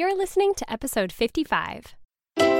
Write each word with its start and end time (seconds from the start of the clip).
You're 0.00 0.16
listening 0.16 0.54
to 0.54 0.72
episode 0.72 1.12
55. 1.12 1.94
You're 2.38 2.56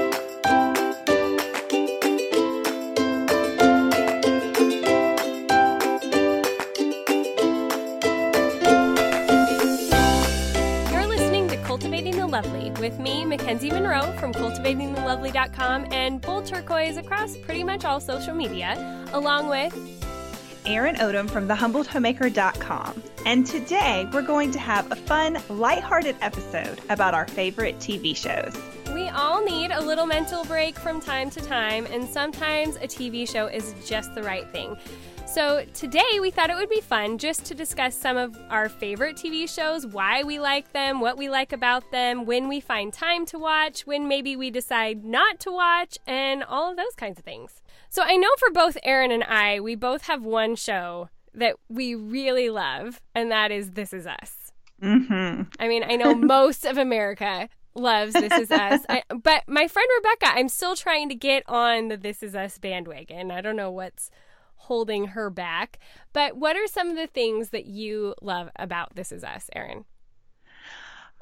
listening 11.07 11.47
to 11.47 11.57
Cultivating 11.63 12.15
the 12.15 12.27
Lovely 12.29 12.69
with 12.79 12.99
me, 12.99 13.25
Mackenzie 13.25 13.71
Monroe 13.71 14.13
from 14.19 14.33
cultivatingthelovely.com 14.33 15.87
and 15.91 16.21
Bold 16.21 16.45
Turquoise 16.45 16.97
across 16.97 17.35
pretty 17.37 17.63
much 17.63 17.85
all 17.85 17.99
social 17.99 18.35
media, 18.35 19.03
along 19.13 19.47
with 19.47 19.73
Erin 20.65 20.95
Odom 20.95 21.29
from 21.29 21.47
thehumbledhomemaker.com. 21.47 23.03
And 23.25 23.45
today 23.45 24.07
we're 24.13 24.21
going 24.21 24.51
to 24.51 24.59
have 24.59 24.91
a 24.91 24.95
fun, 24.95 25.37
lighthearted 25.49 26.15
episode 26.21 26.79
about 26.89 27.13
our 27.13 27.27
favorite 27.27 27.77
TV 27.79 28.15
shows. 28.15 28.55
We 28.93 29.09
all 29.09 29.43
need 29.43 29.71
a 29.71 29.81
little 29.81 30.05
mental 30.05 30.43
break 30.45 30.77
from 30.77 30.99
time 30.99 31.29
to 31.31 31.41
time, 31.41 31.85
and 31.87 32.07
sometimes 32.07 32.75
a 32.75 32.87
TV 32.87 33.29
show 33.29 33.47
is 33.47 33.73
just 33.85 34.13
the 34.15 34.23
right 34.23 34.47
thing. 34.51 34.77
So, 35.25 35.63
today 35.73 36.19
we 36.19 36.29
thought 36.29 36.49
it 36.49 36.57
would 36.57 36.69
be 36.69 36.81
fun 36.81 37.17
just 37.17 37.45
to 37.45 37.55
discuss 37.55 37.95
some 37.95 38.17
of 38.17 38.37
our 38.49 38.67
favorite 38.67 39.15
TV 39.15 39.47
shows, 39.47 39.87
why 39.87 40.23
we 40.23 40.39
like 40.39 40.73
them, 40.73 40.99
what 40.99 41.17
we 41.17 41.29
like 41.29 41.53
about 41.53 41.89
them, 41.91 42.25
when 42.25 42.49
we 42.49 42.59
find 42.59 42.91
time 42.91 43.25
to 43.27 43.39
watch, 43.39 43.87
when 43.87 44.09
maybe 44.09 44.35
we 44.35 44.51
decide 44.51 45.05
not 45.05 45.39
to 45.39 45.51
watch, 45.51 45.97
and 46.05 46.43
all 46.43 46.69
of 46.69 46.75
those 46.75 46.95
kinds 46.97 47.17
of 47.17 47.23
things. 47.23 47.61
So, 47.91 48.03
I 48.03 48.15
know 48.15 48.29
for 48.39 48.49
both 48.51 48.77
Erin 48.83 49.11
and 49.11 49.25
I, 49.25 49.59
we 49.59 49.75
both 49.75 50.03
have 50.03 50.23
one 50.23 50.55
show 50.55 51.09
that 51.33 51.57
we 51.67 51.93
really 51.93 52.49
love, 52.49 53.01
and 53.13 53.29
that 53.31 53.51
is 53.51 53.71
This 53.71 53.91
Is 53.91 54.07
Us. 54.07 54.53
Mm-hmm. 54.81 55.41
I 55.59 55.67
mean, 55.67 55.83
I 55.83 55.97
know 55.97 56.15
most 56.37 56.63
of 56.63 56.77
America 56.77 57.49
loves 57.75 58.13
This 58.13 58.31
Is 58.31 58.49
Us, 58.49 58.79
I, 58.87 59.03
but 59.09 59.43
my 59.45 59.67
friend 59.67 59.89
Rebecca, 59.97 60.27
I'm 60.37 60.47
still 60.47 60.77
trying 60.77 61.09
to 61.09 61.15
get 61.15 61.43
on 61.49 61.89
the 61.89 61.97
This 61.97 62.23
Is 62.23 62.33
Us 62.33 62.57
bandwagon. 62.57 63.29
I 63.29 63.41
don't 63.41 63.57
know 63.57 63.71
what's 63.71 64.09
holding 64.55 65.07
her 65.07 65.29
back, 65.29 65.77
but 66.13 66.37
what 66.37 66.55
are 66.55 66.67
some 66.67 66.91
of 66.91 66.95
the 66.95 67.07
things 67.07 67.49
that 67.49 67.65
you 67.65 68.15
love 68.21 68.51
about 68.55 68.95
This 68.95 69.11
Is 69.11 69.25
Us, 69.25 69.49
Erin? 69.53 69.83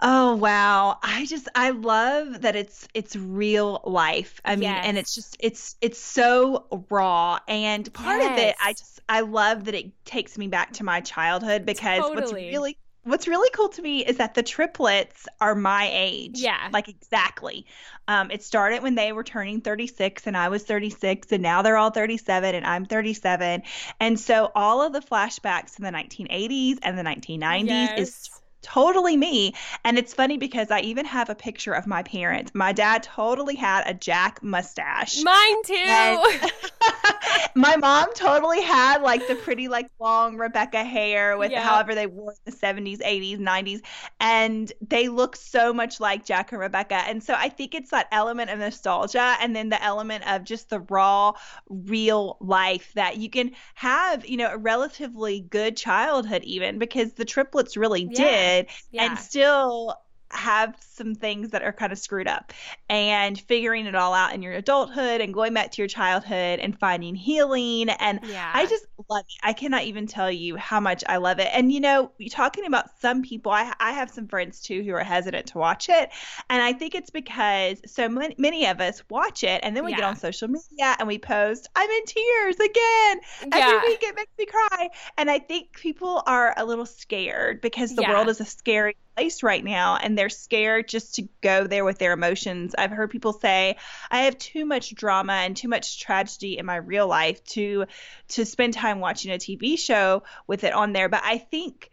Oh 0.01 0.35
wow. 0.35 0.97
I 1.03 1.25
just 1.25 1.49
I 1.55 1.71
love 1.71 2.41
that 2.41 2.55
it's 2.55 2.87
it's 2.93 3.15
real 3.15 3.81
life. 3.83 4.39
I 4.45 4.55
mean, 4.55 4.77
and 4.77 4.97
it's 4.97 5.13
just 5.13 5.35
it's 5.39 5.75
it's 5.81 5.99
so 5.99 6.67
raw 6.89 7.39
and 7.47 7.91
part 7.93 8.21
of 8.21 8.37
it 8.37 8.55
I 8.61 8.73
just 8.73 9.01
I 9.09 9.21
love 9.21 9.65
that 9.65 9.75
it 9.75 10.05
takes 10.05 10.37
me 10.37 10.47
back 10.47 10.73
to 10.73 10.83
my 10.85 11.01
childhood 11.01 11.65
because 11.65 11.99
what's 12.13 12.31
really 12.31 12.77
what's 13.03 13.27
really 13.27 13.49
cool 13.51 13.69
to 13.69 13.81
me 13.81 14.05
is 14.05 14.17
that 14.17 14.35
the 14.35 14.43
triplets 14.43 15.27
are 15.41 15.55
my 15.55 15.89
age. 15.91 16.39
Yeah. 16.39 16.69
Like 16.71 16.87
exactly. 16.87 17.65
Um 18.07 18.31
it 18.31 18.41
started 18.41 18.81
when 18.83 18.95
they 18.95 19.11
were 19.11 19.23
turning 19.23 19.59
36 19.59 20.27
and 20.27 20.37
I 20.37 20.47
was 20.47 20.63
36 20.63 21.31
and 21.33 21.43
now 21.43 21.61
they're 21.61 21.77
all 21.77 21.91
37 21.91 22.55
and 22.55 22.65
I'm 22.65 22.85
37. 22.85 23.63
And 23.99 24.17
so 24.19 24.49
all 24.55 24.81
of 24.81 24.93
the 24.93 25.01
flashbacks 25.01 25.77
in 25.77 25.83
the 25.83 25.91
1980s 25.91 26.79
and 26.83 26.97
the 26.97 27.03
1990s 27.03 27.91
is 27.97 28.29
Yes. 28.29 28.29
Totally 28.61 29.17
me. 29.17 29.53
And 29.83 29.97
it's 29.97 30.13
funny 30.13 30.37
because 30.37 30.71
I 30.71 30.79
even 30.81 31.05
have 31.05 31.29
a 31.29 31.35
picture 31.35 31.73
of 31.73 31.87
my 31.87 32.03
parents. 32.03 32.51
My 32.53 32.71
dad 32.73 33.03
totally 33.03 33.55
had 33.55 33.83
a 33.87 33.93
Jack 33.93 34.41
mustache. 34.43 35.25
Mine 35.25 35.63
too. 35.63 36.23
My 37.55 37.75
mom 37.77 38.07
totally 38.15 38.61
had 38.61 39.01
like 39.01 39.27
the 39.27 39.35
pretty 39.35 39.67
like 39.67 39.89
long 39.99 40.37
Rebecca 40.37 40.83
hair 40.83 41.37
with 41.37 41.51
Yeah. 41.51 41.55
however 41.55 41.95
they 41.95 42.07
wore 42.07 42.31
in 42.31 42.37
the 42.45 42.51
70s, 42.57 43.01
80s, 43.03 43.39
90s 43.39 43.81
and 44.19 44.71
they 44.87 45.09
look 45.09 45.35
so 45.35 45.73
much 45.73 45.99
like 45.99 46.25
Jack 46.25 46.51
and 46.51 46.61
Rebecca. 46.61 46.95
And 46.95 47.23
so 47.23 47.33
I 47.35 47.49
think 47.49 47.75
it's 47.75 47.91
that 47.91 48.07
element 48.11 48.49
of 48.49 48.59
nostalgia 48.59 49.35
and 49.41 49.55
then 49.55 49.69
the 49.69 49.81
element 49.83 50.27
of 50.27 50.43
just 50.43 50.69
the 50.69 50.79
raw 50.81 51.33
real 51.69 52.37
life 52.39 52.91
that 52.95 53.17
you 53.17 53.29
can 53.29 53.51
have, 53.75 54.25
you 54.25 54.37
know, 54.37 54.49
a 54.51 54.57
relatively 54.57 55.41
good 55.41 55.75
childhood 55.77 56.43
even 56.43 56.79
because 56.79 57.13
the 57.13 57.25
triplets 57.25 57.77
really 57.77 58.05
Yeah. 58.05 58.29
did 58.29 58.48
yeah. 58.91 59.05
and 59.05 59.19
still 59.19 59.95
have 60.31 60.75
some 60.81 61.15
things 61.15 61.49
that 61.49 61.63
are 61.63 61.71
kind 61.73 61.91
of 61.91 61.97
screwed 61.99 62.27
up 62.27 62.53
and 62.89 63.39
figuring 63.39 63.85
it 63.85 63.95
all 63.95 64.13
out 64.13 64.33
in 64.33 64.41
your 64.41 64.53
adulthood 64.53 65.21
and 65.21 65.33
going 65.33 65.53
back 65.53 65.71
to 65.71 65.81
your 65.81 65.87
childhood 65.87 66.59
and 66.59 66.77
finding 66.79 67.15
healing 67.15 67.89
and 67.89 68.19
yeah. 68.23 68.51
I 68.53 68.65
just 68.65 68.85
love 69.09 69.23
it. 69.27 69.39
I 69.43 69.53
cannot 69.53 69.83
even 69.83 70.07
tell 70.07 70.31
you 70.31 70.55
how 70.55 70.79
much 70.79 71.03
I 71.07 71.17
love 71.17 71.39
it. 71.39 71.47
And 71.51 71.71
you 71.71 71.79
know, 71.79 72.11
talking 72.29 72.65
about 72.65 72.85
some 72.99 73.21
people, 73.23 73.51
I, 73.51 73.73
I 73.79 73.91
have 73.93 74.09
some 74.11 74.27
friends 74.27 74.61
too 74.61 74.83
who 74.83 74.91
are 74.93 75.03
hesitant 75.03 75.47
to 75.47 75.57
watch 75.57 75.89
it. 75.89 76.09
And 76.49 76.61
I 76.61 76.73
think 76.73 76.95
it's 76.95 77.09
because 77.09 77.81
so 77.85 78.09
many, 78.09 78.35
many 78.37 78.65
of 78.67 78.79
us 78.81 79.01
watch 79.09 79.43
it 79.43 79.61
and 79.63 79.75
then 79.75 79.83
we 79.85 79.93
get 79.93 80.03
on 80.03 80.15
social 80.15 80.47
media 80.47 80.95
and 80.99 81.07
we 81.07 81.17
post, 81.17 81.67
I'm 81.75 81.89
in 81.89 82.05
tears 82.05 82.55
again. 82.55 83.19
yeah. 83.53 83.81
Every 83.81 83.89
week 83.89 83.99
it 84.03 84.15
makes 84.15 84.31
me 84.37 84.45
cry. 84.45 84.89
And 85.17 85.29
I 85.29 85.39
think 85.39 85.73
people 85.73 86.21
are 86.25 86.53
a 86.57 86.65
little 86.65 86.85
scared 86.85 87.61
because 87.61 87.95
the 87.95 88.01
Yeah. 88.01 88.09
world 88.11 88.29
is 88.29 88.39
a 88.41 88.45
scary 88.45 88.95
place 89.19 89.43
right 89.43 89.65
now 89.65 89.97
and 89.97 90.17
they're 90.17 90.29
scared 90.29 90.87
just 90.87 91.15
to 91.15 91.27
go 91.41 91.67
there 91.67 91.83
with 91.83 91.97
their 91.97 92.13
emotions. 92.13 92.73
I've 92.77 92.91
heard 92.91 93.09
people 93.09 93.33
say, 93.33 93.75
I 94.09 94.19
have 94.19 94.37
too 94.37 94.65
much 94.65 94.95
drama 94.95 95.33
and 95.33 95.57
too 95.57 95.67
much 95.67 95.99
tragedy 95.99 96.57
in 96.57 96.65
my 96.65 96.77
real 96.77 97.05
life 97.05 97.43
to 97.55 97.85
to 98.29 98.45
spend 98.45 98.73
time 98.73 99.01
watching 99.01 99.31
a 99.31 99.37
TV 99.37 99.77
show 99.77 100.23
with 100.47 100.63
it 100.63 100.71
on 100.71 100.93
there. 100.93 101.09
But 101.09 101.21
I 101.25 101.37
think 101.37 101.89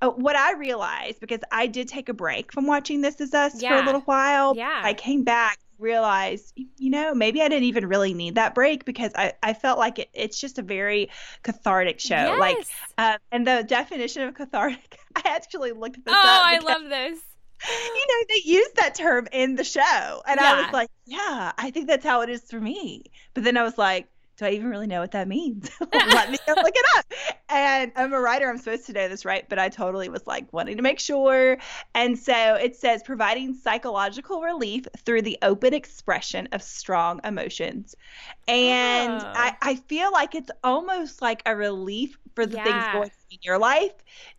uh, 0.00 0.08
what 0.08 0.36
I 0.36 0.54
realized 0.54 1.20
because 1.20 1.40
I 1.52 1.66
did 1.66 1.88
take 1.88 2.08
a 2.08 2.14
break 2.14 2.50
from 2.50 2.66
watching 2.66 3.02
This 3.02 3.20
Is 3.20 3.34
Us 3.34 3.60
for 3.60 3.74
a 3.74 3.84
little 3.84 4.00
while. 4.02 4.54
Yeah. 4.56 4.80
I 4.82 4.94
came 4.94 5.22
back 5.22 5.58
realized 5.80 6.52
you 6.76 6.90
know 6.90 7.14
maybe 7.14 7.40
i 7.42 7.48
didn't 7.48 7.64
even 7.64 7.86
really 7.86 8.14
need 8.14 8.34
that 8.34 8.54
break 8.54 8.84
because 8.84 9.12
i, 9.16 9.32
I 9.42 9.54
felt 9.54 9.78
like 9.78 9.98
it, 9.98 10.10
it's 10.12 10.38
just 10.38 10.58
a 10.58 10.62
very 10.62 11.10
cathartic 11.42 12.00
show 12.00 12.36
like 12.38 12.56
Yes. 12.56 12.70
uh, 12.98 13.18
and 13.32 13.46
the 13.46 13.64
definition 13.66 14.22
of 14.22 14.34
cathartic 14.34 14.98
i 15.16 15.22
actually 15.24 15.72
looked 15.72 16.04
this 16.04 16.14
oh, 16.14 16.18
up 16.18 16.46
I 16.46 16.58
love 16.58 16.88
this. 16.88 17.18
you 17.68 18.06
know 18.08 18.24
they 18.28 18.42
used 18.44 18.76
that 18.76 18.94
term 18.94 19.28
in 19.32 19.54
the 19.54 19.64
show 19.64 20.22
and 20.26 20.40
i 20.40 20.62
was 20.62 20.72
like 20.72 20.88
yeah 21.04 21.52
i 21.58 21.70
think 21.70 21.88
that's 21.88 22.04
how 22.04 22.22
it 22.22 22.30
is 22.30 22.42
for 22.48 22.58
me 22.58 23.04
but 23.34 23.44
then 23.44 23.56
i 23.58 23.62
was 23.62 23.76
like 23.76 24.08
do 24.40 24.46
I 24.46 24.50
even 24.52 24.70
really 24.70 24.86
know 24.86 25.00
what 25.00 25.10
that 25.10 25.28
means? 25.28 25.70
Let 25.92 26.30
me 26.30 26.38
go 26.46 26.54
look 26.54 26.72
it 26.74 26.86
up. 26.96 27.04
And 27.50 27.92
I'm 27.94 28.14
a 28.14 28.20
writer. 28.20 28.48
I'm 28.48 28.56
supposed 28.56 28.86
to 28.86 28.92
know 28.94 29.06
this, 29.06 29.26
right? 29.26 29.46
But 29.46 29.58
I 29.58 29.68
totally 29.68 30.08
was 30.08 30.26
like 30.26 30.50
wanting 30.50 30.78
to 30.78 30.82
make 30.82 30.98
sure. 30.98 31.58
And 31.94 32.18
so 32.18 32.54
it 32.54 32.74
says 32.74 33.02
providing 33.02 33.54
psychological 33.54 34.40
relief 34.40 34.86
through 35.04 35.22
the 35.22 35.36
open 35.42 35.74
expression 35.74 36.48
of 36.52 36.62
strong 36.62 37.20
emotions. 37.22 37.94
And 38.48 39.12
Oh. 39.12 39.26
I, 39.26 39.50
ah. 39.50 39.56
I 39.60 39.74
feel 39.74 40.10
like 40.10 40.34
it's 40.34 40.50
almost 40.64 41.20
like 41.20 41.42
a 41.44 41.54
relief 41.54 42.16
for 42.34 42.46
the 42.46 42.56
things 42.56 42.84
going 42.92 43.04
on 43.04 43.10
in 43.30 43.38
your 43.42 43.58
life 43.58 43.92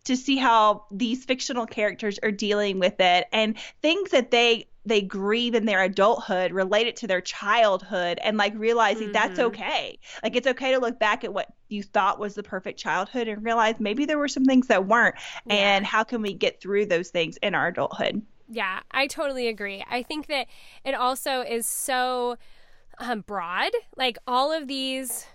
to 0.04 0.16
see 0.16 0.36
how 0.36 0.86
these 0.90 1.24
fictional 1.24 1.66
characters 1.66 2.18
are 2.22 2.32
dealing 2.32 2.80
with 2.80 2.98
it 2.98 3.28
and 3.32 3.56
things 3.82 4.10
that 4.10 4.30
they 4.32 4.66
they 4.84 5.00
grieve 5.00 5.54
in 5.54 5.64
their 5.64 5.82
adulthood 5.82 6.52
related 6.52 6.96
to 6.96 7.06
their 7.06 7.20
childhood 7.20 8.18
and 8.22 8.36
like 8.36 8.52
realizing 8.56 9.12
that's 9.12 9.38
Mhm. 9.38 9.44
okay 9.44 9.98
like 10.22 10.34
it's 10.36 10.46
okay 10.46 10.72
to 10.72 10.78
look 10.78 10.98
back 10.98 11.24
at 11.24 11.32
what 11.32 11.52
you 11.68 11.82
thought 11.82 12.18
was 12.18 12.34
the 12.34 12.42
perfect 12.42 12.78
childhood 12.78 13.28
and 13.28 13.44
realize 13.44 13.76
maybe 13.78 14.04
there 14.04 14.18
were 14.18 14.28
some 14.28 14.44
things 14.44 14.66
that 14.68 14.86
weren't 14.86 15.14
Yeah. 15.46 15.54
and 15.54 15.86
how 15.86 16.02
can 16.04 16.20
we 16.22 16.34
get 16.34 16.60
through 16.60 16.86
those 16.86 17.10
things 17.10 17.36
in 17.38 17.54
our 17.54 17.68
adulthood 17.68 18.22
Yeah, 18.48 18.80
I 18.90 19.06
totally 19.06 19.48
agree. 19.48 19.82
I 19.88 20.02
think 20.02 20.26
that 20.26 20.46
it 20.84 20.94
also 20.94 21.40
is 21.40 21.66
so 21.66 22.36
um, 22.98 23.22
broad. 23.22 23.70
Like 23.96 24.18
all 24.26 24.52
of 24.52 24.68
these, 24.68 25.26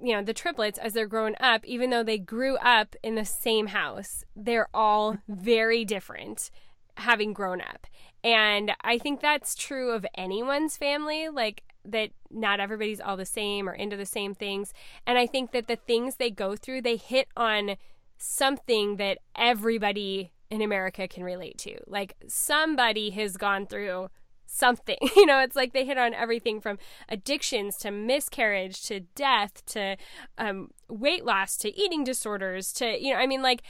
you 0.00 0.12
know, 0.14 0.22
the 0.22 0.32
triplets 0.34 0.78
as 0.78 0.92
they're 0.92 1.08
growing 1.08 1.34
up, 1.40 1.64
even 1.64 1.90
though 1.90 2.04
they 2.04 2.18
grew 2.18 2.56
up 2.58 2.94
in 3.02 3.16
the 3.16 3.24
same 3.24 3.66
house, 3.68 4.24
they're 4.36 4.68
all 4.72 5.16
very 5.28 5.84
different 5.84 6.50
having 6.96 7.32
grown 7.32 7.60
up. 7.60 7.88
And 8.24 8.72
I 8.82 8.98
think 8.98 9.20
that's 9.20 9.54
true 9.54 9.92
of 9.92 10.04
anyone's 10.16 10.76
family. 10.76 11.28
Like, 11.28 11.62
that 11.84 12.10
not 12.30 12.60
everybody's 12.60 13.00
all 13.00 13.16
the 13.16 13.26
same 13.26 13.68
or 13.68 13.72
into 13.74 13.96
the 13.96 14.06
same 14.06 14.34
things. 14.34 14.72
And 15.06 15.18
I 15.18 15.26
think 15.26 15.52
that 15.52 15.68
the 15.68 15.76
things 15.76 16.16
they 16.16 16.30
go 16.30 16.56
through, 16.56 16.82
they 16.82 16.96
hit 16.96 17.28
on 17.36 17.76
something 18.16 18.96
that 18.96 19.18
everybody 19.36 20.32
in 20.50 20.62
America 20.62 21.06
can 21.08 21.24
relate 21.24 21.58
to. 21.58 21.76
Like 21.86 22.14
somebody 22.26 23.10
has 23.10 23.36
gone 23.36 23.66
through 23.66 24.08
something. 24.46 24.96
You 25.16 25.26
know, 25.26 25.40
it's 25.40 25.56
like 25.56 25.72
they 25.72 25.84
hit 25.84 25.98
on 25.98 26.14
everything 26.14 26.60
from 26.60 26.78
addictions 27.08 27.76
to 27.78 27.90
miscarriage 27.90 28.82
to 28.84 29.00
death 29.00 29.64
to 29.66 29.96
um, 30.38 30.70
weight 30.88 31.24
loss 31.24 31.56
to 31.58 31.76
eating 31.78 32.04
disorders 32.04 32.72
to, 32.74 32.98
you 32.98 33.12
know, 33.12 33.18
I 33.18 33.26
mean, 33.26 33.42
like 33.42 33.62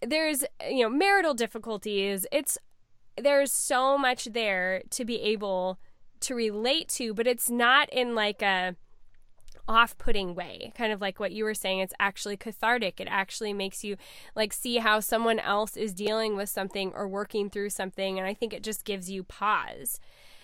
there's, 0.00 0.44
you 0.68 0.82
know, 0.82 0.90
marital 0.90 1.34
difficulties. 1.34 2.26
It's, 2.30 2.58
there's 3.16 3.52
so 3.52 3.98
much 3.98 4.26
there 4.26 4.82
to 4.90 5.04
be 5.04 5.20
able 5.20 5.78
to 6.20 6.34
relate 6.34 6.88
to, 6.90 7.14
but 7.14 7.26
it's 7.26 7.50
not 7.50 7.92
in 7.92 8.14
like 8.14 8.42
a, 8.42 8.76
off-putting 9.68 10.34
way 10.34 10.72
kind 10.76 10.92
of 10.92 11.00
like 11.00 11.20
what 11.20 11.32
you 11.32 11.44
were 11.44 11.54
saying. 11.54 11.78
It's 11.78 11.94
actually 12.00 12.36
cathartic. 12.36 13.00
It 13.00 13.08
actually 13.10 13.52
makes 13.52 13.84
you 13.84 13.96
like 14.34 14.52
see 14.52 14.78
how 14.78 15.00
someone 15.00 15.38
else 15.38 15.76
is 15.76 15.92
dealing 15.92 16.36
with 16.36 16.48
something 16.48 16.92
or 16.94 17.06
working 17.06 17.48
through 17.48 17.70
something 17.70 18.18
and 18.18 18.26
i 18.26 18.34
think 18.34 18.52
it 18.52 18.62
just 18.62 18.84
gives 18.84 19.10
you 19.10 19.22
pause. 19.22 20.00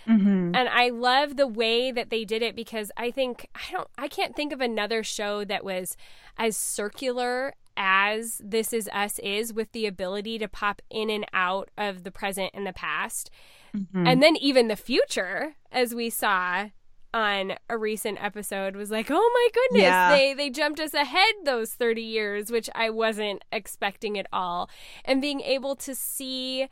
Mm-hmm. 0.06 0.54
and 0.54 0.68
i 0.70 0.88
love 0.88 1.36
the 1.36 1.46
way 1.46 1.92
that 1.92 2.08
they 2.08 2.24
did 2.24 2.40
it 2.40 2.56
because 2.56 2.90
i 2.96 3.10
think 3.10 3.46
i 3.54 3.70
don't 3.70 3.88
i 3.98 4.08
can't 4.08 4.34
think 4.34 4.54
of 4.54 4.60
another 4.62 5.02
show 5.02 5.44
that 5.44 5.62
was 5.62 5.98
as 6.38 6.56
circular 6.56 7.52
as 7.78 8.42
this 8.44 8.72
is 8.72 8.88
us 8.92 9.18
is 9.20 9.52
with 9.52 9.72
the 9.72 9.86
ability 9.86 10.38
to 10.38 10.48
pop 10.48 10.82
in 10.90 11.08
and 11.08 11.24
out 11.32 11.70
of 11.78 12.02
the 12.02 12.10
present 12.10 12.50
and 12.52 12.66
the 12.66 12.72
past 12.72 13.30
mm-hmm. 13.74 14.06
and 14.06 14.22
then 14.22 14.36
even 14.36 14.68
the 14.68 14.76
future 14.76 15.54
as 15.72 15.94
we 15.94 16.10
saw 16.10 16.66
on 17.14 17.54
a 17.70 17.78
recent 17.78 18.22
episode 18.22 18.76
was 18.76 18.90
like, 18.90 19.06
"Oh 19.10 19.30
my 19.34 19.48
goodness, 19.54 19.82
yeah. 19.82 20.10
they 20.10 20.34
they 20.34 20.50
jumped 20.50 20.78
us 20.78 20.92
ahead 20.92 21.34
those 21.44 21.72
30 21.72 22.02
years, 22.02 22.50
which 22.50 22.68
I 22.74 22.90
wasn't 22.90 23.42
expecting 23.50 24.18
at 24.18 24.26
all." 24.30 24.68
And 25.06 25.22
being 25.22 25.40
able 25.40 25.74
to 25.76 25.94
see 25.94 26.68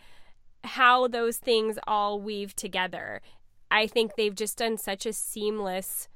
how 0.64 1.08
those 1.08 1.38
things 1.38 1.78
all 1.86 2.20
weave 2.20 2.54
together. 2.54 3.22
I 3.70 3.86
think 3.86 4.12
they've 4.16 4.34
just 4.34 4.58
done 4.58 4.76
such 4.76 5.06
a 5.06 5.12
seamless 5.12 6.08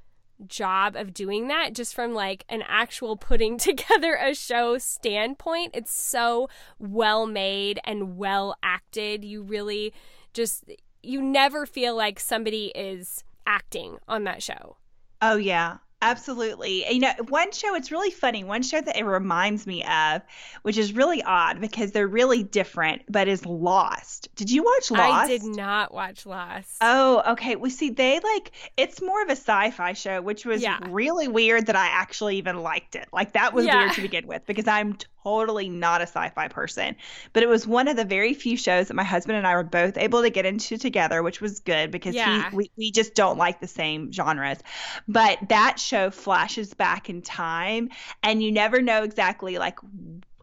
job 0.47 0.95
of 0.95 1.13
doing 1.13 1.47
that 1.47 1.73
just 1.73 1.93
from 1.93 2.13
like 2.13 2.45
an 2.49 2.63
actual 2.67 3.17
putting 3.17 3.57
together 3.57 4.15
a 4.15 4.33
show 4.33 4.77
standpoint. 4.77 5.71
It's 5.73 5.93
so 5.93 6.49
well 6.79 7.25
made 7.27 7.79
and 7.83 8.17
well 8.17 8.55
acted. 8.63 9.23
You 9.23 9.43
really 9.43 9.93
just 10.33 10.65
you 11.03 11.21
never 11.21 11.65
feel 11.65 11.95
like 11.95 12.19
somebody 12.19 12.67
is 12.75 13.23
acting 13.45 13.97
on 14.07 14.23
that 14.25 14.43
show. 14.43 14.77
Oh 15.21 15.37
yeah. 15.37 15.77
Absolutely. 16.01 16.91
You 16.91 16.99
know, 16.99 17.13
one 17.29 17.51
show, 17.51 17.75
it's 17.75 17.91
really 17.91 18.09
funny. 18.09 18.43
One 18.43 18.63
show 18.63 18.81
that 18.81 18.97
it 18.97 19.03
reminds 19.03 19.67
me 19.67 19.83
of, 19.83 20.21
which 20.63 20.77
is 20.77 20.93
really 20.93 21.21
odd 21.21 21.61
because 21.61 21.91
they're 21.91 22.07
really 22.07 22.41
different, 22.43 23.03
but 23.07 23.27
is 23.27 23.45
Lost. 23.45 24.29
Did 24.35 24.49
you 24.49 24.63
watch 24.63 24.89
Lost? 24.89 25.25
I 25.25 25.27
did 25.27 25.43
not 25.43 25.93
watch 25.93 26.25
Lost. 26.25 26.77
Oh, 26.81 27.21
okay. 27.33 27.55
Well, 27.55 27.69
see, 27.69 27.91
they 27.91 28.19
like, 28.19 28.51
it's 28.77 29.01
more 29.01 29.21
of 29.21 29.29
a 29.29 29.33
sci 29.33 29.71
fi 29.71 29.93
show, 29.93 30.21
which 30.21 30.45
was 30.45 30.63
yeah. 30.63 30.79
really 30.89 31.27
weird 31.27 31.67
that 31.67 31.75
I 31.75 31.87
actually 31.87 32.37
even 32.37 32.61
liked 32.61 32.95
it. 32.95 33.07
Like, 33.13 33.33
that 33.33 33.53
was 33.53 33.65
yeah. 33.65 33.77
weird 33.77 33.93
to 33.93 34.01
begin 34.01 34.25
with 34.25 34.45
because 34.47 34.67
I'm 34.67 34.97
totally 35.23 35.69
not 35.69 36.01
a 36.01 36.03
sci-fi 36.03 36.47
person, 36.47 36.95
but 37.33 37.43
it 37.43 37.49
was 37.49 37.67
one 37.67 37.87
of 37.87 37.95
the 37.95 38.05
very 38.05 38.33
few 38.33 38.57
shows 38.57 38.87
that 38.87 38.93
my 38.93 39.03
husband 39.03 39.37
and 39.37 39.47
I 39.47 39.55
were 39.55 39.63
both 39.63 39.97
able 39.97 40.21
to 40.21 40.29
get 40.29 40.45
into 40.45 40.77
together, 40.77 41.23
which 41.23 41.41
was 41.41 41.59
good 41.59 41.91
because 41.91 42.15
yeah. 42.15 42.49
he, 42.49 42.55
we, 42.55 42.71
we 42.77 42.91
just 42.91 43.15
don't 43.15 43.37
like 43.37 43.59
the 43.59 43.67
same 43.67 44.11
genres. 44.11 44.59
But 45.07 45.37
that 45.49 45.79
show 45.79 46.09
flashes 46.09 46.73
back 46.73 47.09
in 47.09 47.21
time 47.21 47.89
and 48.23 48.41
you 48.41 48.51
never 48.51 48.81
know 48.81 49.03
exactly 49.03 49.57
like 49.57 49.79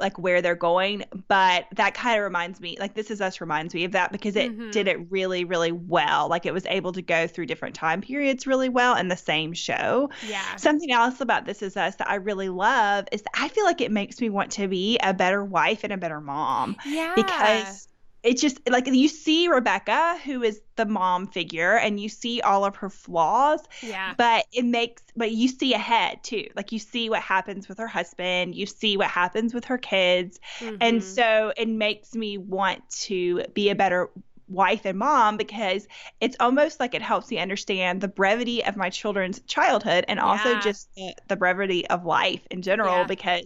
like 0.00 0.19
where 0.19 0.41
they're 0.41 0.55
going 0.55 1.05
but 1.27 1.67
that 1.75 1.95
kind 1.95 2.19
of 2.19 2.25
reminds 2.25 2.61
me 2.61 2.77
like 2.79 2.95
this 2.95 3.11
is 3.11 3.21
us 3.21 3.41
reminds 3.41 3.75
me 3.75 3.85
of 3.85 3.93
that 3.93 4.12
because 4.12 4.37
it 4.37 4.53
mm-hmm. 4.53 4.71
did 4.71 4.89
it 4.89 5.11
really 5.11 5.45
really 5.45 5.73
well. 5.73 6.29
Like 6.29 6.47
it 6.47 6.53
was 6.53 6.67
able 6.67 6.93
to 6.93 7.03
go 7.03 7.27
through 7.27 7.47
different 7.47 7.75
time 7.75 8.00
periods 8.00 8.47
really 8.47 8.69
well 8.69 8.97
in 8.97 9.09
the 9.09 9.17
same 9.17 9.53
show. 9.53 10.11
Yeah. 10.27 10.56
Something 10.56 10.93
else 10.93 11.21
about 11.21 11.47
this 11.47 11.62
is 11.62 11.77
us 11.77 11.97
that 11.97 12.09
i 12.09 12.17
really 12.17 12.49
love 12.49 13.06
is 13.12 13.23
i 13.35 13.49
feel 13.49 13.65
like 13.65 13.81
it 13.81 13.91
makes 13.91 14.21
me 14.21 14.31
want 14.31 14.50
to 14.53 14.69
be 14.69 14.99
a 15.03 15.15
better 15.15 15.45
wife 15.45 15.81
and 15.85 15.93
a 15.93 15.97
better 15.97 16.21
mom 16.21 16.77
yeah. 16.87 17.12
because 17.15 17.88
it's 18.23 18.41
just 18.43 18.59
like 18.69 18.87
you 18.87 19.09
see 19.09 19.49
Rebecca, 19.49 20.19
who 20.25 20.43
is 20.43 20.61
the 20.76 20.87
mom 20.87 21.29
figure, 21.29 21.76
and 21.76 22.00
you 22.00 22.09
see 22.09 22.41
all 22.41 22.65
of 22.65 22.76
her 22.76 22.91
flaws. 22.91 23.61
Yeah. 23.81 24.15
But 24.17 24.47
it 24.53 24.65
makes, 24.65 25.03
but 25.17 25.32
you 25.32 25.49
see 25.49 25.75
ahead 25.75 26.23
too. 26.25 26.49
Like 26.56 26.73
you 26.73 26.79
see 26.79 27.11
what 27.11 27.23
happens 27.23 27.69
with 27.69 27.79
her 27.79 27.87
husband, 27.87 28.55
you 28.55 28.67
see 28.67 28.97
what 28.97 29.09
happens 29.09 29.55
with 29.55 29.67
her 29.67 29.79
kids. 29.79 30.41
Mm-hmm. 30.59 30.76
And 30.81 31.05
so 31.05 31.53
it 31.56 31.69
makes 31.69 32.15
me 32.15 32.38
want 32.38 32.88
to 32.91 33.44
be 33.55 33.70
a 33.70 33.75
better 33.75 34.11
wife 34.49 34.85
and 34.85 34.99
mom 34.99 35.37
because 35.37 35.87
it's 36.21 36.37
almost 36.41 36.81
like 36.81 36.94
it 36.94 37.03
helps 37.03 37.31
me 37.31 37.38
understand 37.38 38.00
the 38.00 38.09
brevity 38.09 38.64
of 38.64 38.76
my 38.76 38.91
children's 38.91 39.41
childhood 39.41 40.05
and 40.09 40.19
also 40.19 40.53
yeah. 40.53 40.61
just 40.61 40.88
the, 40.94 41.14
the, 41.29 41.37
brevity 41.37 41.87
of 41.88 42.05
life 42.05 42.41
in 42.50 42.62
general 42.62 42.99
yeah. 42.99 43.05
because 43.05 43.44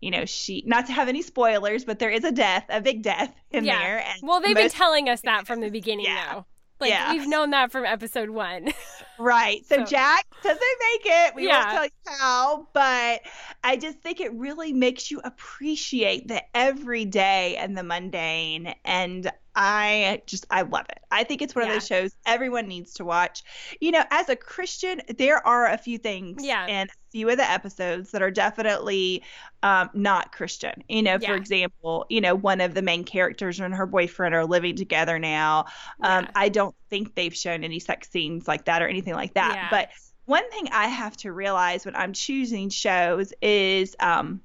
you 0.00 0.10
know, 0.10 0.24
she 0.24 0.62
not 0.66 0.86
to 0.86 0.92
have 0.92 1.08
any 1.08 1.22
spoilers, 1.22 1.84
but 1.84 1.98
there 1.98 2.10
is 2.10 2.24
a 2.24 2.32
death, 2.32 2.64
a 2.68 2.80
big 2.80 3.02
death 3.02 3.32
in 3.50 3.64
yeah. 3.64 3.78
there. 3.78 4.04
well, 4.22 4.40
they've 4.40 4.54
most, 4.54 4.62
been 4.62 4.70
telling 4.70 5.08
us 5.08 5.22
that 5.22 5.46
from 5.46 5.60
the 5.60 5.70
beginning, 5.70 6.06
yeah. 6.06 6.34
though. 6.34 6.46
Like 6.78 6.90
yeah. 6.90 7.12
we've 7.12 7.26
known 7.26 7.50
that 7.50 7.72
from 7.72 7.86
episode 7.86 8.28
one. 8.30 8.72
right. 9.18 9.64
So, 9.64 9.76
so, 9.76 9.84
Jack 9.84 10.26
doesn't 10.42 10.60
make 10.60 11.02
it. 11.04 11.34
We 11.34 11.46
yeah. 11.46 11.58
won't 11.58 11.70
tell 11.70 11.84
you 11.84 12.18
how, 12.20 12.68
but 12.74 13.20
I 13.66 13.76
just 13.76 13.98
think 13.98 14.20
it 14.20 14.32
really 14.32 14.72
makes 14.72 15.10
you 15.10 15.20
appreciate 15.24 16.28
the 16.28 16.40
everyday 16.56 17.56
and 17.56 17.76
the 17.76 17.82
mundane. 17.82 18.72
And 18.84 19.28
I 19.56 20.22
just 20.26 20.46
I 20.50 20.62
love 20.62 20.86
it. 20.88 21.00
I 21.10 21.24
think 21.24 21.42
it's 21.42 21.52
one 21.52 21.66
yeah. 21.66 21.72
of 21.72 21.74
those 21.80 21.86
shows 21.88 22.16
everyone 22.26 22.68
needs 22.68 22.94
to 22.94 23.04
watch. 23.04 23.42
You 23.80 23.90
know, 23.90 24.04
as 24.12 24.28
a 24.28 24.36
Christian, 24.36 25.02
there 25.18 25.44
are 25.44 25.66
a 25.66 25.76
few 25.78 25.98
things 25.98 26.44
yeah. 26.44 26.64
and 26.66 26.88
a 26.88 26.92
few 27.10 27.28
of 27.28 27.38
the 27.38 27.50
episodes 27.50 28.12
that 28.12 28.22
are 28.22 28.30
definitely 28.30 29.24
um, 29.64 29.90
not 29.94 30.30
Christian. 30.30 30.84
You 30.88 31.02
know, 31.02 31.18
yeah. 31.20 31.30
for 31.30 31.34
example, 31.34 32.06
you 32.08 32.20
know, 32.20 32.36
one 32.36 32.60
of 32.60 32.74
the 32.74 32.82
main 32.82 33.02
characters 33.02 33.58
and 33.58 33.74
her 33.74 33.86
boyfriend 33.86 34.32
are 34.32 34.46
living 34.46 34.76
together 34.76 35.18
now. 35.18 35.64
Um. 36.04 36.28
I 36.36 36.50
don't 36.50 36.74
think 36.88 37.16
they've 37.16 37.34
shown 37.34 37.64
any 37.64 37.80
sex 37.80 38.10
scenes 38.10 38.46
like 38.46 38.66
that 38.66 38.80
or 38.80 38.86
anything 38.86 39.14
like 39.14 39.34
that. 39.34 39.68
But 39.72 39.88
one 40.26 40.48
thing 40.50 40.68
I 40.72 40.88
have 40.88 41.16
to 41.18 41.32
realize 41.32 41.84
when 41.84 41.96
I'm 41.96 42.12
choosing 42.12 42.68
shows 42.68 43.32
is 43.40 43.96
um, 43.98 44.40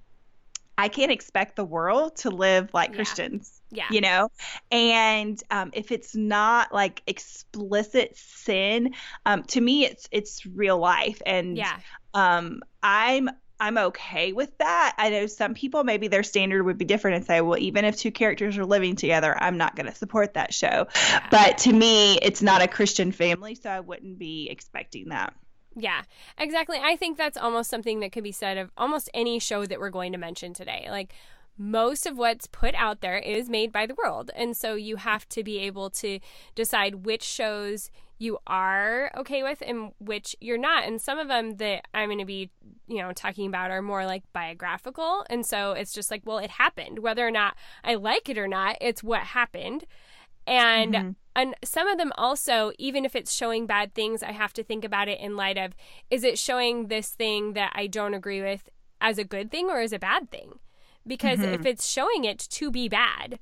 I 0.77 0.87
can't 0.87 1.11
expect 1.11 1.55
the 1.55 1.65
world 1.65 2.15
to 2.17 2.29
live 2.29 2.73
like 2.73 2.93
Christians 2.93 3.61
yeah. 3.71 3.87
You 3.89 4.01
know? 4.01 4.29
And 4.69 5.41
um, 5.49 5.71
if 5.73 5.91
it's 5.91 6.15
not 6.15 6.73
like 6.73 7.01
explicit 7.07 8.17
sin, 8.17 8.93
um, 9.25 9.43
to 9.43 9.61
me 9.61 9.85
it's 9.85 10.07
it's 10.11 10.45
real 10.45 10.77
life. 10.77 11.21
And 11.25 11.57
yeah. 11.57 11.79
um 12.13 12.61
I'm 12.83 13.29
I'm 13.59 13.77
okay 13.77 14.33
with 14.33 14.57
that. 14.57 14.95
I 14.97 15.09
know 15.11 15.27
some 15.27 15.53
people 15.53 15.83
maybe 15.83 16.07
their 16.07 16.23
standard 16.23 16.63
would 16.63 16.79
be 16.79 16.85
different 16.85 17.17
and 17.17 17.25
say, 17.25 17.41
well, 17.41 17.59
even 17.59 17.85
if 17.85 17.95
two 17.95 18.11
characters 18.11 18.57
are 18.57 18.65
living 18.65 18.95
together, 18.95 19.37
I'm 19.39 19.57
not 19.57 19.75
going 19.75 19.85
to 19.85 19.93
support 19.93 20.33
that 20.33 20.51
show. 20.51 20.87
Yeah. 20.95 21.27
But 21.29 21.59
to 21.59 21.71
me, 21.71 22.17
it's 22.17 22.41
not 22.41 22.63
a 22.63 22.67
Christian 22.67 23.11
family, 23.11 23.53
so 23.53 23.69
I 23.69 23.79
wouldn't 23.79 24.17
be 24.17 24.49
expecting 24.49 25.09
that. 25.09 25.35
Yeah, 25.75 26.01
exactly. 26.37 26.77
I 26.81 26.95
think 26.95 27.17
that's 27.17 27.37
almost 27.37 27.69
something 27.69 28.01
that 28.01 28.11
could 28.11 28.23
be 28.23 28.31
said 28.31 28.57
of 28.57 28.71
almost 28.77 29.09
any 29.13 29.39
show 29.39 29.65
that 29.65 29.79
we're 29.79 29.89
going 29.89 30.11
to 30.11 30.17
mention 30.17 30.53
today. 30.53 30.87
Like 30.89 31.13
most 31.57 32.05
of 32.05 32.17
what's 32.17 32.47
put 32.47 32.75
out 32.75 33.01
there 33.01 33.17
is 33.17 33.49
made 33.49 33.71
by 33.71 33.85
the 33.85 33.95
world. 33.95 34.31
And 34.35 34.55
so 34.55 34.75
you 34.75 34.97
have 34.97 35.27
to 35.29 35.43
be 35.43 35.59
able 35.59 35.89
to 35.91 36.19
decide 36.55 37.05
which 37.05 37.23
shows 37.23 37.89
you 38.17 38.37
are 38.45 39.11
okay 39.17 39.41
with 39.41 39.63
and 39.65 39.91
which 39.99 40.35
you're 40.39 40.57
not. 40.57 40.85
And 40.85 41.01
some 41.01 41.17
of 41.17 41.27
them 41.27 41.57
that 41.57 41.87
I'm 41.93 42.09
going 42.09 42.19
to 42.19 42.25
be, 42.25 42.51
you 42.87 42.99
know, 43.01 43.13
talking 43.13 43.47
about 43.47 43.71
are 43.71 43.81
more 43.81 44.05
like 44.05 44.23
biographical. 44.33 45.25
And 45.29 45.45
so 45.45 45.71
it's 45.71 45.93
just 45.93 46.11
like, 46.11 46.21
well, 46.25 46.37
it 46.37 46.51
happened. 46.51 46.99
Whether 46.99 47.27
or 47.27 47.31
not 47.31 47.55
I 47.83 47.95
like 47.95 48.29
it 48.29 48.37
or 48.37 48.47
not, 48.47 48.77
it's 48.79 49.01
what 49.01 49.21
happened. 49.21 49.85
And 50.45 50.93
mm-hmm. 50.93 51.11
And 51.35 51.55
some 51.63 51.87
of 51.87 51.97
them 51.97 52.11
also, 52.17 52.71
even 52.77 53.05
if 53.05 53.15
it's 53.15 53.33
showing 53.33 53.65
bad 53.65 53.93
things, 53.93 54.21
I 54.23 54.31
have 54.31 54.53
to 54.53 54.63
think 54.63 54.83
about 54.83 55.07
it 55.07 55.19
in 55.19 55.35
light 55.35 55.57
of 55.57 55.73
is 56.09 56.23
it 56.23 56.37
showing 56.37 56.87
this 56.87 57.09
thing 57.09 57.53
that 57.53 57.71
I 57.75 57.87
don't 57.87 58.13
agree 58.13 58.41
with 58.41 58.69
as 58.99 59.17
a 59.17 59.23
good 59.23 59.49
thing 59.49 59.69
or 59.69 59.79
as 59.79 59.93
a 59.93 59.99
bad 59.99 60.29
thing? 60.29 60.59
because 61.05 61.39
mm-hmm. 61.39 61.53
if 61.53 61.65
it's 61.65 61.87
showing 61.87 62.23
it 62.25 62.39
to 62.39 62.71
be 62.71 62.87
bad 62.87 63.39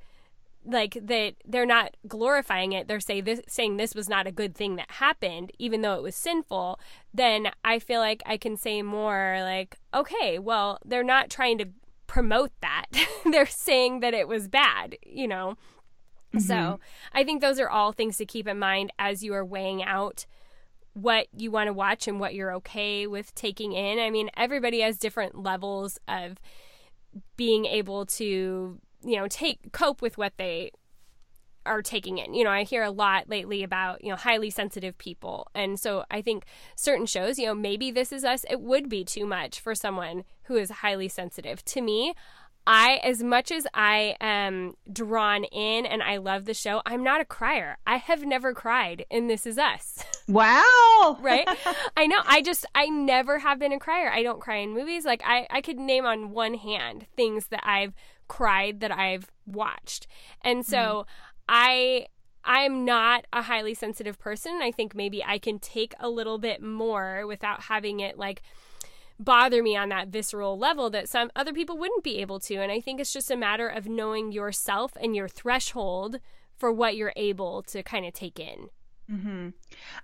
like 0.66 0.98
that 1.02 1.36
they're 1.46 1.66
not 1.66 1.96
glorifying 2.08 2.74
it 2.74 2.88
they're 2.88 3.00
say 3.00 3.22
this 3.22 3.42
saying 3.48 3.78
this 3.78 3.96
was 3.96 4.10
not 4.10 4.28
a 4.28 4.32
good 4.32 4.54
thing 4.54 4.76
that 4.76 4.92
happened 4.92 5.52
even 5.58 5.82
though 5.82 5.96
it 5.96 6.04
was 6.04 6.16
sinful 6.16 6.80
then 7.14 7.50
i 7.64 7.80
feel 7.80 8.00
like 8.00 8.22
i 8.26 8.36
can 8.36 8.58
say 8.58 8.82
more 8.82 9.38
like 9.42 9.78
okay 9.94 10.38
well 10.38 10.78
they're 10.86 11.04
not 11.04 11.30
trying 11.30 11.58
to 11.58 11.66
promote 12.08 12.52
that 12.62 12.88
they're 13.32 13.46
saying 13.46 14.02
that 14.02 14.14
it 14.14 14.28
was 14.28 14.48
bad 14.48 14.98
you 15.06 15.28
know 15.28 15.56
mm-hmm. 16.34 16.40
so 16.40 16.80
i 17.14 17.24
think 17.24 17.42
those 17.42 17.60
are 17.60 17.70
all 17.70 17.92
things 17.92 18.18
to 18.18 18.26
keep 18.26 18.48
in 18.48 18.60
mind 18.60 18.92
as 19.00 19.24
you 19.24 19.34
are 19.34 19.46
weighing 19.46 19.84
out 19.84 20.26
what 20.94 21.28
you 21.36 21.52
want 21.52 21.68
to 21.68 21.74
watch 21.74 22.08
and 22.08 22.20
what 22.20 22.34
you're 22.34 22.54
okay 22.54 23.08
with 23.08 23.34
taking 23.36 23.74
in 23.74 24.00
i 24.00 24.10
mean 24.10 24.30
everybody 24.36 24.82
has 24.82 24.98
different 24.98 25.42
levels 25.42 26.00
of 26.08 26.38
being 27.38 27.66
able 27.66 28.06
to 28.06 28.80
you 29.04 29.16
know 29.16 29.28
take 29.28 29.72
cope 29.72 30.02
with 30.02 30.18
what 30.18 30.34
they 30.38 30.72
are 31.66 31.82
taking 31.82 32.18
in. 32.18 32.34
You 32.34 32.44
know, 32.44 32.50
I 32.50 32.64
hear 32.64 32.84
a 32.84 32.92
lot 32.92 33.30
lately 33.30 33.64
about, 33.64 34.04
you 34.04 34.10
know, 34.10 34.16
highly 34.16 34.50
sensitive 34.50 34.98
people. 34.98 35.48
And 35.54 35.80
so 35.80 36.04
I 36.10 36.22
think 36.22 36.46
certain 36.76 37.06
shows, 37.06 37.38
you 37.38 37.46
know, 37.46 37.54
maybe 37.54 37.92
this 37.92 38.12
is 38.12 38.24
us, 38.24 38.46
it 38.50 38.60
would 38.60 38.90
be 38.90 39.04
too 39.04 39.26
much 39.26 39.60
for 39.60 39.76
someone 39.76 40.24
who 40.44 40.56
is 40.56 40.72
highly 40.72 41.08
sensitive. 41.08 41.64
To 41.66 41.82
me, 41.82 42.16
I, 42.72 42.98
as 43.04 43.24
much 43.24 43.52
as 43.52 43.66
I 43.74 44.16
am 44.22 44.76
drawn 44.94 45.44
in 45.46 45.88
and 45.88 46.04
I 46.04 46.18
love 46.18 46.46
the 46.46 46.54
show, 46.54 46.84
I'm 46.86 47.04
not 47.04 47.20
a 47.20 47.26
crier. 47.26 47.80
I 47.88 47.98
have 47.98 48.24
never 48.24 48.54
cried 48.54 49.06
in 49.10 49.26
This 49.26 49.48
Is 49.48 49.58
Us. 49.58 50.06
Wow. 50.30 51.18
right? 51.22 51.48
I 51.98 52.06
know. 52.06 52.20
I 52.24 52.44
just, 52.44 52.64
I 52.76 52.86
never 52.86 53.40
have 53.40 53.58
been 53.58 53.72
a 53.72 53.80
crier. 53.80 54.12
I 54.12 54.22
don't 54.22 54.40
cry 54.40 54.58
in 54.58 54.76
movies. 54.76 55.04
Like, 55.04 55.24
I, 55.26 55.48
I 55.50 55.62
could 55.62 55.80
name 55.80 56.06
on 56.06 56.30
one 56.30 56.54
hand 56.54 57.08
things 57.18 57.48
that 57.48 57.62
I've 57.64 57.96
cried 58.28 58.82
that 58.82 58.92
I've 58.92 59.32
watched. 59.48 60.06
And 60.44 60.64
so 60.64 60.78
mm. 60.78 61.06
I 61.50 62.06
I'm 62.46 62.86
not 62.86 63.26
a 63.34 63.42
highly 63.42 63.74
sensitive 63.74 64.20
person. 64.20 64.60
I 64.62 64.72
think 64.72 64.96
maybe 64.96 65.24
I 65.24 65.40
can 65.40 65.60
take 65.60 65.94
a 66.00 66.10
little 66.10 66.38
bit 66.38 66.62
more 66.62 67.26
without 67.28 67.64
having 67.64 68.00
it 68.00 68.18
like 68.18 68.42
bother 69.20 69.62
me 69.62 69.76
on 69.76 69.90
that 69.90 70.08
visceral 70.08 70.58
level 70.58 70.90
that 70.90 71.10
some 71.10 71.30
other 71.36 71.54
people 71.54 71.78
wouldn't 71.78 72.04
be 72.04 72.20
able 72.20 72.40
to. 72.40 72.56
And 72.56 72.72
I 72.72 72.80
think 72.80 73.00
it's 73.00 73.14
just 73.14 73.30
a 73.30 73.36
matter 73.38 73.68
of 73.68 73.88
knowing 73.88 74.32
yourself 74.32 74.94
and 75.00 75.16
your 75.16 75.28
threshold 75.28 76.20
for 76.58 76.72
what 76.72 76.96
you're 76.96 77.14
able 77.16 77.62
to 77.64 77.84
kind 77.84 78.06
of 78.06 78.14
take 78.14 78.40
in. 78.40 78.70
Mm-hmm. 79.12 79.50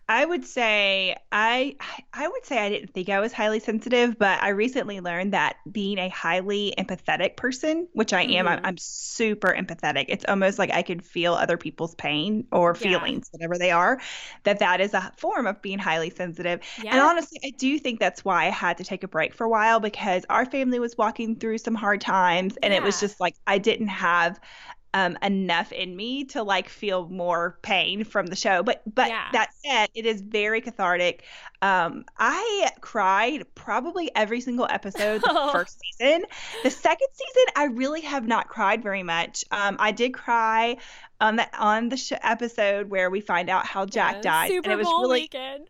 I 0.09 0.25
would 0.25 0.45
say 0.45 1.15
I 1.31 1.75
I 2.11 2.27
would 2.27 2.43
say 2.43 2.57
I 2.57 2.69
didn't 2.69 2.93
think 2.93 3.09
I 3.09 3.19
was 3.19 3.33
highly 3.33 3.59
sensitive, 3.59 4.17
but 4.17 4.41
I 4.41 4.49
recently 4.49 4.99
learned 4.99 5.33
that 5.33 5.57
being 5.71 5.99
a 5.99 6.09
highly 6.09 6.73
empathetic 6.77 7.35
person, 7.35 7.87
which 7.93 8.13
I 8.13 8.23
am, 8.23 8.45
mm-hmm. 8.45 8.47
I'm, 8.47 8.65
I'm, 8.65 8.77
super 8.77 9.49
empathetic. 9.49 10.05
It's 10.07 10.25
almost 10.25 10.57
like 10.57 10.71
I 10.71 10.81
could 10.81 11.05
feel 11.05 11.33
other 11.33 11.57
people's 11.57 11.93
pain 11.95 12.47
or 12.51 12.73
feelings, 12.73 13.29
yeah. 13.31 13.37
whatever 13.37 13.59
they 13.59 13.71
are. 13.71 14.01
That 14.43 14.59
that 14.59 14.81
is 14.81 14.93
a 14.95 15.11
form 15.17 15.45
of 15.45 15.61
being 15.61 15.79
highly 15.79 16.09
sensitive. 16.09 16.61
Yeah. 16.81 16.91
And 16.91 17.01
honestly, 17.01 17.39
I 17.43 17.51
do 17.51 17.77
think 17.77 17.99
that's 17.99 18.25
why 18.25 18.47
I 18.47 18.49
had 18.49 18.77
to 18.77 18.83
take 18.83 19.03
a 19.03 19.07
break 19.07 19.35
for 19.35 19.45
a 19.45 19.49
while 19.49 19.79
because 19.79 20.25
our 20.29 20.45
family 20.45 20.79
was 20.79 20.97
walking 20.97 21.35
through 21.35 21.59
some 21.59 21.75
hard 21.75 22.01
times, 22.01 22.57
and 22.63 22.73
yeah. 22.73 22.79
it 22.79 22.83
was 22.83 22.99
just 22.99 23.19
like 23.19 23.35
I 23.45 23.59
didn't 23.59 23.89
have 23.89 24.39
um, 24.95 25.17
enough 25.21 25.73
in 25.73 25.93
me 25.93 26.23
to 26.23 26.41
like 26.41 26.69
feel 26.69 27.09
more 27.09 27.59
pain 27.61 28.05
from 28.05 28.27
the 28.27 28.35
show. 28.35 28.63
But 28.63 28.81
but 28.91 29.09
yeah. 29.09 29.27
that 29.33 29.49
said, 29.63 29.89
it 29.93 30.05
is 30.05 30.21
very 30.21 30.61
cathartic. 30.61 31.23
Um, 31.61 32.05
I 32.17 32.71
cried 32.79 33.43
probably 33.55 34.09
every 34.15 34.39
single 34.39 34.67
episode 34.69 35.21
the 35.21 35.49
first 35.51 35.79
season. 35.81 36.23
The 36.63 36.71
second 36.71 37.09
season, 37.11 37.43
I 37.57 37.65
really 37.65 38.01
have 38.01 38.25
not 38.25 38.47
cried 38.47 38.81
very 38.81 39.03
much. 39.03 39.43
Um, 39.51 39.75
I 39.79 39.91
did 39.91 40.13
cry 40.13 40.77
on 41.19 41.35
the 41.35 41.47
on 41.59 41.89
the 41.89 41.97
sh- 41.97 42.13
episode 42.23 42.89
where 42.89 43.09
we 43.09 43.19
find 43.19 43.49
out 43.49 43.65
how 43.65 43.85
Jack 43.85 44.15
yeah, 44.15 44.21
died, 44.21 44.47
Super 44.49 44.71
and 44.71 44.73
it 44.73 44.77
was 44.77 44.87
Bowl 44.87 45.01
really. 45.01 45.21
Weekend 45.23 45.67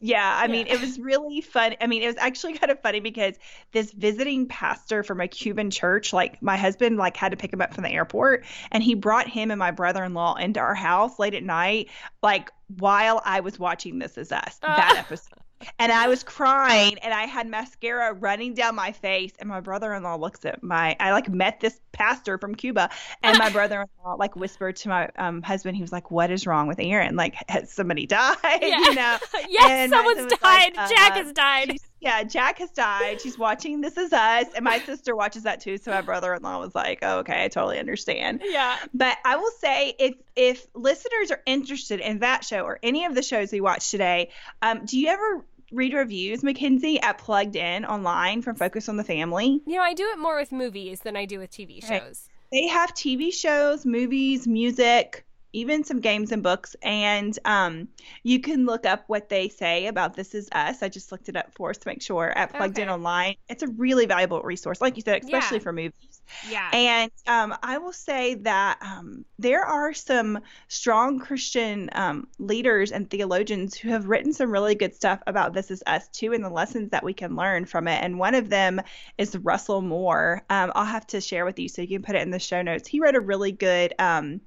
yeah, 0.00 0.38
I 0.42 0.46
mean, 0.46 0.66
it 0.66 0.80
was 0.80 0.98
really 0.98 1.42
fun. 1.42 1.76
I 1.80 1.86
mean, 1.86 2.02
it 2.02 2.06
was 2.06 2.16
actually 2.16 2.54
kind 2.58 2.72
of 2.72 2.80
funny 2.80 3.00
because 3.00 3.34
this 3.72 3.92
visiting 3.92 4.46
pastor 4.46 5.02
from 5.02 5.20
a 5.20 5.28
Cuban 5.28 5.70
church, 5.70 6.12
like 6.12 6.42
my 6.42 6.56
husband, 6.56 6.96
like 6.96 7.16
had 7.16 7.32
to 7.32 7.36
pick 7.36 7.52
him 7.52 7.60
up 7.60 7.74
from 7.74 7.84
the 7.84 7.90
airport, 7.90 8.44
and 8.70 8.82
he 8.82 8.94
brought 8.94 9.28
him 9.28 9.50
and 9.50 9.58
my 9.58 9.70
brother-in-law 9.70 10.36
into 10.36 10.58
our 10.58 10.74
house 10.74 11.18
late 11.18 11.34
at 11.34 11.42
night, 11.42 11.90
like 12.22 12.50
while 12.78 13.20
I 13.24 13.40
was 13.40 13.58
watching 13.58 13.98
This 13.98 14.16
Is 14.16 14.32
Us, 14.32 14.56
that 14.58 14.94
ah. 14.94 14.98
episode 14.98 15.39
and 15.78 15.92
I 15.92 16.08
was 16.08 16.22
crying 16.22 16.98
and 16.98 17.12
I 17.12 17.26
had 17.26 17.46
mascara 17.46 18.12
running 18.12 18.54
down 18.54 18.74
my 18.74 18.92
face 18.92 19.32
and 19.38 19.48
my 19.48 19.60
brother-in-law 19.60 20.16
looks 20.16 20.44
at 20.44 20.62
my 20.62 20.96
I 20.98 21.12
like 21.12 21.28
met 21.28 21.60
this 21.60 21.78
pastor 21.92 22.38
from 22.38 22.54
Cuba 22.54 22.90
and 23.22 23.38
my 23.38 23.50
brother-in-law 23.52 24.14
like 24.14 24.36
whispered 24.36 24.76
to 24.76 24.88
my 24.88 25.08
um, 25.16 25.42
husband 25.42 25.76
he 25.76 25.82
was 25.82 25.92
like 25.92 26.10
what 26.10 26.30
is 26.30 26.46
wrong 26.46 26.66
with 26.66 26.78
Erin? 26.80 27.16
Like 27.16 27.34
has 27.48 27.72
somebody 27.72 28.06
died 28.06 28.36
yeah. 28.62 28.80
you 28.80 28.94
know? 28.94 29.18
Yes 29.48 29.90
someone's 29.90 30.32
died 30.32 30.76
like, 30.76 30.88
Jack 30.88 31.12
uh, 31.12 31.24
has 31.24 31.32
died. 31.32 31.76
yeah 32.00 32.22
Jack 32.22 32.58
has 32.58 32.70
died. 32.70 33.20
She's 33.20 33.38
watching 33.38 33.80
This 33.80 33.96
Is 33.96 34.12
Us 34.12 34.46
and 34.54 34.64
my 34.64 34.78
sister 34.80 35.16
watches 35.16 35.42
that 35.44 35.60
too. 35.60 35.78
So 35.78 35.90
my 35.90 36.00
brother-in-law 36.00 36.60
was 36.60 36.74
like 36.74 37.00
oh, 37.02 37.18
okay 37.20 37.44
I 37.44 37.48
totally 37.48 37.78
understand. 37.78 38.42
Yeah. 38.44 38.76
But 38.94 39.18
I 39.24 39.36
will 39.36 39.50
say 39.58 39.94
if 39.98 40.14
if 40.36 40.66
listeners 40.74 41.30
are 41.30 41.40
interested 41.46 42.00
in 42.00 42.20
that 42.20 42.44
show 42.44 42.60
or 42.60 42.78
any 42.82 43.04
of 43.04 43.14
the 43.14 43.22
shows 43.22 43.52
we 43.52 43.60
watched 43.60 43.90
today 43.90 44.30
um, 44.62 44.84
do 44.84 44.98
you 44.98 45.08
ever 45.08 45.44
read 45.72 45.94
reviews, 45.94 46.42
Mackenzie, 46.42 47.00
at 47.00 47.18
Plugged 47.18 47.56
In 47.56 47.84
online 47.84 48.42
from 48.42 48.56
Focus 48.56 48.88
on 48.88 48.96
the 48.96 49.04
Family? 49.04 49.60
You 49.66 49.76
know, 49.76 49.82
I 49.82 49.94
do 49.94 50.06
it 50.12 50.18
more 50.18 50.36
with 50.36 50.52
movies 50.52 51.00
than 51.00 51.16
I 51.16 51.24
do 51.24 51.38
with 51.38 51.50
TV 51.50 51.80
shows. 51.80 51.90
Right. 51.90 52.16
They 52.52 52.66
have 52.66 52.94
TV 52.94 53.32
shows, 53.32 53.86
movies, 53.86 54.48
music, 54.48 55.24
even 55.52 55.84
some 55.84 56.00
games 56.00 56.32
and 56.32 56.42
books. 56.42 56.76
And 56.82 57.38
um, 57.44 57.88
you 58.22 58.40
can 58.40 58.66
look 58.66 58.86
up 58.86 59.04
what 59.06 59.28
they 59.28 59.48
say 59.48 59.86
about 59.86 60.14
This 60.14 60.34
Is 60.34 60.48
Us. 60.52 60.82
I 60.82 60.88
just 60.88 61.12
looked 61.12 61.28
it 61.28 61.36
up 61.36 61.52
for 61.54 61.70
us 61.70 61.78
to 61.78 61.88
make 61.88 62.02
sure 62.02 62.30
at 62.36 62.50
Plugged 62.50 62.78
okay. 62.78 62.82
In 62.82 62.88
Online. 62.88 63.34
It's 63.48 63.62
a 63.62 63.68
really 63.68 64.06
valuable 64.06 64.42
resource, 64.42 64.80
like 64.80 64.96
you 64.96 65.02
said, 65.02 65.22
especially 65.24 65.58
yeah. 65.58 65.62
for 65.62 65.72
movies. 65.72 66.22
Yeah. 66.48 66.70
And 66.72 67.10
um, 67.26 67.56
I 67.62 67.78
will 67.78 67.92
say 67.92 68.34
that 68.36 68.78
um, 68.80 69.24
there 69.38 69.64
are 69.64 69.92
some 69.92 70.38
strong 70.68 71.18
Christian 71.18 71.90
um, 71.92 72.28
leaders 72.38 72.92
and 72.92 73.08
theologians 73.10 73.76
who 73.76 73.88
have 73.90 74.06
written 74.06 74.32
some 74.32 74.50
really 74.50 74.74
good 74.74 74.94
stuff 74.94 75.20
about 75.26 75.52
This 75.52 75.70
Is 75.70 75.82
Us 75.86 76.08
too, 76.08 76.32
and 76.32 76.44
the 76.44 76.50
lessons 76.50 76.90
that 76.90 77.04
we 77.04 77.12
can 77.12 77.34
learn 77.34 77.64
from 77.64 77.88
it. 77.88 78.02
And 78.02 78.18
one 78.18 78.34
of 78.34 78.48
them 78.48 78.80
is 79.18 79.36
Russell 79.36 79.82
Moore. 79.82 80.42
Um, 80.50 80.72
I'll 80.74 80.84
have 80.84 81.06
to 81.08 81.20
share 81.20 81.44
with 81.44 81.58
you 81.58 81.68
so 81.68 81.82
you 81.82 81.88
can 81.88 82.02
put 82.02 82.16
it 82.16 82.22
in 82.22 82.30
the 82.30 82.38
show 82.38 82.62
notes. 82.62 82.88
He 82.88 83.00
wrote 83.00 83.16
a 83.16 83.20
really 83.20 83.52
good 83.52 83.94
um, 83.98 84.40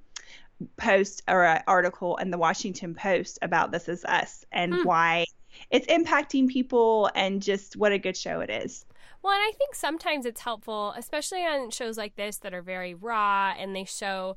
post 0.78 1.24
or 1.28 1.46
an 1.46 1.64
article 1.68 2.18
in 2.18 2.32
the 2.32 2.38
Washington 2.38 2.96
Post 2.96 3.40
about 3.42 3.72
This 3.72 3.90
Is 3.90 4.04
Us 4.06 4.46
and 4.52 4.74
hmm. 4.74 4.84
why 4.84 5.26
it's 5.70 5.88
impacting 5.88 6.48
people 6.48 7.10
and 7.16 7.42
just 7.42 7.76
what 7.76 7.92
a 7.92 8.00
good 8.00 8.18
show 8.18 8.40
it 8.40 8.50
is. 8.50 8.86
Well, 9.22 9.34
and 9.34 9.42
I 9.42 9.52
think 9.58 9.74
sometimes 9.74 10.26
it's 10.26 10.42
helpful, 10.42 10.94
especially 10.98 11.44
on 11.44 11.70
shows 11.70 11.98
like 11.98 12.16
this 12.16 12.38
that 12.38 12.54
are 12.54 12.62
very 12.62 12.94
raw 12.94 13.54
and 13.58 13.74
they 13.74 13.86
show, 13.86 14.36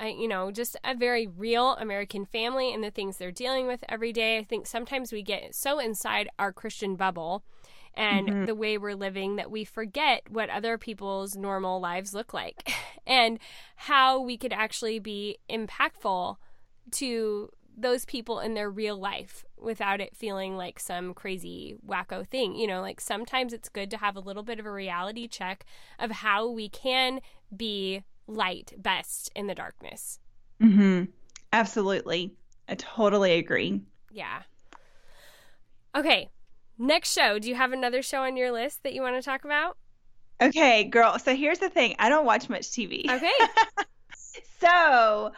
uh, 0.00 0.06
you 0.06 0.26
know, 0.26 0.50
just 0.50 0.76
a 0.82 0.94
very 0.94 1.26
real 1.26 1.76
American 1.76 2.26
family 2.26 2.74
and 2.74 2.82
the 2.82 2.90
things 2.90 3.16
they're 3.16 3.30
dealing 3.30 3.68
with 3.68 3.84
every 3.88 4.12
day. 4.12 4.38
I 4.38 4.44
think 4.44 4.66
sometimes 4.66 5.12
we 5.12 5.22
get 5.22 5.54
so 5.54 5.78
inside 5.78 6.28
our 6.38 6.52
Christian 6.52 6.96
bubble 6.96 7.44
and 7.96 8.28
mm-hmm. 8.28 8.44
the 8.46 8.54
way 8.54 8.78
we're 8.78 8.94
living 8.94 9.36
that 9.36 9.50
we 9.50 9.64
forget 9.64 10.22
what 10.28 10.50
other 10.50 10.78
people's 10.78 11.36
normal 11.36 11.80
lives 11.80 12.14
look 12.14 12.34
like 12.34 12.72
and 13.06 13.38
how 13.76 14.20
we 14.20 14.36
could 14.36 14.52
actually 14.52 14.98
be 14.98 15.38
impactful 15.50 16.36
to 16.90 17.50
those 17.76 18.04
people 18.04 18.40
in 18.40 18.54
their 18.54 18.70
real 18.70 18.96
life 18.96 19.44
without 19.58 20.00
it 20.00 20.16
feeling 20.16 20.56
like 20.56 20.78
some 20.78 21.14
crazy 21.14 21.76
wacko 21.86 22.26
thing. 22.26 22.54
You 22.54 22.66
know, 22.66 22.80
like 22.80 23.00
sometimes 23.00 23.52
it's 23.52 23.68
good 23.68 23.90
to 23.90 23.96
have 23.96 24.16
a 24.16 24.20
little 24.20 24.42
bit 24.42 24.60
of 24.60 24.66
a 24.66 24.70
reality 24.70 25.26
check 25.26 25.64
of 25.98 26.10
how 26.10 26.48
we 26.48 26.68
can 26.68 27.20
be 27.54 28.04
light 28.26 28.72
best 28.76 29.30
in 29.34 29.46
the 29.46 29.54
darkness. 29.54 30.20
Mhm. 30.60 31.08
Absolutely. 31.52 32.34
I 32.68 32.74
totally 32.76 33.34
agree. 33.34 33.82
Yeah. 34.10 34.42
Okay. 35.94 36.30
Next 36.78 37.12
show. 37.12 37.38
Do 37.38 37.48
you 37.48 37.54
have 37.54 37.72
another 37.72 38.02
show 38.02 38.22
on 38.22 38.36
your 38.36 38.50
list 38.50 38.82
that 38.82 38.94
you 38.94 39.02
want 39.02 39.16
to 39.16 39.22
talk 39.22 39.44
about? 39.44 39.76
Okay, 40.40 40.84
girl. 40.84 41.18
So 41.18 41.34
here's 41.34 41.60
the 41.60 41.68
thing. 41.70 41.94
I 41.98 42.08
don't 42.08 42.26
watch 42.26 42.48
much 42.48 42.62
TV. 42.62 43.08
Okay. 43.08 43.30
so 44.60 45.32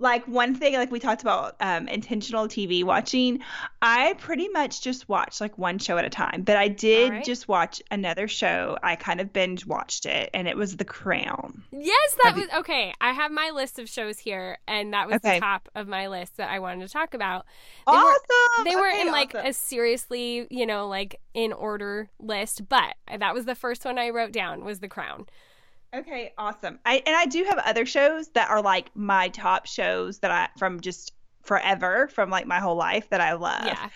like 0.00 0.26
one 0.26 0.54
thing 0.54 0.74
like 0.74 0.90
we 0.90 0.98
talked 0.98 1.22
about 1.22 1.54
um, 1.60 1.86
intentional 1.86 2.48
tv 2.48 2.82
watching 2.82 3.38
i 3.82 4.14
pretty 4.14 4.48
much 4.48 4.80
just 4.80 5.08
watch 5.08 5.40
like 5.40 5.56
one 5.58 5.78
show 5.78 5.98
at 5.98 6.04
a 6.04 6.10
time 6.10 6.42
but 6.42 6.56
i 6.56 6.66
did 6.66 7.10
right. 7.10 7.24
just 7.24 7.46
watch 7.48 7.82
another 7.90 8.26
show. 8.26 8.78
I 8.82 8.96
kind 8.96 9.20
of 9.20 9.32
binge 9.32 9.66
watched 9.66 10.06
it 10.06 10.30
and 10.32 10.48
it 10.48 10.56
was 10.56 10.76
the 10.76 10.84
crown. 10.84 11.62
Yes 11.70 12.16
that 12.22 12.28
have 12.28 12.36
was 12.36 12.46
you... 12.52 12.58
okay 12.60 12.94
i 13.00 13.12
have 13.12 13.30
my 13.30 13.50
list 13.54 13.78
of 13.78 13.88
shows 13.88 14.18
here 14.18 14.58
and 14.66 14.92
that 14.94 15.06
was 15.06 15.16
okay. 15.16 15.34
the 15.34 15.40
top 15.40 15.68
of 15.74 15.86
my 15.86 16.08
list 16.08 16.38
that 16.38 16.50
i 16.50 16.58
wanted 16.58 16.86
to 16.86 16.92
talk 16.92 17.14
about. 17.14 17.44
They 17.86 17.92
awesome! 17.92 18.14
were, 18.58 18.64
they 18.64 18.70
okay, 18.70 18.80
were 18.80 18.88
in 18.88 19.12
like 19.12 19.34
a 19.34 19.52
seriously 19.52 20.46
you 20.50 20.66
know 20.66 20.88
like 20.88 21.20
in 21.34 21.52
order 21.52 22.08
list 22.18 22.68
but 22.68 22.94
that 23.18 23.34
was 23.34 23.44
the 23.44 23.54
first 23.54 23.84
one 23.84 23.98
i 23.98 24.10
wrote 24.10 24.32
down 24.32 24.64
was 24.64 24.80
the 24.80 24.88
crown 24.88 25.26
Okay, 25.94 26.32
awesome. 26.38 26.78
I 26.84 27.02
and 27.04 27.16
I 27.16 27.26
do 27.26 27.44
have 27.44 27.58
other 27.58 27.84
shows 27.84 28.28
that 28.28 28.48
are 28.50 28.62
like 28.62 28.94
my 28.94 29.28
top 29.28 29.66
shows 29.66 30.18
that 30.20 30.30
I 30.30 30.48
from 30.58 30.80
just 30.80 31.12
forever 31.42 32.08
from 32.08 32.30
like 32.30 32.46
my 32.46 32.60
whole 32.60 32.76
life 32.76 33.08
that 33.10 33.20
I 33.20 33.32
love. 33.34 33.66
Yeah. 33.66 33.88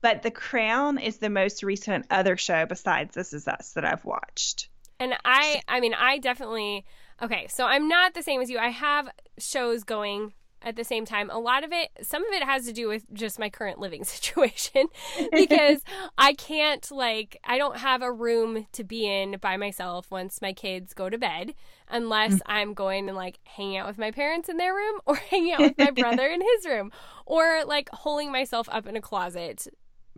But 0.00 0.22
The 0.22 0.30
Crown 0.30 0.98
is 0.98 1.18
the 1.18 1.30
most 1.30 1.62
recent 1.62 2.06
other 2.10 2.36
show 2.36 2.66
besides 2.66 3.14
This 3.14 3.32
Is 3.32 3.48
Us 3.48 3.72
that 3.72 3.84
I've 3.84 4.04
watched. 4.04 4.68
And 4.98 5.14
I 5.24 5.62
I 5.68 5.80
mean 5.80 5.94
I 5.94 6.18
definitely 6.18 6.84
okay, 7.22 7.46
so 7.48 7.64
I'm 7.64 7.88
not 7.88 8.14
the 8.14 8.22
same 8.22 8.40
as 8.40 8.50
you. 8.50 8.58
I 8.58 8.68
have 8.68 9.08
shows 9.38 9.84
going 9.84 10.32
at 10.66 10.74
the 10.74 10.84
same 10.84 11.06
time. 11.06 11.30
A 11.30 11.38
lot 11.38 11.62
of 11.64 11.72
it, 11.72 11.90
some 12.02 12.26
of 12.26 12.32
it 12.32 12.42
has 12.42 12.66
to 12.66 12.72
do 12.72 12.88
with 12.88 13.04
just 13.14 13.38
my 13.38 13.48
current 13.48 13.78
living 13.78 14.04
situation 14.04 14.88
because 15.32 15.82
I 16.18 16.34
can't, 16.34 16.90
like, 16.90 17.38
I 17.44 17.56
don't 17.56 17.78
have 17.78 18.02
a 18.02 18.12
room 18.12 18.66
to 18.72 18.84
be 18.84 19.06
in 19.06 19.36
by 19.40 19.56
myself 19.56 20.10
once 20.10 20.42
my 20.42 20.52
kids 20.52 20.92
go 20.92 21.08
to 21.08 21.16
bed 21.16 21.54
unless 21.88 22.34
mm. 22.34 22.40
I'm 22.46 22.74
going 22.74 23.08
and, 23.08 23.16
like, 23.16 23.38
hanging 23.44 23.76
out 23.76 23.86
with 23.86 23.96
my 23.96 24.10
parents 24.10 24.48
in 24.48 24.56
their 24.56 24.74
room 24.74 25.00
or 25.06 25.14
hanging 25.14 25.52
out 25.52 25.60
with 25.60 25.78
my 25.78 25.92
brother 25.92 26.26
in 26.26 26.40
his 26.40 26.66
room 26.66 26.90
or, 27.24 27.62
like, 27.64 27.88
holding 27.90 28.32
myself 28.32 28.68
up 28.70 28.86
in 28.86 28.96
a 28.96 29.00
closet 29.00 29.68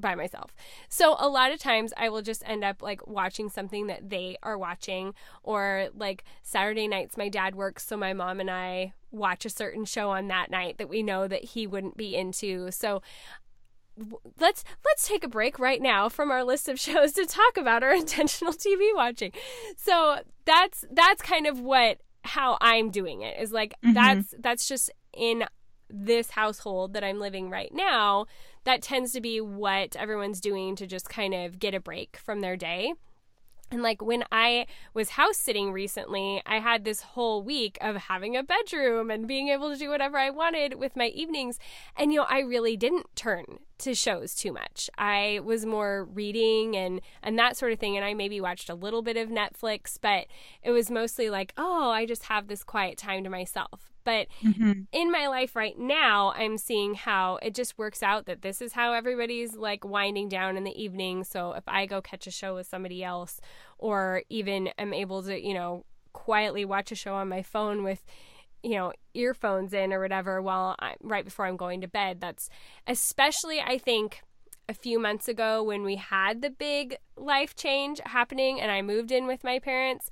by 0.00 0.14
myself. 0.14 0.55
So 0.88 1.17
a 1.19 1.28
lot 1.28 1.52
of 1.52 1.59
times 1.59 1.93
I 1.97 2.09
will 2.09 2.23
just 2.23 2.43
end 2.47 2.64
up 2.64 2.83
like 2.83 3.07
watching 3.07 3.49
something 3.49 3.87
that 3.88 4.11
they 4.11 4.37
are 4.43 4.59
watching 4.59 5.14
or 5.43 5.88
like 5.95 6.25
Saturday 6.43 6.88
nights 6.88 7.17
my 7.17 7.28
dad 7.28 7.55
works 7.55 7.87
so 7.87 7.97
my 7.97 8.12
mom 8.12 8.40
and 8.40 8.50
I 8.50 8.93
watch 9.11 9.45
a 9.45 9.50
certain 9.50 9.85
show 9.85 10.11
on 10.11 10.28
that 10.28 10.50
night 10.50 10.78
that 10.78 10.88
we 10.88 11.02
know 11.02 11.28
that 11.28 11.45
he 11.45 11.67
wouldn't 11.67 11.97
be 11.97 12.14
into. 12.14 12.71
So 12.71 13.02
let's 14.38 14.64
let's 14.85 15.09
take 15.09 15.25
a 15.25 15.28
break 15.28 15.59
right 15.59 15.83
now 15.83 16.09
from 16.09 16.31
our 16.31 16.45
list 16.45 16.69
of 16.69 16.78
shows 16.81 17.12
to 17.12 17.26
talk 17.26 17.57
about 17.57 17.83
our 17.83 17.95
intentional 17.95 18.52
TV 18.52 18.95
watching. 18.95 19.33
So 19.76 20.21
that's 20.45 20.85
that's 20.90 21.23
kind 21.23 21.47
of 21.47 21.61
what 21.61 21.99
how 22.25 22.59
I'm 22.61 22.90
doing 22.90 23.23
it 23.23 23.40
is 23.40 23.52
like 23.52 23.75
mm-hmm. 23.85 23.95
that's 23.95 24.35
that's 24.38 24.69
just 24.69 24.90
in 25.14 25.45
this 25.90 26.31
household 26.31 26.93
that 26.93 27.02
I'm 27.02 27.19
living 27.19 27.49
right 27.49 27.73
now 27.73 28.26
that 28.64 28.82
tends 28.82 29.12
to 29.12 29.20
be 29.20 29.40
what 29.40 29.96
everyone's 29.96 30.40
doing 30.40 30.76
to 30.76 30.86
just 30.86 31.08
kind 31.08 31.34
of 31.34 31.58
get 31.58 31.74
a 31.74 31.80
break 31.80 32.16
from 32.16 32.40
their 32.40 32.56
day. 32.56 32.94
And 33.70 33.82
like 33.82 34.00
when 34.00 34.24
I 34.32 34.66
was 34.94 35.10
house 35.10 35.36
sitting 35.36 35.72
recently, 35.72 36.40
I 36.46 36.58
had 36.58 36.84
this 36.84 37.02
whole 37.02 37.42
week 37.42 37.76
of 37.80 37.96
having 37.96 38.34
a 38.36 38.42
bedroom 38.42 39.10
and 39.10 39.28
being 39.28 39.48
able 39.48 39.70
to 39.70 39.76
do 39.76 39.90
whatever 39.90 40.16
I 40.16 40.30
wanted 40.30 40.74
with 40.74 40.96
my 40.96 41.08
evenings. 41.08 41.58
And, 41.94 42.12
you 42.12 42.20
know, 42.20 42.26
I 42.28 42.40
really 42.40 42.76
didn't 42.78 43.14
turn 43.14 43.58
to 43.78 43.94
shows 43.94 44.34
too 44.34 44.52
much. 44.52 44.88
I 44.96 45.40
was 45.44 45.66
more 45.66 46.04
reading 46.04 46.76
and 46.76 47.00
and 47.22 47.38
that 47.38 47.56
sort 47.56 47.72
of 47.72 47.78
thing 47.78 47.96
and 47.96 48.04
I 48.04 48.14
maybe 48.14 48.40
watched 48.40 48.70
a 48.70 48.74
little 48.74 49.02
bit 49.02 49.16
of 49.16 49.28
Netflix, 49.28 49.98
but 50.00 50.26
it 50.62 50.70
was 50.70 50.90
mostly 50.90 51.30
like, 51.30 51.52
"Oh, 51.56 51.90
I 51.90 52.06
just 52.06 52.24
have 52.24 52.48
this 52.48 52.64
quiet 52.64 52.98
time 52.98 53.22
to 53.24 53.30
myself." 53.30 53.92
But 54.08 54.28
mm-hmm. 54.42 54.84
in 54.90 55.12
my 55.12 55.26
life 55.28 55.54
right 55.54 55.78
now, 55.78 56.32
I'm 56.34 56.56
seeing 56.56 56.94
how 56.94 57.38
it 57.42 57.54
just 57.54 57.76
works 57.76 58.02
out 58.02 58.24
that 58.24 58.40
this 58.40 58.62
is 58.62 58.72
how 58.72 58.94
everybody's 58.94 59.52
like 59.54 59.84
winding 59.84 60.30
down 60.30 60.56
in 60.56 60.64
the 60.64 60.82
evening. 60.82 61.24
So 61.24 61.52
if 61.52 61.64
I 61.68 61.84
go 61.84 62.00
catch 62.00 62.26
a 62.26 62.30
show 62.30 62.54
with 62.54 62.66
somebody 62.66 63.04
else, 63.04 63.38
or 63.76 64.22
even 64.30 64.68
am 64.78 64.94
able 64.94 65.22
to, 65.24 65.38
you 65.38 65.52
know, 65.52 65.84
quietly 66.14 66.64
watch 66.64 66.90
a 66.90 66.94
show 66.94 67.16
on 67.16 67.28
my 67.28 67.42
phone 67.42 67.84
with 67.84 68.02
you 68.62 68.76
know 68.76 68.94
earphones 69.12 69.74
in 69.74 69.92
or 69.92 70.00
whatever 70.00 70.40
while 70.40 70.74
I, 70.80 70.94
right 71.02 71.24
before 71.24 71.44
I'm 71.44 71.56
going 71.56 71.82
to 71.82 71.86
bed 71.86 72.20
that's 72.20 72.48
especially 72.88 73.60
I 73.60 73.78
think 73.78 74.22
a 74.68 74.74
few 74.74 74.98
months 74.98 75.28
ago 75.28 75.62
when 75.62 75.84
we 75.84 75.94
had 75.94 76.42
the 76.42 76.50
big 76.50 76.96
life 77.16 77.54
change 77.54 78.00
happening 78.04 78.60
and 78.60 78.72
I 78.72 78.82
moved 78.82 79.12
in 79.12 79.28
with 79.28 79.44
my 79.44 79.60
parents 79.60 80.10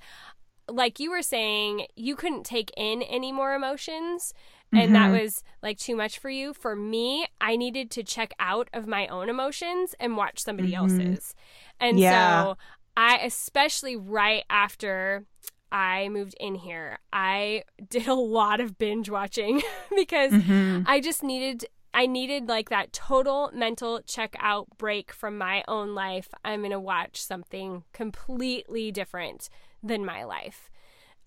like 0.69 0.99
you 0.99 1.11
were 1.11 1.21
saying, 1.21 1.87
you 1.95 2.15
couldn't 2.15 2.45
take 2.45 2.71
in 2.75 3.01
any 3.03 3.31
more 3.31 3.53
emotions 3.53 4.33
and 4.73 4.93
mm-hmm. 4.93 4.93
that 4.93 5.21
was 5.21 5.43
like 5.63 5.77
too 5.77 5.95
much 5.95 6.19
for 6.19 6.29
you. 6.29 6.53
For 6.53 6.75
me, 6.75 7.27
I 7.39 7.55
needed 7.55 7.89
to 7.91 8.03
check 8.03 8.33
out 8.39 8.69
of 8.73 8.85
my 8.85 9.07
own 9.07 9.29
emotions 9.29 9.95
and 9.99 10.17
watch 10.17 10.39
somebody 10.39 10.73
mm-hmm. 10.73 10.99
else's. 10.99 11.35
And 11.79 11.99
yeah. 11.99 12.43
so 12.43 12.57
I 12.95 13.17
especially 13.19 13.95
right 13.95 14.43
after 14.49 15.25
I 15.71 16.09
moved 16.09 16.35
in 16.39 16.55
here, 16.55 16.99
I 17.13 17.63
did 17.89 18.07
a 18.07 18.13
lot 18.13 18.59
of 18.59 18.77
binge 18.77 19.09
watching 19.09 19.61
because 19.95 20.33
mm-hmm. 20.33 20.83
I 20.85 20.99
just 20.99 21.23
needed 21.23 21.65
I 21.93 22.05
needed 22.05 22.47
like 22.47 22.69
that 22.69 22.91
total 22.91 23.49
mental 23.53 24.01
check 24.01 24.35
out 24.39 24.67
break 24.77 25.11
from 25.13 25.37
my 25.37 25.63
own 25.67 25.95
life. 25.95 26.27
I'm 26.43 26.59
going 26.59 26.71
to 26.71 26.79
watch 26.79 27.23
something 27.23 27.85
completely 27.93 28.91
different 28.91 29.49
than 29.87 30.05
my 30.05 30.23
life. 30.23 30.69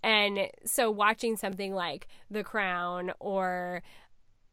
And 0.03 0.49
so 0.65 0.91
watching 0.91 1.37
something 1.37 1.75
like 1.75 2.09
The 2.31 2.45
Crown 2.45 3.13
or 3.19 3.83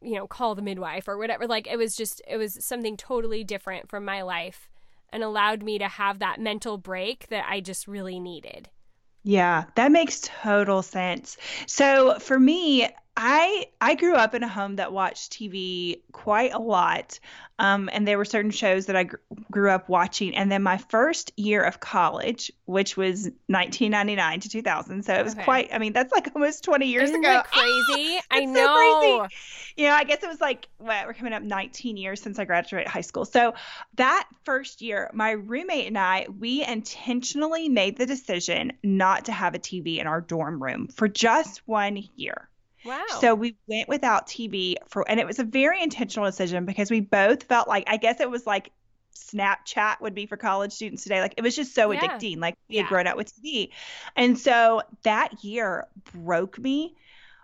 you 0.00 0.14
know, 0.14 0.26
Call 0.26 0.54
the 0.54 0.62
Midwife 0.62 1.08
or 1.08 1.18
whatever, 1.18 1.46
like 1.46 1.66
it 1.66 1.76
was 1.76 1.96
just 1.96 2.22
it 2.28 2.36
was 2.36 2.64
something 2.64 2.96
totally 2.96 3.44
different 3.44 3.88
from 3.88 4.04
my 4.04 4.22
life 4.22 4.68
and 5.10 5.22
allowed 5.22 5.62
me 5.62 5.78
to 5.78 5.88
have 5.88 6.18
that 6.18 6.40
mental 6.40 6.78
break 6.78 7.28
that 7.28 7.44
I 7.48 7.60
just 7.60 7.88
really 7.88 8.20
needed. 8.20 8.68
Yeah, 9.24 9.64
that 9.74 9.90
makes 9.90 10.20
total 10.22 10.82
sense. 10.82 11.36
So 11.66 12.18
for 12.18 12.38
me, 12.38 12.88
I 13.20 13.66
I 13.80 13.96
grew 13.96 14.14
up 14.14 14.36
in 14.36 14.44
a 14.44 14.48
home 14.48 14.76
that 14.76 14.92
watched 14.92 15.32
TV 15.32 16.02
quite 16.12 16.52
a 16.54 16.60
lot, 16.60 17.18
um, 17.58 17.90
and 17.92 18.06
there 18.06 18.16
were 18.16 18.24
certain 18.24 18.52
shows 18.52 18.86
that 18.86 18.94
I 18.94 19.04
gr- 19.04 19.16
grew 19.50 19.70
up 19.70 19.88
watching. 19.88 20.36
And 20.36 20.52
then 20.52 20.62
my 20.62 20.76
first 20.76 21.32
year 21.36 21.64
of 21.64 21.80
college, 21.80 22.52
which 22.66 22.96
was 22.96 23.24
1999 23.48 24.40
to 24.40 24.48
2000, 24.48 25.02
so 25.04 25.14
it 25.14 25.24
was 25.24 25.34
okay. 25.34 25.42
quite. 25.42 25.70
I 25.72 25.78
mean, 25.78 25.92
that's 25.92 26.12
like 26.12 26.30
almost 26.32 26.62
20 26.62 26.86
years 26.86 27.10
Isn't 27.10 27.24
ago. 27.24 27.32
That 27.32 27.50
crazy? 27.50 28.20
I 28.30 28.44
know. 28.44 28.64
So 28.64 29.26
crazy. 29.26 29.34
You 29.78 29.88
know, 29.88 29.94
I 29.94 30.04
guess 30.04 30.22
it 30.22 30.28
was 30.28 30.40
like 30.40 30.68
what, 30.78 31.04
we're 31.04 31.14
coming 31.14 31.32
up 31.32 31.42
19 31.42 31.96
years 31.96 32.22
since 32.22 32.38
I 32.38 32.44
graduated 32.44 32.86
high 32.86 33.00
school. 33.00 33.24
So 33.24 33.54
that 33.96 34.28
first 34.44 34.80
year, 34.80 35.10
my 35.12 35.32
roommate 35.32 35.88
and 35.88 35.98
I, 35.98 36.28
we 36.38 36.64
intentionally 36.64 37.68
made 37.68 37.98
the 37.98 38.06
decision 38.06 38.74
not 38.84 39.24
to 39.24 39.32
have 39.32 39.56
a 39.56 39.58
TV 39.58 39.98
in 39.98 40.06
our 40.06 40.20
dorm 40.20 40.62
room 40.62 40.86
for 40.86 41.08
just 41.08 41.66
one 41.66 42.04
year. 42.14 42.48
Wow. 42.88 43.04
So 43.20 43.34
we 43.34 43.56
went 43.66 43.88
without 43.88 44.26
TV 44.26 44.76
for, 44.88 45.08
and 45.08 45.20
it 45.20 45.26
was 45.26 45.38
a 45.38 45.44
very 45.44 45.82
intentional 45.82 46.26
decision 46.26 46.64
because 46.64 46.90
we 46.90 47.00
both 47.00 47.44
felt 47.44 47.68
like, 47.68 47.84
I 47.86 47.98
guess 47.98 48.20
it 48.20 48.30
was 48.30 48.46
like 48.46 48.72
Snapchat 49.14 50.00
would 50.00 50.14
be 50.14 50.26
for 50.26 50.36
college 50.36 50.72
students 50.72 51.02
today. 51.02 51.20
Like 51.20 51.34
it 51.36 51.42
was 51.42 51.54
just 51.54 51.74
so 51.74 51.90
yeah. 51.90 52.00
addicting. 52.00 52.38
Like 52.38 52.56
we 52.68 52.76
yeah. 52.76 52.82
had 52.82 52.88
grown 52.88 53.06
up 53.06 53.16
with 53.16 53.32
TV. 53.34 53.70
And 54.16 54.38
so 54.38 54.82
that 55.02 55.44
year 55.44 55.86
broke 56.14 56.58
me 56.58 56.96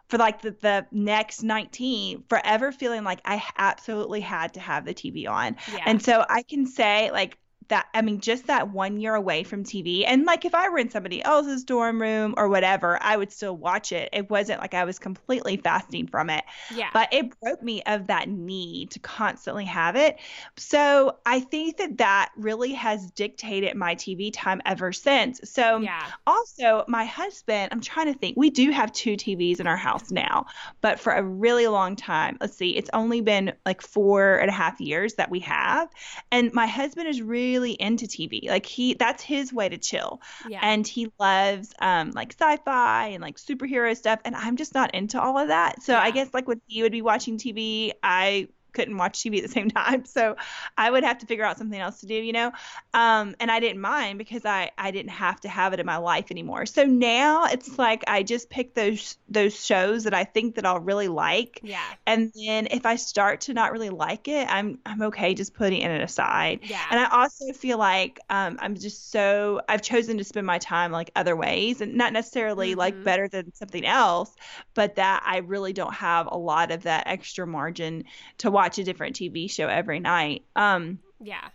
for 0.08 0.18
like 0.18 0.42
the, 0.42 0.56
the 0.60 0.86
next 0.92 1.42
19 1.42 2.24
forever 2.28 2.72
feeling 2.72 3.04
like 3.04 3.20
I 3.24 3.42
absolutely 3.56 4.20
had 4.20 4.54
to 4.54 4.60
have 4.60 4.84
the 4.84 4.94
TV 4.94 5.28
on. 5.28 5.56
Yeah. 5.72 5.84
And 5.86 6.02
so 6.02 6.24
I 6.28 6.42
can 6.42 6.66
say 6.66 7.10
like 7.10 7.38
that 7.68 7.86
I 7.94 8.02
mean 8.02 8.20
just 8.20 8.46
that 8.46 8.70
one 8.70 8.98
year 9.00 9.14
away 9.14 9.42
from 9.42 9.64
TV 9.64 10.04
and 10.06 10.24
like 10.24 10.44
if 10.44 10.54
I 10.54 10.68
were 10.68 10.78
in 10.78 10.90
somebody 10.90 11.22
else's 11.22 11.64
dorm 11.64 12.00
room 12.00 12.34
or 12.36 12.48
whatever 12.48 13.02
I 13.02 13.16
would 13.16 13.32
still 13.32 13.56
watch 13.56 13.92
it. 13.92 14.08
It 14.12 14.30
wasn't 14.30 14.60
like 14.60 14.74
I 14.74 14.84
was 14.84 14.98
completely 14.98 15.56
fasting 15.56 16.06
from 16.06 16.30
it. 16.30 16.44
Yeah. 16.74 16.90
But 16.92 17.12
it 17.12 17.38
broke 17.40 17.62
me 17.62 17.82
of 17.86 18.06
that 18.08 18.28
need 18.28 18.90
to 18.92 18.98
constantly 18.98 19.64
have 19.64 19.96
it. 19.96 20.18
So 20.56 21.18
I 21.26 21.40
think 21.40 21.78
that 21.78 21.98
that 21.98 22.30
really 22.36 22.72
has 22.72 23.10
dictated 23.12 23.74
my 23.76 23.94
TV 23.94 24.30
time 24.32 24.60
ever 24.64 24.92
since. 24.92 25.40
So 25.44 25.78
yeah. 25.78 26.06
also 26.26 26.84
my 26.88 27.04
husband 27.04 27.70
I'm 27.72 27.80
trying 27.80 28.12
to 28.12 28.18
think 28.18 28.36
we 28.36 28.50
do 28.50 28.70
have 28.70 28.92
two 28.92 29.16
TVs 29.16 29.60
in 29.60 29.66
our 29.66 29.76
house 29.76 30.10
now 30.10 30.46
but 30.80 31.00
for 31.00 31.12
a 31.12 31.22
really 31.22 31.66
long 31.66 31.96
time 31.96 32.36
let's 32.40 32.56
see 32.56 32.70
it's 32.70 32.90
only 32.92 33.20
been 33.20 33.52
like 33.64 33.82
four 33.82 34.36
and 34.36 34.48
a 34.48 34.52
half 34.52 34.80
years 34.80 35.14
that 35.14 35.30
we 35.30 35.40
have. 35.40 35.88
And 36.30 36.52
my 36.52 36.66
husband 36.66 37.08
is 37.08 37.22
really 37.22 37.53
really 37.54 37.72
into 37.72 38.06
TV. 38.06 38.48
Like 38.48 38.66
he 38.66 38.94
that's 38.94 39.22
his 39.22 39.52
way 39.52 39.68
to 39.68 39.78
chill. 39.78 40.20
Yeah. 40.48 40.60
And 40.62 40.86
he 40.86 41.12
loves 41.18 41.72
um 41.78 42.10
like 42.10 42.32
sci-fi 42.32 43.08
and 43.08 43.22
like 43.22 43.36
superhero 43.36 43.96
stuff 43.96 44.20
and 44.24 44.34
I'm 44.34 44.56
just 44.56 44.74
not 44.74 44.94
into 44.94 45.20
all 45.20 45.38
of 45.38 45.48
that. 45.48 45.82
So 45.82 45.92
yeah. 45.92 46.00
I 46.00 46.10
guess 46.10 46.34
like 46.34 46.48
when 46.48 46.60
he 46.66 46.82
would 46.82 46.92
be 46.92 47.02
watching 47.02 47.38
TV, 47.38 47.92
I 48.02 48.48
couldn't 48.74 48.96
watch 48.96 49.20
TV 49.20 49.38
at 49.38 49.42
the 49.42 49.48
same 49.48 49.70
time. 49.70 50.04
So 50.04 50.36
I 50.76 50.90
would 50.90 51.04
have 51.04 51.18
to 51.18 51.26
figure 51.26 51.44
out 51.44 51.58
something 51.58 51.78
else 51.78 52.00
to 52.00 52.06
do, 52.06 52.14
you 52.14 52.32
know? 52.32 52.52
Um, 52.92 53.34
and 53.40 53.50
I 53.50 53.60
didn't 53.60 53.80
mind 53.80 54.18
because 54.18 54.44
I, 54.44 54.70
I 54.76 54.90
didn't 54.90 55.12
have 55.12 55.40
to 55.40 55.48
have 55.48 55.72
it 55.72 55.80
in 55.80 55.86
my 55.86 55.96
life 55.96 56.30
anymore. 56.30 56.66
So 56.66 56.84
now 56.84 57.46
it's 57.46 57.78
like 57.78 58.04
I 58.06 58.22
just 58.22 58.50
pick 58.50 58.74
those 58.74 59.16
those 59.28 59.64
shows 59.64 60.04
that 60.04 60.14
I 60.14 60.24
think 60.24 60.56
that 60.56 60.66
I'll 60.66 60.80
really 60.80 61.08
like. 61.08 61.60
Yeah. 61.62 61.82
And 62.06 62.32
then 62.34 62.68
if 62.70 62.84
I 62.84 62.96
start 62.96 63.42
to 63.42 63.54
not 63.54 63.72
really 63.72 63.90
like 63.90 64.28
it, 64.28 64.46
I'm 64.50 64.78
I'm 64.84 65.02
okay 65.02 65.34
just 65.34 65.54
putting 65.54 65.80
it 65.82 66.00
aside. 66.00 66.60
Yeah. 66.62 66.82
And 66.90 67.00
I 67.00 67.08
also 67.10 67.52
feel 67.52 67.78
like 67.78 68.20
um, 68.30 68.58
I'm 68.60 68.74
just 68.74 69.10
so 69.10 69.60
I've 69.68 69.82
chosen 69.82 70.18
to 70.18 70.24
spend 70.24 70.46
my 70.46 70.58
time 70.58 70.92
like 70.92 71.10
other 71.16 71.36
ways 71.36 71.80
and 71.80 71.94
not 71.94 72.12
necessarily 72.12 72.70
mm-hmm. 72.70 72.80
like 72.80 73.04
better 73.04 73.28
than 73.28 73.54
something 73.54 73.84
else, 73.84 74.34
but 74.74 74.96
that 74.96 75.22
I 75.24 75.38
really 75.38 75.72
don't 75.72 75.94
have 75.94 76.28
a 76.30 76.36
lot 76.36 76.70
of 76.70 76.82
that 76.82 77.04
extra 77.06 77.46
margin 77.46 78.04
to 78.38 78.50
watch 78.50 78.63
watch 78.64 78.78
a 78.78 78.84
different 78.84 79.14
TV 79.14 79.50
show 79.50 79.68
every 79.68 80.00
night. 80.00 80.44
Um, 80.56 80.98
yeah. 81.20 81.48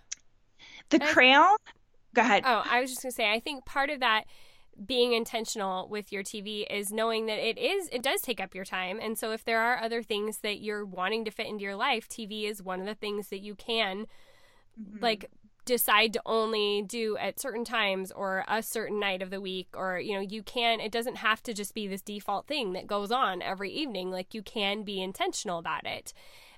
The 0.89 0.99
Crown. 0.99 1.55
Go 2.13 2.21
ahead. 2.21 2.43
Oh, 2.45 2.63
I 2.69 2.81
was 2.81 2.89
just 2.89 3.01
gonna 3.01 3.11
say, 3.11 3.31
I 3.31 3.39
think 3.39 3.65
part 3.65 3.89
of 3.89 3.99
that 3.99 4.25
being 4.85 5.13
intentional 5.13 5.89
with 5.89 6.11
your 6.11 6.23
TV 6.23 6.65
is 6.69 6.91
knowing 6.91 7.25
that 7.25 7.37
it 7.39 7.57
is 7.57 7.89
it 7.91 8.01
does 8.01 8.21
take 8.21 8.39
up 8.39 8.55
your 8.55 8.65
time. 8.65 8.99
And 9.01 9.17
so 9.17 9.31
if 9.31 9.43
there 9.43 9.59
are 9.59 9.81
other 9.81 10.01
things 10.03 10.39
that 10.39 10.61
you're 10.61 10.85
wanting 10.85 11.25
to 11.25 11.31
fit 11.31 11.47
into 11.47 11.63
your 11.63 11.75
life, 11.75 12.07
TV 12.07 12.49
is 12.49 12.61
one 12.61 12.79
of 12.79 12.85
the 12.85 12.95
things 12.95 13.29
that 13.29 13.39
you 13.39 13.55
can 13.55 14.05
mm-hmm. 14.79 15.03
like 15.03 15.29
decide 15.65 16.13
to 16.13 16.21
only 16.25 16.83
do 16.87 17.17
at 17.17 17.39
certain 17.39 17.63
times 17.63 18.11
or 18.11 18.43
a 18.47 18.63
certain 18.63 18.99
night 18.99 19.21
of 19.21 19.29
the 19.29 19.41
week 19.41 19.67
or 19.75 19.99
you 19.99 20.13
know 20.13 20.19
you 20.19 20.41
can 20.41 20.79
it 20.79 20.91
doesn't 20.91 21.17
have 21.17 21.43
to 21.43 21.53
just 21.53 21.75
be 21.75 21.87
this 21.87 22.01
default 22.01 22.47
thing 22.47 22.73
that 22.73 22.87
goes 22.87 23.11
on 23.11 23.39
every 23.43 23.69
evening 23.69 24.09
like 24.09 24.33
you 24.33 24.41
can 24.41 24.81
be 24.81 24.99
intentional 24.99 25.59
about 25.59 25.85
it 25.85 26.11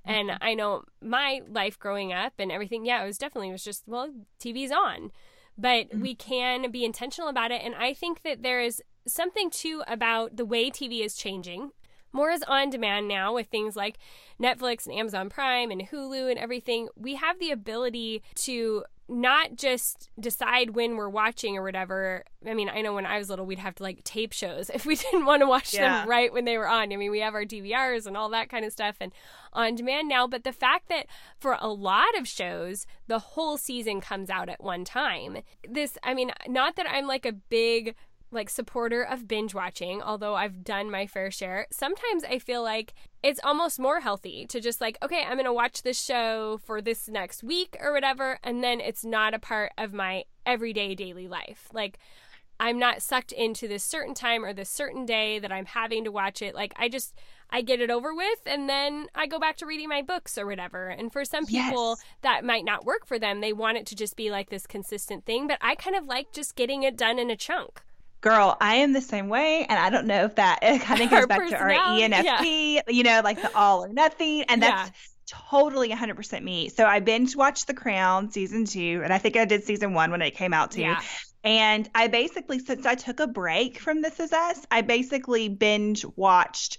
and 0.06 0.30
mm-hmm. 0.30 0.44
i 0.44 0.54
know 0.54 0.84
my 1.02 1.42
life 1.50 1.78
growing 1.80 2.12
up 2.14 2.34
and 2.40 2.52
everything 2.52 2.86
yeah 2.86 3.04
it 3.04 3.08
was 3.08 3.18
definitely 3.18 3.50
it 3.50 3.54
was 3.54 3.64
just 3.64 3.84
well 3.88 4.10
tv's 4.40 4.72
on 4.72 5.12
but 5.58 5.90
mm-hmm. 5.90 6.02
we 6.02 6.16
can 6.16 6.72
be 6.72 6.86
intentional 6.86 7.30
about 7.30 7.52
it 7.52 7.62
and 7.64 7.76
i 7.76 7.94
think 7.94 8.22
that 8.24 8.44
there 8.44 8.62
is 8.62 8.82
something 9.08 9.50
too 9.50 9.84
about 9.88 10.38
the 10.38 10.46
way 10.46 10.70
tv 10.70 11.04
is 11.04 11.16
changing 11.16 11.72
more 12.14 12.30
is 12.30 12.44
on 12.44 12.70
demand 12.70 13.08
now 13.08 13.34
with 13.34 13.48
things 13.48 13.76
like 13.76 13.98
Netflix 14.42 14.86
and 14.86 14.96
Amazon 14.96 15.30
Prime 15.30 15.72
and 15.72 15.82
Hulu 15.82 16.30
and 16.30 16.38
everything. 16.38 16.90
We 16.96 17.16
have 17.16 17.40
the 17.40 17.52
ability 17.52 18.24
to 18.36 18.84
not 19.08 19.56
just 19.56 20.10
decide 20.20 20.72
when 20.72 20.96
we're 20.96 21.10
watching 21.10 21.58
or 21.58 21.64
whatever. 21.64 22.24
I 22.46 22.54
mean, 22.54 22.70
I 22.70 22.82
know 22.82 22.94
when 22.94 23.06
I 23.06 23.18
was 23.18 23.30
little, 23.30 23.46
we'd 23.46 23.60
have 23.60 23.76
to 23.76 23.84
like 23.84 24.04
tape 24.04 24.32
shows 24.32 24.70
if 24.74 24.86
we 24.86 24.96
didn't 24.96 25.26
want 25.26 25.42
to 25.42 25.48
watch 25.48 25.74
yeah. 25.74 26.00
them 26.00 26.10
right 26.10 26.32
when 26.32 26.46
they 26.46 26.58
were 26.58 26.68
on. 26.68 26.94
I 26.94 26.96
mean, 26.96 27.12
we 27.12 27.20
have 27.20 27.34
our 27.34 27.46
DVRs 27.46 28.06
and 28.06 28.16
all 28.16 28.30
that 28.30 28.50
kind 28.50 28.66
of 28.66 28.72
stuff 28.72 28.96
and 29.02 29.12
on 29.54 29.76
demand 29.76 30.08
now. 30.08 30.28
But 30.28 30.44
the 30.44 30.54
fact 30.54 30.88
that 30.90 31.08
for 31.40 31.58
a 31.60 31.68
lot 31.68 32.18
of 32.18 32.28
shows, 32.28 32.86
the 33.08 33.20
whole 33.20 33.58
season 33.58 34.02
comes 34.02 34.30
out 34.30 34.50
at 34.50 34.64
one 34.64 34.86
time. 34.86 35.40
This, 35.68 35.98
I 36.04 36.14
mean, 36.14 36.32
not 36.48 36.76
that 36.78 36.90
I'm 36.90 37.08
like 37.08 37.26
a 37.26 37.34
big 37.34 37.96
like 38.32 38.50
supporter 38.50 39.04
of 39.04 39.28
binge 39.28 39.54
watching, 39.54 40.02
although 40.02 40.36
I've 40.36 40.63
done 40.63 40.89
my 40.89 41.08
fair 41.08 41.32
share. 41.32 41.67
Sometimes 41.72 42.24
I 42.24 42.39
feel 42.39 42.63
like 42.63 42.94
it's 43.24 43.39
almost 43.44 43.80
more 43.80 44.00
healthy 44.00 44.46
to 44.48 44.60
just 44.60 44.82
like, 44.82 44.98
okay, 45.04 45.24
I'm 45.24 45.36
going 45.36 45.46
to 45.46 45.54
watch 45.54 45.84
this 45.84 46.02
show 46.02 46.60
for 46.63 46.82
this 46.82 47.08
next 47.08 47.44
week 47.44 47.78
or 47.80 47.91
whatever, 47.91 48.39
and 48.44 48.63
then 48.63 48.80
it's 48.80 49.06
not 49.06 49.34
a 49.34 49.39
part 49.39 49.72
of 49.78 49.94
my 49.94 50.24
everyday 50.46 50.96
daily 50.96 51.28
life. 51.28 51.67
Like 51.74 52.00
I'm 52.62 52.78
not 52.78 53.02
sucked 53.02 53.32
into 53.32 53.67
this 53.67 53.84
certain 53.84 54.13
time 54.13 54.46
or 54.46 54.54
this 54.54 54.70
certain 54.70 55.04
day 55.04 55.39
that 55.39 55.52
I'm 55.52 55.65
having 55.65 56.04
to 56.04 56.12
watch 56.12 56.44
it. 56.44 56.54
Like 56.54 56.74
I 56.78 56.89
just 56.89 57.15
I 57.50 57.62
get 57.62 57.82
it 57.82 57.89
over 57.89 58.13
with 58.13 58.39
and 58.46 58.70
then 58.70 59.08
I 59.15 59.26
go 59.26 59.39
back 59.39 59.58
to 59.58 59.65
reading 59.65 59.89
my 59.89 60.04
books 60.04 60.38
or 60.38 60.46
whatever. 60.46 60.89
And 60.89 61.12
for 61.12 61.26
some 61.26 61.48
people 61.48 61.98
yes. 61.98 62.06
that 62.22 62.46
might 62.46 62.63
not 62.63 62.86
work 62.86 63.08
for 63.08 63.17
them. 63.17 63.41
They 63.41 63.52
want 63.52 63.78
it 63.78 63.88
to 63.88 63.96
just 63.96 64.15
be 64.15 64.30
like 64.30 64.52
this 64.52 64.67
consistent 64.67 65.26
thing, 65.26 65.48
but 65.48 65.58
I 65.60 65.74
kind 65.74 65.96
of 65.96 66.06
like 66.06 66.34
just 66.34 66.56
getting 66.56 66.84
it 66.84 66.96
done 66.96 67.17
in 67.17 67.32
a 67.32 67.36
chunk. 67.36 67.82
Girl, 68.22 68.56
I 68.62 68.76
am 68.76 68.94
the 68.94 69.02
same 69.02 69.30
way, 69.30 69.66
and 69.68 69.80
I 69.80 69.90
don't 69.90 70.06
know 70.06 70.26
if 70.26 70.36
that 70.36 70.60
kind 70.82 71.02
of 71.02 71.10
goes 71.10 71.26
back 71.26 71.50
to 71.50 71.58
our 71.58 71.70
ENFP, 71.70 72.76
yeah. 72.76 72.82
you 72.88 73.04
know, 73.04 73.22
like 73.24 73.42
the 73.42 73.56
all 73.56 73.84
or 73.84 73.90
nothing, 73.90 74.44
and 74.44 74.62
that's 74.62 74.90
yeah. 74.90 75.38
totally 75.50 75.90
100% 75.90 76.44
me. 76.44 76.70
So 76.70 76.86
I 76.86 77.00
binge 77.00 77.36
watched 77.36 77.66
The 77.66 77.74
Crown 77.74 78.32
season 78.32 78.66
two, 78.66 79.02
and 79.04 79.12
I 79.12 79.18
think 79.18 79.38
I 79.38 79.46
did 79.46 79.64
season 79.64 79.94
one 79.94 80.12
when 80.12 80.22
it 80.22 80.36
came 80.36 80.54
out 80.54 80.72
too. 80.72 80.82
Yeah. 80.82 81.02
And 81.44 81.90
I 81.96 82.08
basically, 82.08 82.60
since 82.60 82.86
I 82.86 82.94
took 82.94 83.20
a 83.20 83.26
break 83.26 83.80
from 83.80 84.02
This 84.02 84.20
Is 84.20 84.32
Us, 84.32 84.64
I 84.70 84.82
basically 84.82 85.50
binge 85.50 86.06
watched 86.16 86.78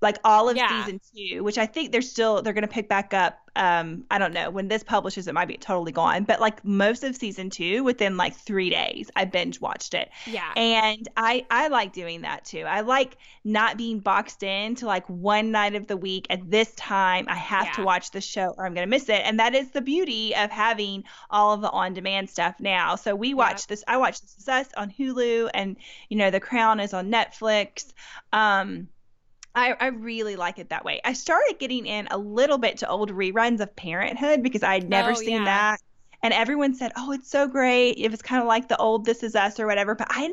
like 0.00 0.18
all 0.24 0.48
of 0.48 0.56
yeah. 0.56 0.84
season 0.84 1.00
two, 1.14 1.44
which 1.44 1.58
I 1.58 1.66
think 1.66 1.92
they're 1.92 2.02
still 2.02 2.42
they're 2.42 2.52
gonna 2.52 2.68
pick 2.68 2.88
back 2.88 3.12
up. 3.12 3.38
Um, 3.56 4.04
I 4.10 4.18
don't 4.18 4.32
know 4.32 4.48
when 4.48 4.68
this 4.68 4.82
publishes, 4.82 5.26
it 5.26 5.34
might 5.34 5.48
be 5.48 5.56
totally 5.56 5.92
gone, 5.92 6.24
but 6.24 6.40
like 6.40 6.64
most 6.64 7.04
of 7.04 7.16
season 7.16 7.50
two 7.50 7.82
within 7.82 8.16
like 8.16 8.34
three 8.34 8.70
days, 8.70 9.10
I 9.16 9.24
binge 9.24 9.60
watched 9.60 9.92
it. 9.92 10.08
Yeah, 10.26 10.50
and 10.56 11.06
I 11.16 11.44
I 11.50 11.68
like 11.68 11.92
doing 11.92 12.22
that 12.22 12.44
too. 12.44 12.60
I 12.60 12.80
like 12.80 13.18
not 13.44 13.76
being 13.76 14.00
boxed 14.00 14.42
in 14.42 14.74
to 14.76 14.86
like 14.86 15.06
one 15.06 15.50
night 15.50 15.74
of 15.74 15.86
the 15.86 15.96
week 15.96 16.26
at 16.30 16.50
this 16.50 16.72
time. 16.76 17.26
I 17.28 17.36
have 17.36 17.66
yeah. 17.66 17.72
to 17.72 17.82
watch 17.82 18.12
the 18.12 18.20
show 18.20 18.54
or 18.56 18.64
I'm 18.64 18.72
gonna 18.72 18.86
miss 18.86 19.08
it, 19.08 19.20
and 19.24 19.38
that 19.38 19.54
is 19.54 19.70
the 19.70 19.82
beauty 19.82 20.34
of 20.34 20.50
having 20.50 21.04
all 21.28 21.52
of 21.52 21.60
the 21.60 21.70
on 21.70 21.92
demand 21.92 22.30
stuff 22.30 22.54
now. 22.58 22.96
So 22.96 23.14
we 23.14 23.34
watch 23.34 23.66
this. 23.66 23.84
I 23.86 23.98
watch 23.98 24.20
This 24.22 24.36
Is 24.38 24.48
Us 24.48 24.68
on 24.76 24.90
Hulu, 24.90 25.50
and 25.52 25.76
you 26.08 26.16
know 26.16 26.30
The 26.30 26.40
Crown 26.40 26.80
is 26.80 26.94
on 26.94 27.10
Netflix. 27.10 27.92
Um 28.32 28.88
I, 29.54 29.74
I 29.78 29.86
really 29.88 30.36
like 30.36 30.58
it 30.58 30.68
that 30.70 30.84
way. 30.84 31.00
I 31.04 31.12
started 31.12 31.56
getting 31.58 31.86
in 31.86 32.08
a 32.10 32.18
little 32.18 32.58
bit 32.58 32.78
to 32.78 32.88
old 32.88 33.10
reruns 33.10 33.60
of 33.60 33.74
Parenthood 33.74 34.42
because 34.42 34.62
I 34.62 34.74
had 34.74 34.88
never 34.88 35.10
oh, 35.10 35.14
seen 35.14 35.42
yeah. 35.42 35.44
that. 35.44 35.80
And 36.22 36.34
everyone 36.34 36.74
said, 36.74 36.92
"Oh, 36.96 37.12
it's 37.12 37.30
so 37.30 37.48
great. 37.48 37.92
If 37.92 38.12
it's 38.12 38.20
kind 38.20 38.42
of 38.42 38.46
like 38.46 38.68
the 38.68 38.76
old 38.76 39.06
This 39.06 39.22
Is 39.22 39.34
Us 39.34 39.58
or 39.58 39.66
whatever." 39.66 39.94
But 39.94 40.08
I, 40.10 40.30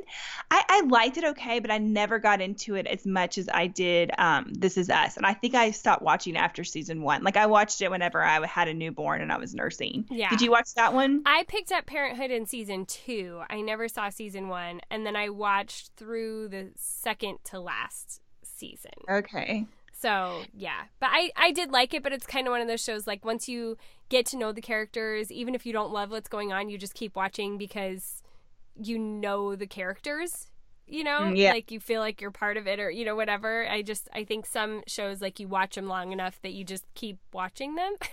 I, 0.51 0.63
I 0.67 0.81
liked 0.81 1.15
it 1.15 1.23
okay, 1.23 1.61
but 1.61 1.71
I 1.71 1.77
never 1.77 2.19
got 2.19 2.41
into 2.41 2.75
it 2.75 2.85
as 2.87 3.05
much 3.05 3.37
as 3.37 3.47
I 3.53 3.67
did 3.67 4.11
um, 4.17 4.51
This 4.51 4.77
Is 4.77 4.89
Us. 4.89 5.15
And 5.15 5.25
I 5.25 5.33
think 5.33 5.55
I 5.55 5.71
stopped 5.71 6.01
watching 6.01 6.35
after 6.35 6.65
season 6.65 7.03
one. 7.03 7.23
Like 7.23 7.37
I 7.37 7.45
watched 7.45 7.81
it 7.81 7.89
whenever 7.89 8.21
I 8.21 8.45
had 8.45 8.67
a 8.67 8.73
newborn 8.73 9.21
and 9.21 9.31
I 9.31 9.37
was 9.37 9.55
nursing. 9.55 10.05
Yeah. 10.11 10.29
Did 10.29 10.41
you 10.41 10.51
watch 10.51 10.73
that 10.73 10.93
one? 10.93 11.21
I 11.25 11.45
picked 11.47 11.71
up 11.71 11.85
Parenthood 11.85 12.31
in 12.31 12.45
season 12.45 12.85
two. 12.85 13.41
I 13.49 13.61
never 13.61 13.87
saw 13.87 14.09
season 14.09 14.49
one, 14.49 14.81
and 14.91 15.05
then 15.05 15.15
I 15.15 15.29
watched 15.29 15.91
through 15.95 16.49
the 16.49 16.71
second 16.75 17.37
to 17.45 17.61
last 17.61 18.19
season. 18.57 18.91
Okay. 19.09 19.65
So 19.99 20.43
yeah, 20.53 20.83
but 20.99 21.09
I 21.11 21.31
I 21.35 21.51
did 21.51 21.71
like 21.71 21.93
it, 21.93 22.03
but 22.03 22.13
it's 22.13 22.27
kind 22.27 22.45
of 22.47 22.51
one 22.51 22.61
of 22.61 22.67
those 22.67 22.83
shows 22.83 23.07
like 23.07 23.25
once 23.25 23.49
you 23.49 23.77
get 24.09 24.25
to 24.27 24.37
know 24.37 24.51
the 24.51 24.61
characters, 24.61 25.31
even 25.31 25.55
if 25.55 25.65
you 25.65 25.73
don't 25.73 25.91
love 25.91 26.11
what's 26.11 26.29
going 26.29 26.53
on, 26.53 26.69
you 26.69 26.77
just 26.77 26.93
keep 26.93 27.15
watching 27.15 27.57
because 27.57 28.21
you 28.75 28.99
know 28.99 29.55
the 29.55 29.67
characters. 29.67 30.51
You 30.89 31.03
know, 31.03 31.19
mm, 31.19 31.35
yeah. 31.35 31.51
like 31.51 31.69
you 31.69 31.81
feel 31.81 31.99
like 31.99 32.21
you're 32.21 32.31
part 32.31 32.55
of 32.55 32.65
it, 32.65 32.79
or 32.79 32.89
you 32.89 33.03
know 33.05 33.15
whatever. 33.15 33.67
I 33.67 33.81
just 33.81 34.07
I 34.13 34.23
think 34.23 34.45
some 34.45 34.83
shows 34.87 35.19
like 35.19 35.39
you 35.39 35.47
watch 35.47 35.75
them 35.75 35.87
long 35.87 36.11
enough 36.11 36.39
that 36.43 36.53
you 36.53 36.63
just 36.63 36.85
keep 36.93 37.17
watching 37.33 37.75
them. 37.75 37.95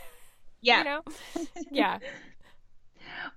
Yeah. 0.65 0.79
you 0.79 0.85
know. 0.85 1.03
Yeah. 1.71 1.99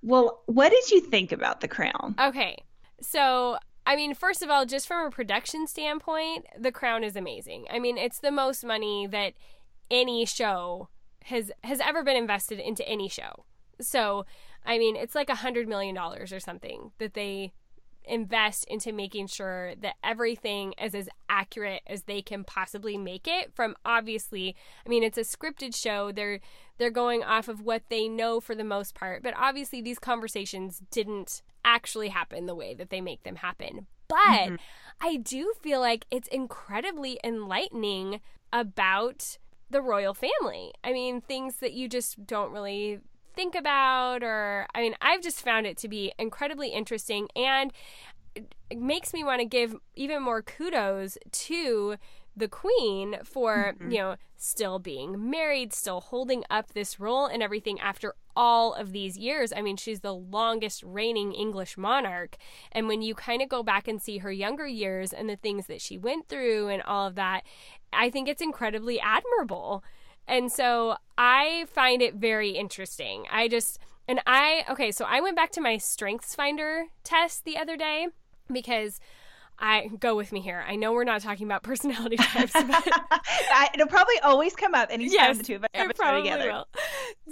well, 0.02 0.44
what 0.46 0.70
did 0.70 0.90
you 0.92 1.02
think 1.02 1.34
about 1.34 1.60
The 1.60 1.68
Crown? 1.68 2.16
Okay. 2.18 2.58
So 3.02 3.58
I 3.88 3.96
mean, 3.96 4.14
first 4.14 4.44
of 4.44 4.50
all, 4.50 4.66
just 4.66 4.86
from 4.86 5.08
a 5.08 5.10
production 5.10 5.66
standpoint, 5.66 6.46
The 6.60 6.74
Crown 6.74 7.06
is 7.06 7.16
amazing. 7.16 7.68
I 7.72 7.80
mean, 7.80 7.98
it's 7.98 8.20
the 8.20 8.32
most 8.32 8.66
money 8.66 9.08
that 9.08 9.32
any 9.90 10.26
show 10.26 10.90
has 11.24 11.54
has 11.64 11.80
ever 11.80 12.04
been 12.04 12.18
invested 12.18 12.60
into 12.60 12.86
any 12.86 13.08
show. 13.08 13.46
So, 13.80 14.26
I 14.66 14.78
mean, 14.78 14.98
it's 14.98 15.16
like 15.16 15.30
a 15.30 15.36
hundred 15.36 15.70
million 15.70 15.96
dollars 15.96 16.34
or 16.34 16.42
something 16.42 16.92
that 16.98 17.14
they 17.14 17.54
invest 18.08 18.66
into 18.66 18.92
making 18.92 19.28
sure 19.28 19.74
that 19.82 19.96
everything 20.04 20.74
is 20.82 20.96
as 20.96 21.10
accurate 21.30 21.82
as 21.88 22.04
they 22.04 22.22
can 22.22 22.44
possibly 22.44 22.98
make 22.98 23.28
it 23.28 23.54
from 23.54 23.76
obviously 23.86 24.56
I 24.86 24.90
mean 24.90 25.04
it's 25.04 25.18
a 25.18 25.22
scripted 25.22 25.76
show 25.76 26.12
they're 26.12 26.40
they're 26.78 26.90
going 26.90 27.24
off 27.24 27.48
of 27.48 27.62
what 27.62 27.84
they 27.90 28.08
know 28.08 28.40
for 28.40 28.56
the 28.56 28.64
most 28.64 28.96
part 28.96 29.24
but 29.24 29.34
obviously 29.38 29.82
these 29.82 30.00
conversations 30.00 30.82
didn't 30.92 31.42
actually 31.66 32.10
happen 32.10 32.46
the 32.46 32.56
way 32.56 32.74
that 32.74 32.90
they 32.90 33.02
make 33.02 33.24
them 33.24 33.36
happen 33.38 33.88
but 34.08 34.18
mm-hmm. 34.18 34.56
I 35.02 35.18
do 35.18 35.54
feel 35.62 35.80
like 35.80 36.06
it's 36.10 36.28
incredibly 36.30 37.20
enlightening 37.24 38.22
about 38.52 39.38
the 39.70 39.82
royal 39.82 40.14
family. 40.14 40.72
I 40.84 40.94
mean, 40.94 41.22
things 41.22 41.58
that 41.58 41.74
you 41.74 41.90
just 41.90 42.26
don't 42.26 42.52
really 42.52 43.00
think 43.38 43.56
about 43.56 44.24
or 44.24 44.68
I 44.76 44.82
mean, 44.82 44.96
I've 45.02 45.22
just 45.22 45.42
found 45.42 45.66
it 45.66 45.78
to 45.78 45.88
be 45.88 46.12
incredibly 46.20 46.70
interesting 46.70 47.30
and 47.36 47.72
it 48.36 48.80
makes 48.80 49.14
me 49.14 49.24
want 49.24 49.40
to 49.40 49.46
give 49.46 49.76
even 49.96 50.22
more 50.22 50.42
kudos 50.42 51.18
to 51.32 51.96
the 52.36 52.48
queen 52.48 53.18
for, 53.24 53.74
mm-hmm. 53.74 53.92
you 53.92 53.98
know, 54.00 54.16
still 54.36 54.78
being 54.80 55.30
married, 55.30 55.74
still 55.74 56.02
holding 56.02 56.44
up 56.50 56.74
this 56.74 57.00
role 57.00 57.26
and 57.26 57.42
everything 57.42 57.80
after 57.80 58.14
all 58.36 58.74
of 58.74 58.92
these 58.92 59.18
years. 59.18 59.52
I 59.52 59.62
mean, 59.62 59.78
she's 59.78 60.02
the 60.02 60.14
longest 60.14 60.84
reigning 60.84 61.34
English 61.34 61.78
monarch. 61.78 62.38
And 62.72 62.88
when 62.88 63.02
you 63.02 63.16
kind 63.16 63.42
of 63.42 63.50
go 63.50 63.64
back 63.64 63.88
and 63.88 64.02
see 64.02 64.20
her 64.20 64.32
younger 64.32 64.68
years 64.68 65.14
and 65.14 65.28
the 65.28 65.36
things 65.36 65.66
that 65.68 65.82
she 65.82 65.98
went 65.98 66.28
through 66.28 66.68
and 66.68 66.84
all 66.84 67.08
of 67.08 67.16
that, 67.16 67.42
I 67.92 68.10
think 68.12 68.28
it's 68.28 68.42
incredibly 68.42 69.00
admirable. 69.00 69.84
And 70.28 70.52
so 70.52 70.98
I 71.18 71.66
find 71.72 72.02
it 72.02 72.16
very 72.16 72.52
interesting. 72.52 73.26
I 73.32 73.48
just, 73.48 73.80
and 74.08 74.22
I, 74.28 74.66
okay, 74.70 74.92
so 74.92 75.06
I 75.06 75.22
went 75.22 75.36
back 75.36 75.52
to 75.52 75.62
my 75.62 75.78
Strengths 75.78 76.36
Finder 76.36 76.86
test 77.04 77.46
the 77.46 77.58
other 77.58 77.78
day 77.78 78.08
because 78.52 79.00
I 79.60 79.90
go 80.00 80.16
with 80.16 80.32
me 80.32 80.42
here. 80.42 80.64
I 80.68 80.76
know 80.76 80.92
we're 80.94 81.04
not 81.04 81.22
talking 81.22 81.48
about 81.48 81.64
personality 81.68 82.18
types, 82.18 82.54
but 82.54 82.66
I, 82.66 83.70
it'll 83.74 83.88
probably 83.88 84.20
always 84.20 84.56
come 84.56 84.76
up 84.76 84.90
anytime 84.92 85.14
yes, 85.14 85.38
the 85.38 85.44
two 85.44 85.56
of 85.56 85.64
us 85.64 85.70
ever 85.74 85.94
together. 85.94 86.52
Will. 86.52 86.68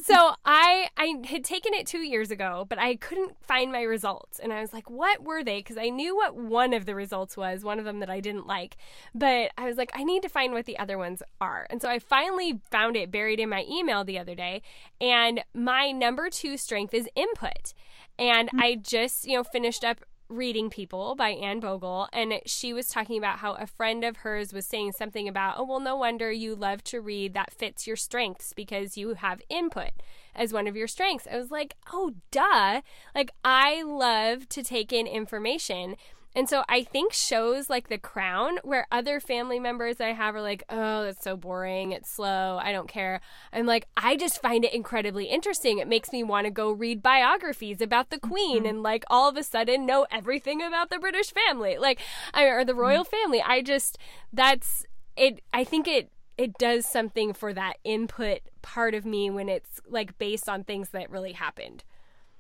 So 0.02 0.32
I 0.46 0.90
I 0.98 1.16
had 1.26 1.44
taken 1.44 1.74
it 1.74 1.88
two 1.88 2.00
years 2.00 2.32
ago, 2.32 2.66
but 2.68 2.80
I 2.80 2.96
couldn't 2.96 3.36
find 3.44 3.72
my 3.72 3.84
results, 3.84 4.40
and 4.40 4.52
I 4.52 4.62
was 4.62 4.74
like, 4.74 4.90
"What 4.90 5.24
were 5.24 5.44
they?" 5.44 5.60
Because 5.60 5.78
I 5.78 5.90
knew 5.90 6.16
what 6.16 6.36
one 6.36 6.74
of 6.74 6.86
the 6.86 6.96
results 6.96 7.38
was, 7.38 7.64
one 7.64 7.80
of 7.80 7.86
them 7.86 8.00
that 8.00 8.10
I 8.10 8.20
didn't 8.20 8.48
like, 8.48 8.78
but 9.14 9.52
I 9.58 9.66
was 9.66 9.78
like, 9.78 9.92
"I 9.94 10.04
need 10.04 10.22
to 10.24 10.30
find 10.30 10.54
what 10.54 10.66
the 10.66 10.80
other 10.80 10.98
ones 10.98 11.22
are." 11.40 11.68
And 11.70 11.82
so 11.82 11.90
I 11.90 12.00
finally 12.00 12.60
found 12.72 12.96
it 12.96 13.12
buried 13.12 13.40
in 13.40 13.50
my 13.50 13.66
email 13.70 14.04
the 14.04 14.20
other 14.20 14.36
day, 14.36 14.62
and 15.00 15.44
my 15.54 15.92
number 15.92 16.30
two 16.30 16.58
strength 16.58 16.94
is 16.94 17.08
input, 17.16 17.74
and 18.18 18.50
mm-hmm. 18.50 18.60
I 18.60 18.76
just 18.76 19.26
you 19.26 19.38
know 19.38 19.44
finished 19.44 19.84
up 19.84 20.00
Reading 20.28 20.70
People 20.72 21.14
by 21.16 21.30
Anne 21.30 21.60
Bogel, 21.60 22.08
and 22.12 22.42
she 22.46 22.74
was 22.74 22.90
talking 22.90 23.18
about 23.18 23.40
how 23.40 23.54
a 23.54 23.68
friend 23.68 24.04
of 24.04 24.18
hers 24.18 24.52
was 24.54 24.66
saying 24.66 24.94
something 24.94 25.28
about, 25.28 25.56
oh, 25.58 25.64
well, 25.66 25.80
no 25.80 25.96
wonder 25.96 26.32
you 26.32 26.56
love 26.56 26.84
to 26.86 27.00
read. 27.00 27.34
That 27.34 27.54
fits 27.54 27.86
your 27.86 27.96
strengths 27.96 28.52
because 28.52 28.98
you 28.98 29.14
have 29.14 29.42
input 29.50 29.92
as 30.36 30.52
one 30.52 30.68
of 30.68 30.76
your 30.76 30.88
strengths. 30.88 31.28
I 31.32 31.38
was 31.38 31.52
like, 31.52 31.76
oh, 31.94 32.14
duh. 32.32 32.82
Like, 33.14 33.32
I 33.44 33.84
love 33.84 34.50
to 34.50 34.64
take 34.64 34.92
in 34.92 35.06
information. 35.06 35.96
And 36.36 36.50
so 36.50 36.64
I 36.68 36.84
think 36.84 37.14
shows 37.14 37.70
like 37.70 37.88
The 37.88 37.98
Crown, 37.98 38.58
where 38.64 38.88
other 38.92 39.22
family 39.22 39.58
members 39.58 40.02
I 40.02 40.10
have 40.10 40.36
are 40.36 40.42
like, 40.42 40.64
oh, 40.70 41.06
that's 41.06 41.24
so 41.24 41.38
boring. 41.38 41.94
It's 41.94 42.10
slow. 42.10 42.60
I 42.62 42.74
don't 42.74 42.90
care. 42.90 43.22
I'm 43.54 43.66
like, 43.66 43.88
I 43.96 44.18
just 44.18 44.42
find 44.42 44.66
it 44.66 44.74
incredibly 44.74 45.26
interesting. 45.26 45.80
It 45.80 45.88
makes 45.88 46.12
me 46.12 46.24
want 46.24 46.46
to 46.46 46.52
go 46.52 46.72
read 46.72 47.02
biographies 47.02 47.80
about 47.80 48.10
the 48.10 48.20
Queen 48.20 48.60
mm-hmm. 48.60 48.66
and 48.66 48.84
like 48.84 49.06
all 49.10 49.30
of 49.30 49.38
a 49.38 49.44
sudden 49.44 49.86
know 49.86 50.06
everything 50.12 50.62
about 50.62 50.90
the 50.90 51.00
British 51.00 51.32
family, 51.32 51.78
like, 51.78 52.02
or 52.38 52.66
the 52.66 52.76
royal 52.76 53.06
mm-hmm. 53.06 53.16
family. 53.16 53.42
I 53.42 53.62
just, 53.62 53.98
that's 54.34 54.86
it. 55.16 55.42
I 55.54 55.64
think 55.64 55.88
it, 55.88 56.12
it 56.38 56.58
does 56.58 56.86
something 56.86 57.34
for 57.34 57.54
that 57.54 57.78
input 57.86 58.42
part 58.62 58.94
of 58.94 59.06
me 59.06 59.30
when 59.30 59.48
it's 59.48 59.80
like 59.88 60.18
based 60.18 60.50
on 60.50 60.66
things 60.66 60.90
that 60.90 61.10
really 61.10 61.32
happened. 61.32 61.86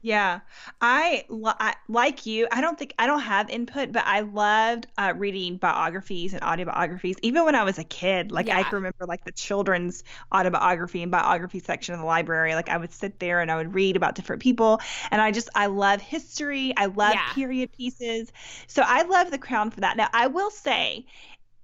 Yeah, 0.05 0.41
I, 0.81 1.25
I, 1.31 1.73
like 1.87 2.27
you. 2.27 2.47
I 2.51 2.61
don't 2.61 2.77
think 2.77 2.93
I 2.99 3.07
don't 3.07 3.21
have 3.21 3.49
input, 3.49 3.91
but 3.91 4.03
I 4.05 4.19
loved 4.19 4.85
uh, 4.99 5.13
reading 5.17 5.57
biographies 5.57 6.35
and 6.35 6.43
autobiographies. 6.43 7.15
Even 7.23 7.43
when 7.43 7.55
I 7.55 7.63
was 7.63 7.79
a 7.79 7.83
kid, 7.83 8.31
like 8.31 8.45
yeah. 8.45 8.59
I 8.59 8.61
can 8.61 8.75
remember 8.75 9.07
like 9.07 9.25
the 9.25 9.31
children's 9.31 10.03
autobiography 10.31 11.01
and 11.01 11.11
biography 11.11 11.57
section 11.57 11.95
of 11.95 12.01
the 12.01 12.05
library. 12.05 12.53
Like 12.53 12.69
I 12.69 12.77
would 12.77 12.93
sit 12.93 13.17
there 13.17 13.41
and 13.41 13.49
I 13.49 13.55
would 13.55 13.73
read 13.73 13.95
about 13.95 14.13
different 14.13 14.43
people, 14.43 14.79
and 15.09 15.19
I 15.19 15.31
just 15.31 15.49
I 15.55 15.65
love 15.65 16.01
history. 16.01 16.71
I 16.77 16.85
love 16.85 17.15
yeah. 17.15 17.33
period 17.33 17.71
pieces. 17.71 18.31
So 18.67 18.83
I 18.85 19.01
love 19.01 19.31
The 19.31 19.39
Crown 19.39 19.71
for 19.71 19.79
that. 19.79 19.97
Now 19.97 20.09
I 20.13 20.27
will 20.27 20.51
say 20.51 21.07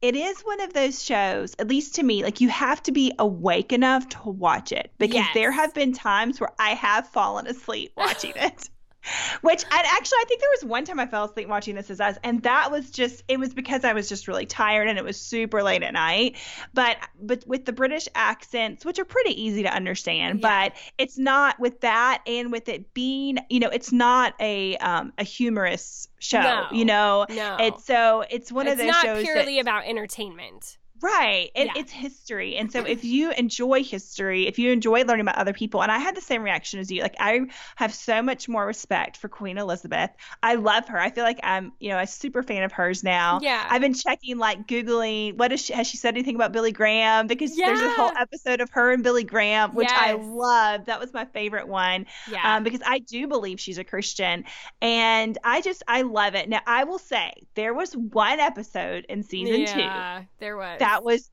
it 0.02 0.16
is 0.16 0.42
one 0.42 0.62
of 0.62 0.74
those 0.74 1.04
shows, 1.04 1.56
at 1.60 1.68
least 1.68 1.96
to 1.96 2.04
me, 2.04 2.24
like 2.24 2.42
you 2.42 2.50
have 2.50 2.82
to 2.84 2.92
be 2.92 3.14
awake 3.20 3.72
enough 3.72 4.10
to 4.10 4.30
watch 4.30 4.72
it 4.72 4.92
because 4.98 5.16
yes. 5.16 5.34
there 5.34 5.52
have 5.52 5.74
been 5.74 5.94
times 5.94 6.40
where 6.40 6.52
I 6.60 6.72
have 6.72 7.08
fallen 7.08 7.46
asleep 7.48 7.94
watching 7.96 8.34
it. 8.36 8.70
Which 9.42 9.64
and 9.64 9.88
actually 9.88 10.18
I 10.22 10.26
think 10.28 10.42
there 10.42 10.50
was 10.52 10.66
one 10.66 10.86
time 10.86 11.00
I 11.00 11.08
fell 11.08 11.26
asleep 11.26 11.48
watching 11.48 11.76
This 11.76 11.90
Is 11.90 12.00
Us, 12.00 12.18
and 12.24 12.44
that 12.44 12.72
was 12.72 12.92
just 12.92 13.24
it 13.28 13.40
was 13.40 13.54
because 13.54 13.84
I 13.84 13.94
was 13.94 14.08
just 14.08 14.28
really 14.28 14.46
tired 14.46 14.88
and 14.88 14.98
it 14.98 15.04
was 15.04 15.20
super 15.20 15.64
late 15.64 15.84
at 15.84 15.94
night. 15.94 16.38
But 16.74 16.98
but 17.20 17.46
with 17.48 17.66
the 17.66 17.74
British 17.74 18.08
accents, 18.16 18.86
which 18.86 19.00
are 19.00 19.06
pretty 19.06 19.42
easy 19.42 19.64
to 19.64 19.74
understand, 19.74 20.40
yeah. 20.42 20.70
but 20.70 20.78
it's 20.98 21.18
not 21.18 21.60
with 21.60 21.82
that 21.82 22.22
and 22.28 22.52
with 22.52 22.70
it 22.70 22.94
being, 22.94 23.40
you 23.50 23.60
know, 23.60 23.70
it's 23.70 23.92
not 23.92 24.36
a 24.40 24.78
um 24.78 25.14
a 25.18 25.24
humorous 25.24 26.08
show. 26.20 26.42
No, 26.42 26.68
you 26.72 26.86
know, 26.86 27.26
no. 27.30 27.58
It's 27.60 27.86
so 27.86 28.24
it's 28.30 28.52
one 28.52 28.68
it's 28.68 28.74
of 28.74 28.86
those 28.86 28.96
shows. 28.96 29.18
It's 29.18 29.28
not 29.28 29.34
purely 29.34 29.56
that, 29.56 29.62
about 29.62 29.86
entertainment. 29.86 30.78
Right. 31.02 31.50
And 31.56 31.70
yeah. 31.74 31.82
it's 31.82 31.92
history. 31.92 32.58
And 32.58 32.72
so 32.72 32.86
if 32.86 33.04
you 33.04 33.32
enjoy 33.32 33.84
history, 33.84 34.48
if 34.48 34.60
you 34.60 34.72
enjoy 34.72 35.04
learning 35.04 35.22
about 35.22 35.38
other 35.38 35.54
people, 35.54 35.82
and 35.82 35.92
I 35.92 35.98
had 35.98 36.16
the 36.16 36.22
same 36.22 36.44
reaction 36.44 36.80
as 36.80 36.92
you, 36.92 37.02
like 37.02 37.16
I 37.20 37.42
have 37.76 37.94
so 37.94 38.22
much 38.22 38.48
more 38.48 38.66
respect 38.66 39.18
for 39.18 39.28
Queen 39.28 39.58
Elizabeth. 39.58 40.12
I 40.44 40.56
love 40.56 40.88
her. 40.90 41.00
I 41.00 41.10
feel 41.10 41.24
like 41.24 41.40
I'm, 41.44 41.72
you 41.80 41.90
know, 41.90 41.98
a 41.98 42.06
super 42.06 42.44
fan 42.44 42.64
of 42.64 42.72
hers 42.72 43.04
now. 43.04 43.40
Yeah. 43.42 43.66
I've 43.70 43.82
been 43.82 43.94
checking, 43.94 44.38
like 44.38 44.68
Googling, 44.68 45.38
what 45.38 45.52
is 45.52 45.62
she, 45.62 45.74
has 45.74 45.88
she 45.88 45.98
said 45.98 46.14
anything 46.14 46.36
about 46.36 46.52
Billy 46.52 46.72
Graham? 46.72 47.28
Because 47.28 47.58
yeah. 47.58 47.68
there's 47.68 47.82
a 47.82 47.92
whole 47.92 48.12
episode 48.18 48.62
of 48.62 48.70
her 48.72 48.92
and 48.92 49.04
Billy 49.04 49.24
Graham, 49.24 49.74
which 49.74 49.90
yes. 49.90 50.00
I 50.00 50.14
love. 50.14 50.86
That 50.86 51.00
was 51.00 51.14
my 51.14 51.26
favorite 51.26 51.68
one. 51.68 52.06
Yeah. 52.30 52.58
Um, 52.58 52.64
because 52.64 52.82
I 52.86 53.00
do 53.00 53.28
believe 53.28 53.60
she's 53.60 53.78
a 53.78 53.84
Christian. 53.84 54.44
And 54.82 55.38
I 55.44 55.62
just, 55.62 55.84
I 55.88 56.04
love 56.04 56.36
it. 56.36 56.48
Now, 56.50 56.62
I 56.68 56.84
will 56.84 57.00
say 57.00 57.34
there 57.56 57.74
was 57.74 57.94
one 57.94 58.40
episode 58.40 59.06
in 59.10 59.24
season 59.24 59.62
yeah, 59.62 59.74
two. 59.74 59.80
Yeah, 59.80 60.24
there 60.40 60.58
was. 60.58 60.80
That 60.80 60.91
that 60.92 61.04
was 61.04 61.30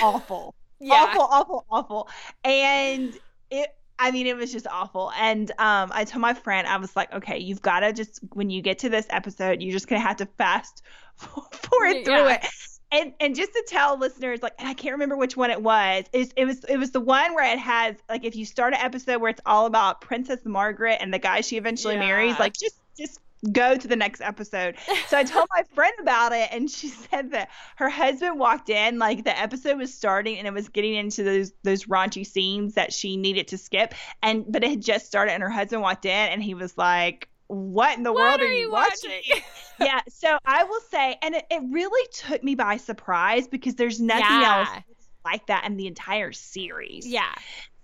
awful. 0.00 0.54
yeah. 0.80 0.94
Awful, 0.94 1.28
awful, 1.30 1.66
awful. 1.70 2.08
And 2.44 3.18
it 3.50 3.74
I 3.98 4.10
mean, 4.10 4.26
it 4.26 4.36
was 4.36 4.50
just 4.50 4.66
awful. 4.66 5.12
And 5.16 5.50
um, 5.52 5.92
I 5.94 6.04
told 6.04 6.22
my 6.22 6.34
friend, 6.34 6.66
I 6.66 6.76
was 6.78 6.96
like, 6.96 7.12
okay, 7.12 7.38
you've 7.38 7.62
got 7.62 7.80
to 7.80 7.92
just, 7.92 8.18
when 8.32 8.50
you 8.50 8.60
get 8.60 8.80
to 8.80 8.88
this 8.88 9.06
episode, 9.10 9.62
you're 9.62 9.70
just 9.70 9.86
going 9.86 10.02
to 10.02 10.06
have 10.08 10.16
to 10.16 10.26
fast 10.26 10.82
forward 11.16 12.04
through 12.04 12.26
it. 12.28 12.44
And, 12.90 13.12
and 13.20 13.36
just 13.36 13.52
to 13.52 13.64
tell 13.68 13.96
listeners, 13.96 14.42
like, 14.42 14.54
I 14.58 14.74
can't 14.74 14.94
remember 14.94 15.16
which 15.16 15.36
one 15.36 15.52
it 15.52 15.62
was. 15.62 16.04
It, 16.12 16.32
it 16.36 16.46
was 16.46 16.64
it 16.64 16.78
was 16.78 16.90
the 16.90 17.00
one 17.00 17.34
where 17.34 17.50
it 17.50 17.58
has 17.60 17.96
like 18.08 18.24
if 18.24 18.34
you 18.34 18.44
start 18.44 18.74
an 18.74 18.80
episode 18.80 19.20
where 19.20 19.30
it's 19.30 19.40
all 19.46 19.66
about 19.66 20.00
Princess 20.00 20.40
Margaret 20.44 20.98
and 21.00 21.14
the 21.14 21.18
guy 21.18 21.40
she 21.40 21.56
eventually 21.56 21.94
yeah. 21.94 22.00
marries, 22.00 22.38
like 22.38 22.52
just 22.52 22.76
just 22.98 23.18
go 23.50 23.76
to 23.76 23.88
the 23.88 23.96
next 23.96 24.20
episode. 24.20 24.76
So 25.08 25.18
I 25.18 25.24
told 25.24 25.48
my 25.54 25.64
friend 25.74 25.94
about 26.00 26.32
it, 26.32 26.48
and 26.52 26.70
she 26.70 26.88
said 27.10 27.32
that 27.32 27.50
her 27.76 27.88
husband 27.88 28.38
walked 28.38 28.70
in, 28.70 28.98
like 28.98 29.24
the 29.24 29.38
episode 29.38 29.78
was 29.78 29.92
starting, 29.92 30.38
and 30.38 30.46
it 30.46 30.52
was 30.52 30.68
getting 30.68 30.94
into 30.94 31.22
those 31.22 31.52
those 31.62 31.84
raunchy 31.84 32.26
scenes 32.26 32.74
that 32.74 32.92
she 32.92 33.16
needed 33.16 33.48
to 33.48 33.58
skip, 33.58 33.94
and 34.22 34.44
but 34.48 34.62
it 34.62 34.70
had 34.70 34.82
just 34.82 35.06
started, 35.06 35.32
and 35.32 35.42
her 35.42 35.50
husband 35.50 35.82
walked 35.82 36.04
in, 36.04 36.10
and 36.10 36.42
he 36.42 36.54
was 36.54 36.76
like. 36.76 37.28
What 37.48 37.98
in 37.98 38.02
the 38.02 38.14
what 38.14 38.22
world 38.22 38.40
are, 38.40 38.44
are 38.44 38.50
you 38.50 38.70
watching? 38.70 39.10
watching? 39.10 39.44
yeah, 39.80 40.00
so 40.08 40.38
I 40.46 40.64
will 40.64 40.80
say, 40.90 41.18
and 41.20 41.34
it, 41.34 41.44
it 41.50 41.60
really 41.70 42.08
took 42.10 42.42
me 42.42 42.54
by 42.54 42.78
surprise 42.78 43.46
because 43.46 43.74
there's 43.74 44.00
nothing 44.00 44.24
yeah. 44.24 44.64
else 44.70 44.84
like 45.22 45.46
that 45.48 45.66
in 45.66 45.76
the 45.76 45.86
entire 45.86 46.32
series. 46.32 47.06
Yeah. 47.06 47.34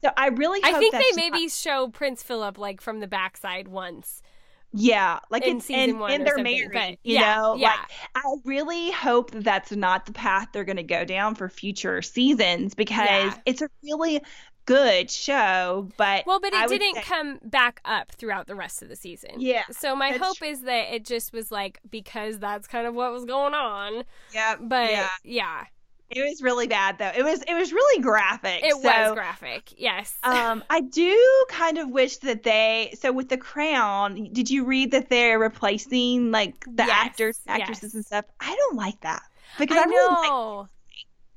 So 0.02 0.10
I 0.16 0.28
really 0.28 0.60
I 0.62 0.78
think 0.78 0.94
they 0.94 1.12
maybe 1.16 1.42
not... 1.42 1.50
show 1.50 1.88
Prince 1.88 2.22
Philip 2.22 2.56
like 2.56 2.80
from 2.80 3.00
the 3.00 3.08
backside 3.08 3.68
once. 3.68 4.22
Yeah, 4.72 5.20
like 5.30 5.46
in, 5.46 5.60
season 5.60 5.90
and, 5.90 6.00
one, 6.00 6.12
and 6.12 6.26
they're 6.26 6.38
married. 6.38 6.98
You 7.02 7.14
yeah, 7.14 7.36
know, 7.36 7.54
yeah. 7.56 7.68
like 7.68 7.78
I 8.14 8.34
really 8.44 8.90
hope 8.90 9.30
that 9.30 9.44
that's 9.44 9.72
not 9.72 10.04
the 10.04 10.12
path 10.12 10.48
they're 10.52 10.64
going 10.64 10.76
to 10.76 10.82
go 10.82 11.04
down 11.04 11.34
for 11.34 11.48
future 11.48 12.02
seasons 12.02 12.74
because 12.74 13.08
yeah. 13.08 13.34
it's 13.46 13.62
a 13.62 13.70
really 13.82 14.20
good 14.68 15.10
show. 15.10 15.88
But 15.96 16.26
well, 16.26 16.40
but 16.40 16.52
it 16.52 16.68
didn't 16.68 16.96
say, 16.96 17.02
come 17.02 17.40
back 17.42 17.80
up 17.86 18.12
throughout 18.12 18.46
the 18.46 18.54
rest 18.54 18.82
of 18.82 18.90
the 18.90 18.96
season. 18.96 19.32
Yeah. 19.38 19.62
So 19.70 19.96
my 19.96 20.10
hope 20.10 20.36
true. 20.36 20.48
is 20.48 20.60
that 20.62 20.94
it 20.94 21.06
just 21.06 21.32
was 21.32 21.50
like 21.50 21.80
because 21.90 22.38
that's 22.38 22.68
kind 22.68 22.86
of 22.86 22.94
what 22.94 23.10
was 23.10 23.24
going 23.24 23.54
on. 23.54 24.04
Yeah. 24.34 24.56
But 24.60 24.90
yeah. 24.90 25.08
yeah. 25.24 25.64
It 26.10 26.22
was 26.22 26.42
really 26.42 26.66
bad 26.66 26.96
though. 26.98 27.12
It 27.14 27.22
was 27.22 27.42
it 27.42 27.54
was 27.54 27.72
really 27.72 28.02
graphic. 28.02 28.64
It 28.64 28.72
so, 28.72 28.78
was 28.78 29.14
graphic. 29.14 29.74
Yes. 29.76 30.16
um 30.22 30.64
I 30.70 30.80
do 30.80 31.44
kind 31.50 31.76
of 31.76 31.90
wish 31.90 32.16
that 32.18 32.44
they 32.44 32.94
so 32.98 33.12
with 33.12 33.28
the 33.28 33.36
crown, 33.36 34.30
did 34.32 34.48
you 34.48 34.64
read 34.64 34.90
that 34.92 35.10
they're 35.10 35.38
replacing 35.38 36.30
like 36.30 36.64
the 36.64 36.84
yes, 36.84 36.90
actors 36.90 37.40
actresses 37.46 37.82
yes. 37.82 37.94
and 37.94 38.06
stuff? 38.06 38.24
I 38.40 38.54
don't 38.56 38.76
like 38.76 39.00
that. 39.02 39.22
Because 39.58 39.76
I, 39.76 39.82
I 39.82 39.84
really 39.84 40.28
know. 40.28 40.56
like 40.58 40.68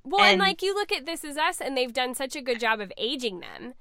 Well, 0.04 0.22
and, 0.22 0.34
and 0.34 0.40
like 0.40 0.62
you 0.62 0.74
look 0.74 0.92
at 0.92 1.06
This 1.06 1.24
Is 1.24 1.38
Us 1.38 1.60
and 1.60 1.76
they've 1.76 1.94
done 1.94 2.16
such 2.16 2.36
a 2.36 2.42
good 2.42 2.60
job 2.60 2.80
of 2.80 2.94
aging 2.98 3.42
them. 3.42 3.74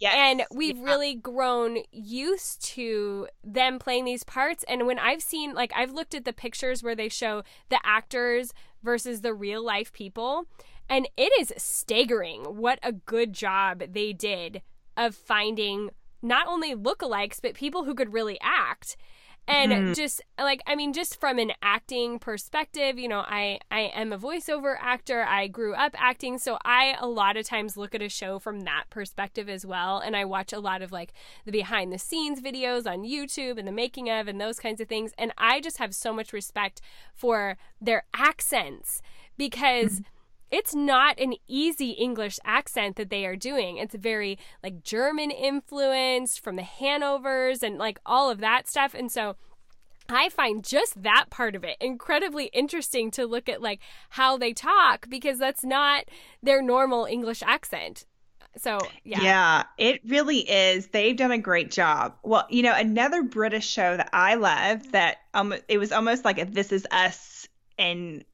Yes. 0.00 0.14
And 0.16 0.42
we've 0.50 0.76
yeah. 0.76 0.84
really 0.84 1.14
grown 1.14 1.78
used 1.92 2.64
to 2.74 3.28
them 3.44 3.78
playing 3.78 4.04
these 4.04 4.24
parts. 4.24 4.64
And 4.66 4.86
when 4.86 4.98
I've 4.98 5.22
seen, 5.22 5.54
like, 5.54 5.72
I've 5.74 5.92
looked 5.92 6.14
at 6.14 6.24
the 6.24 6.32
pictures 6.32 6.82
where 6.82 6.96
they 6.96 7.08
show 7.08 7.44
the 7.68 7.78
actors 7.84 8.52
versus 8.84 9.22
the 9.22 9.34
real 9.34 9.64
life 9.64 9.92
people, 9.92 10.46
and 10.88 11.08
it 11.16 11.32
is 11.40 11.52
staggering 11.56 12.42
what 12.42 12.78
a 12.82 12.92
good 12.92 13.32
job 13.32 13.82
they 13.92 14.12
did 14.12 14.62
of 14.96 15.14
finding 15.14 15.90
not 16.22 16.46
only 16.46 16.74
lookalikes, 16.74 17.40
but 17.42 17.54
people 17.54 17.84
who 17.84 17.94
could 17.94 18.12
really 18.12 18.38
act 18.40 18.96
and 19.46 19.72
mm-hmm. 19.72 19.92
just 19.92 20.22
like 20.38 20.62
i 20.66 20.74
mean 20.74 20.92
just 20.92 21.20
from 21.20 21.38
an 21.38 21.52
acting 21.62 22.18
perspective 22.18 22.98
you 22.98 23.08
know 23.08 23.20
i 23.20 23.58
i 23.70 23.80
am 23.80 24.12
a 24.12 24.18
voiceover 24.18 24.76
actor. 24.80 25.22
I 25.22 25.48
grew 25.48 25.74
up 25.74 25.94
acting. 25.98 26.38
So 26.38 26.58
i 26.64 26.96
a 26.98 27.06
lot 27.06 27.36
of 27.36 27.46
times 27.46 27.76
look 27.76 27.94
at 27.94 28.02
a 28.02 28.08
show 28.08 28.38
from 28.38 28.60
that 28.60 28.84
perspective 28.90 29.48
as 29.48 29.66
well. 29.66 29.98
And 29.98 30.16
i 30.16 30.24
watch 30.24 30.52
a 30.52 30.58
lot 30.58 30.82
of 30.82 30.92
like 30.92 31.12
the 31.44 31.52
behind 31.52 31.92
the 31.92 31.98
scenes 31.98 32.40
videos 32.40 32.90
on 32.90 33.02
youtube 33.02 33.58
and 33.58 33.66
the 33.68 33.72
making 33.72 34.08
of 34.10 34.28
and 34.28 34.40
those 34.40 34.58
kinds 34.58 34.80
of 34.80 34.88
things. 34.88 35.12
And 35.18 35.32
i 35.36 35.60
just 35.60 35.78
have 35.78 35.94
so 35.94 36.12
much 36.12 36.32
respect 36.32 36.80
for 37.14 37.56
their 37.80 38.04
accents 38.14 39.02
because 39.36 40.00
mm-hmm 40.00 40.13
it's 40.54 40.72
not 40.72 41.18
an 41.18 41.34
easy 41.48 41.90
English 41.90 42.38
accent 42.44 42.94
that 42.94 43.10
they 43.10 43.26
are 43.26 43.34
doing. 43.34 43.76
It's 43.76 43.96
very 43.96 44.38
like 44.62 44.84
German 44.84 45.32
influenced 45.32 46.38
from 46.38 46.54
the 46.54 46.62
Hanovers 46.62 47.64
and 47.64 47.76
like 47.76 47.98
all 48.06 48.30
of 48.30 48.38
that 48.38 48.68
stuff. 48.68 48.94
And 48.94 49.10
so 49.10 49.34
I 50.08 50.28
find 50.28 50.62
just 50.62 51.02
that 51.02 51.24
part 51.28 51.56
of 51.56 51.64
it 51.64 51.76
incredibly 51.80 52.46
interesting 52.46 53.10
to 53.12 53.26
look 53.26 53.48
at 53.48 53.62
like 53.62 53.80
how 54.10 54.38
they 54.38 54.52
talk 54.52 55.08
because 55.08 55.40
that's 55.40 55.64
not 55.64 56.04
their 56.40 56.62
normal 56.62 57.04
English 57.04 57.42
accent. 57.42 58.06
So, 58.56 58.78
yeah. 59.02 59.22
Yeah, 59.22 59.62
it 59.76 60.02
really 60.06 60.48
is. 60.48 60.86
They've 60.86 61.16
done 61.16 61.32
a 61.32 61.38
great 61.38 61.72
job. 61.72 62.14
Well, 62.22 62.46
you 62.48 62.62
know, 62.62 62.74
another 62.76 63.24
British 63.24 63.66
show 63.66 63.96
that 63.96 64.10
I 64.12 64.36
love 64.36 64.92
that 64.92 65.16
um 65.34 65.52
it 65.66 65.78
was 65.78 65.90
almost 65.90 66.24
like 66.24 66.38
a 66.38 66.44
This 66.44 66.70
Is 66.70 66.86
Us 66.92 67.48
and 67.76 68.24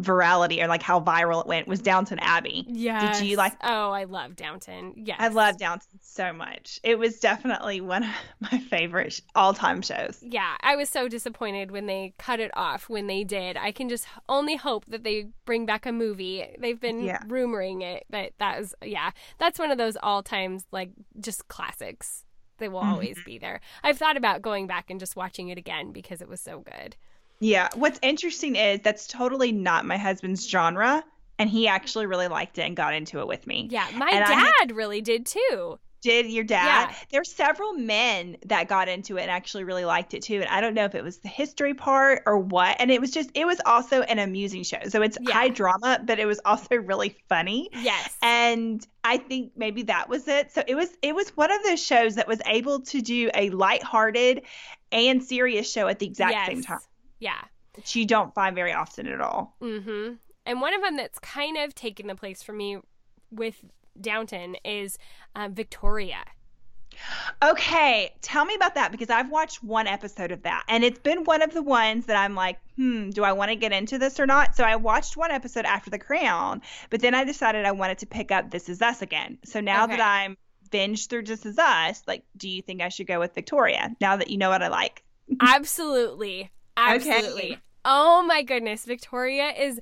virality 0.00 0.62
or 0.62 0.68
like 0.68 0.82
how 0.82 1.00
viral 1.00 1.40
it 1.40 1.46
went 1.46 1.66
was 1.66 1.80
Downton 1.80 2.18
Abbey. 2.20 2.64
Yeah. 2.68 3.12
Did 3.12 3.26
you 3.26 3.36
like? 3.36 3.54
Oh, 3.62 3.90
I 3.90 4.04
love 4.04 4.36
Downton. 4.36 4.94
Yes. 4.96 5.16
I 5.20 5.28
love 5.28 5.58
Downton 5.58 5.98
so 6.00 6.32
much. 6.32 6.78
It 6.82 6.98
was 6.98 7.18
definitely 7.18 7.80
one 7.80 8.04
of 8.04 8.10
my 8.40 8.58
favorite 8.58 9.20
all 9.34 9.54
time 9.54 9.82
shows. 9.82 10.18
Yeah, 10.22 10.56
I 10.60 10.76
was 10.76 10.88
so 10.88 11.08
disappointed 11.08 11.70
when 11.70 11.86
they 11.86 12.14
cut 12.18 12.40
it 12.40 12.50
off 12.54 12.88
when 12.88 13.06
they 13.06 13.24
did. 13.24 13.56
I 13.56 13.72
can 13.72 13.88
just 13.88 14.06
only 14.28 14.56
hope 14.56 14.84
that 14.86 15.04
they 15.04 15.28
bring 15.44 15.66
back 15.66 15.86
a 15.86 15.92
movie. 15.92 16.46
They've 16.58 16.80
been 16.80 17.00
Yeah. 17.00 17.22
rumoring 17.26 17.82
it, 17.82 18.04
but 18.08 18.32
that 18.38 18.60
is 18.60 18.74
yeah, 18.82 19.10
that's 19.38 19.58
one 19.58 19.70
of 19.70 19.78
those 19.78 19.96
all 20.02 20.22
times 20.22 20.64
like 20.70 20.90
just 21.20 21.48
classics. 21.48 22.24
They 22.58 22.68
will 22.68 22.80
mm-hmm. 22.80 22.92
always 22.92 23.18
be 23.24 23.38
there. 23.38 23.60
I've 23.82 23.98
thought 23.98 24.16
about 24.16 24.42
going 24.42 24.66
back 24.66 24.90
and 24.90 24.98
just 24.98 25.16
watching 25.16 25.48
it 25.48 25.58
again 25.58 25.92
because 25.92 26.22
it 26.22 26.28
was 26.28 26.40
so 26.40 26.60
good. 26.60 26.96
Yeah. 27.40 27.68
What's 27.74 27.98
interesting 28.02 28.56
is 28.56 28.80
that's 28.82 29.06
totally 29.06 29.52
not 29.52 29.84
my 29.84 29.96
husband's 29.96 30.48
genre, 30.48 31.04
and 31.38 31.50
he 31.50 31.68
actually 31.68 32.06
really 32.06 32.28
liked 32.28 32.58
it 32.58 32.62
and 32.62 32.76
got 32.76 32.94
into 32.94 33.20
it 33.20 33.26
with 33.26 33.46
me. 33.46 33.68
Yeah, 33.70 33.86
my 33.94 34.08
And 34.10 34.24
dad 34.24 34.74
really 34.74 35.00
did 35.02 35.26
too. 35.26 35.78
Did 36.02 36.26
your 36.26 36.44
dad? 36.44 36.90
Yeah. 36.90 36.96
There's 37.10 37.32
several 37.32 37.72
men 37.72 38.36
that 38.46 38.68
got 38.68 38.88
into 38.88 39.16
it 39.16 39.22
and 39.22 39.30
actually 39.30 39.64
really 39.64 39.84
liked 39.84 40.14
it 40.14 40.22
too. 40.22 40.36
And 40.36 40.44
I 40.44 40.60
don't 40.60 40.74
know 40.74 40.84
if 40.84 40.94
it 40.94 41.02
was 41.02 41.18
the 41.18 41.28
history 41.28 41.74
part 41.74 42.22
or 42.26 42.38
what. 42.38 42.76
And 42.78 42.92
it 42.92 43.00
was 43.00 43.10
just, 43.10 43.30
it 43.34 43.44
was 43.44 43.60
also 43.66 44.02
an 44.02 44.20
amusing 44.20 44.62
show. 44.62 44.78
So 44.88 45.02
it's 45.02 45.18
Yeah. 45.20 45.32
high 45.34 45.48
drama, 45.48 46.00
but 46.04 46.20
it 46.20 46.26
was 46.26 46.40
also 46.44 46.76
really 46.76 47.16
funny. 47.28 47.70
Yes. 47.72 48.16
And 48.22 48.86
I 49.02 49.16
think 49.16 49.52
maybe 49.56 49.82
that 49.84 50.08
was 50.08 50.28
it. 50.28 50.52
So 50.52 50.62
it 50.68 50.76
was, 50.76 50.96
it 51.02 51.12
was 51.14 51.30
one 51.30 51.50
of 51.50 51.62
those 51.64 51.82
shows 51.82 52.14
that 52.16 52.28
was 52.28 52.40
able 52.46 52.82
to 52.82 53.00
do 53.00 53.30
a 53.34 53.50
lighthearted 53.50 54.42
and 54.92 55.24
serious 55.24 55.70
show 55.70 55.88
at 55.88 55.98
the 55.98 56.06
exact 56.06 56.32
yes. 56.32 56.46
same 56.46 56.62
time, 56.62 56.78
Yeah. 57.18 57.40
which 57.74 57.94
you 57.96 58.06
don't 58.06 58.34
find 58.34 58.54
very 58.54 58.72
often 58.72 59.06
at 59.06 59.20
all. 59.20 59.56
Mm-hmm. 59.62 60.14
And 60.46 60.60
one 60.60 60.74
of 60.74 60.82
them 60.82 60.96
that's 60.96 61.18
kind 61.18 61.56
of 61.56 61.74
taken 61.74 62.06
the 62.06 62.14
place 62.14 62.42
for 62.42 62.52
me 62.52 62.78
with 63.30 63.64
Downton 64.00 64.56
is 64.64 64.98
um, 65.34 65.54
Victoria. 65.54 66.24
Okay, 67.42 68.14
tell 68.22 68.44
me 68.44 68.54
about 68.54 68.74
that 68.76 68.90
because 68.92 69.10
I've 69.10 69.30
watched 69.30 69.62
one 69.62 69.86
episode 69.86 70.30
of 70.32 70.42
that 70.44 70.64
and 70.68 70.82
it's 70.84 70.98
been 70.98 71.24
one 71.24 71.42
of 71.42 71.52
the 71.52 71.62
ones 71.62 72.06
that 72.06 72.16
I'm 72.16 72.34
like, 72.34 72.58
hmm, 72.76 73.10
do 73.10 73.22
I 73.24 73.32
want 73.32 73.50
to 73.50 73.56
get 73.56 73.72
into 73.72 73.98
this 73.98 74.18
or 74.18 74.26
not? 74.26 74.56
So 74.56 74.64
I 74.64 74.76
watched 74.76 75.16
one 75.16 75.30
episode 75.30 75.64
after 75.66 75.90
The 75.90 75.98
Crown, 75.98 76.62
but 76.88 77.00
then 77.00 77.14
I 77.14 77.24
decided 77.24 77.66
I 77.66 77.72
wanted 77.72 77.98
to 77.98 78.06
pick 78.06 78.30
up 78.30 78.50
This 78.50 78.68
Is 78.68 78.80
Us 78.80 79.02
again. 79.02 79.38
So 79.44 79.60
now 79.60 79.84
Okay. 79.84 79.96
that 79.96 80.02
I'm 80.02 80.36
binged 80.70 81.08
through 81.10 81.24
This 81.24 81.44
Is 81.44 81.58
Us, 81.58 82.02
like, 82.06 82.24
do 82.36 82.48
you 82.48 82.62
think 82.62 82.80
I 82.80 82.88
should 82.88 83.06
go 83.06 83.18
with 83.20 83.34
Victoria 83.34 83.94
now 84.00 84.16
that 84.16 84.30
you 84.30 84.38
know 84.38 84.48
what 84.50 84.62
I 84.62 84.68
like? 84.68 85.02
Absolutely. 85.40 86.50
Absolutely. 86.76 87.58
Oh 87.84 88.22
my 88.22 88.42
goodness. 88.42 88.84
Victoria 88.84 89.50
is 89.50 89.80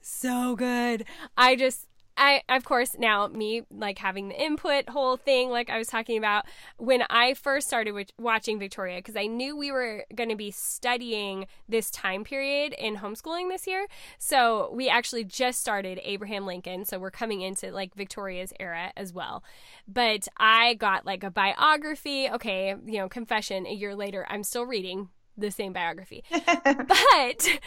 so 0.00 0.56
good. 0.56 1.04
I 1.36 1.56
just. 1.56 1.86
I, 2.18 2.40
of 2.48 2.64
course, 2.64 2.96
now 2.98 3.26
me 3.26 3.64
like 3.70 3.98
having 3.98 4.28
the 4.28 4.42
input 4.42 4.88
whole 4.88 5.18
thing, 5.18 5.50
like 5.50 5.68
I 5.68 5.76
was 5.76 5.88
talking 5.88 6.16
about 6.16 6.46
when 6.78 7.02
I 7.10 7.34
first 7.34 7.66
started 7.66 8.10
watching 8.18 8.58
Victoria, 8.58 9.00
because 9.00 9.16
I 9.16 9.26
knew 9.26 9.54
we 9.54 9.70
were 9.70 10.06
going 10.14 10.30
to 10.30 10.34
be 10.34 10.50
studying 10.50 11.46
this 11.68 11.90
time 11.90 12.24
period 12.24 12.74
in 12.78 12.96
homeschooling 12.96 13.50
this 13.50 13.66
year. 13.66 13.86
So 14.18 14.70
we 14.72 14.88
actually 14.88 15.24
just 15.24 15.60
started 15.60 16.00
Abraham 16.02 16.46
Lincoln. 16.46 16.86
So 16.86 16.98
we're 16.98 17.10
coming 17.10 17.42
into 17.42 17.70
like 17.70 17.94
Victoria's 17.94 18.54
era 18.58 18.92
as 18.96 19.12
well. 19.12 19.44
But 19.86 20.26
I 20.38 20.72
got 20.72 21.04
like 21.04 21.22
a 21.22 21.30
biography. 21.30 22.30
Okay, 22.30 22.76
you 22.86 22.96
know, 22.96 23.10
confession, 23.10 23.66
a 23.66 23.74
year 23.74 23.94
later, 23.94 24.26
I'm 24.30 24.42
still 24.42 24.64
reading 24.64 25.10
the 25.36 25.50
same 25.50 25.72
biography. 25.72 26.24
but 26.30 27.60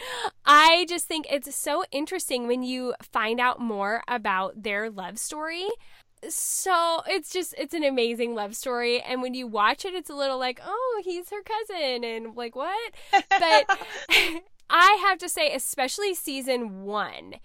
I 0.44 0.86
just 0.88 1.06
think 1.06 1.26
it's 1.30 1.54
so 1.54 1.84
interesting 1.90 2.46
when 2.46 2.62
you 2.62 2.94
find 3.02 3.40
out 3.40 3.60
more 3.60 4.02
about 4.08 4.62
their 4.62 4.90
love 4.90 5.18
story. 5.18 5.68
So 6.28 7.00
it's 7.06 7.32
just 7.32 7.54
it's 7.56 7.72
an 7.72 7.82
amazing 7.82 8.34
love 8.34 8.54
story 8.54 9.00
and 9.00 9.22
when 9.22 9.32
you 9.32 9.46
watch 9.46 9.86
it 9.86 9.94
it's 9.94 10.10
a 10.10 10.14
little 10.14 10.38
like, 10.38 10.60
"Oh, 10.62 11.02
he's 11.04 11.30
her 11.30 11.42
cousin." 11.42 12.04
And 12.04 12.36
like, 12.36 12.54
"What?" 12.54 12.92
But 13.12 13.24
I 14.70 14.98
have 15.02 15.18
to 15.18 15.28
say 15.28 15.54
especially 15.54 16.14
season 16.14 16.82
1 16.82 17.36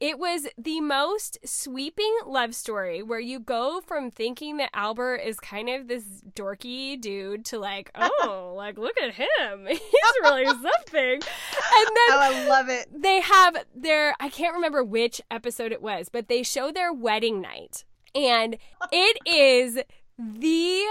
it 0.00 0.18
was 0.18 0.46
the 0.56 0.80
most 0.80 1.38
sweeping 1.44 2.16
love 2.26 2.54
story 2.54 3.02
where 3.02 3.18
you 3.20 3.40
go 3.40 3.80
from 3.80 4.10
thinking 4.10 4.58
that 4.58 4.70
Albert 4.72 5.16
is 5.16 5.40
kind 5.40 5.68
of 5.68 5.88
this 5.88 6.04
dorky 6.34 7.00
dude 7.00 7.44
to 7.46 7.58
like, 7.58 7.90
oh, 7.96 8.54
like 8.56 8.78
look 8.78 8.96
at 9.02 9.14
him. 9.14 9.66
He's 9.68 9.80
really 10.22 10.44
something. 10.46 11.02
And 11.04 11.22
then 11.22 12.10
oh, 12.10 12.20
I 12.20 12.46
love 12.48 12.68
it. 12.68 12.88
they 12.94 13.20
have 13.20 13.64
their 13.74 14.14
I 14.20 14.28
can't 14.28 14.54
remember 14.54 14.84
which 14.84 15.20
episode 15.30 15.72
it 15.72 15.82
was, 15.82 16.08
but 16.08 16.28
they 16.28 16.42
show 16.42 16.70
their 16.70 16.92
wedding 16.92 17.40
night. 17.40 17.84
And 18.14 18.56
it 18.90 19.18
is 19.26 19.80
the 20.18 20.84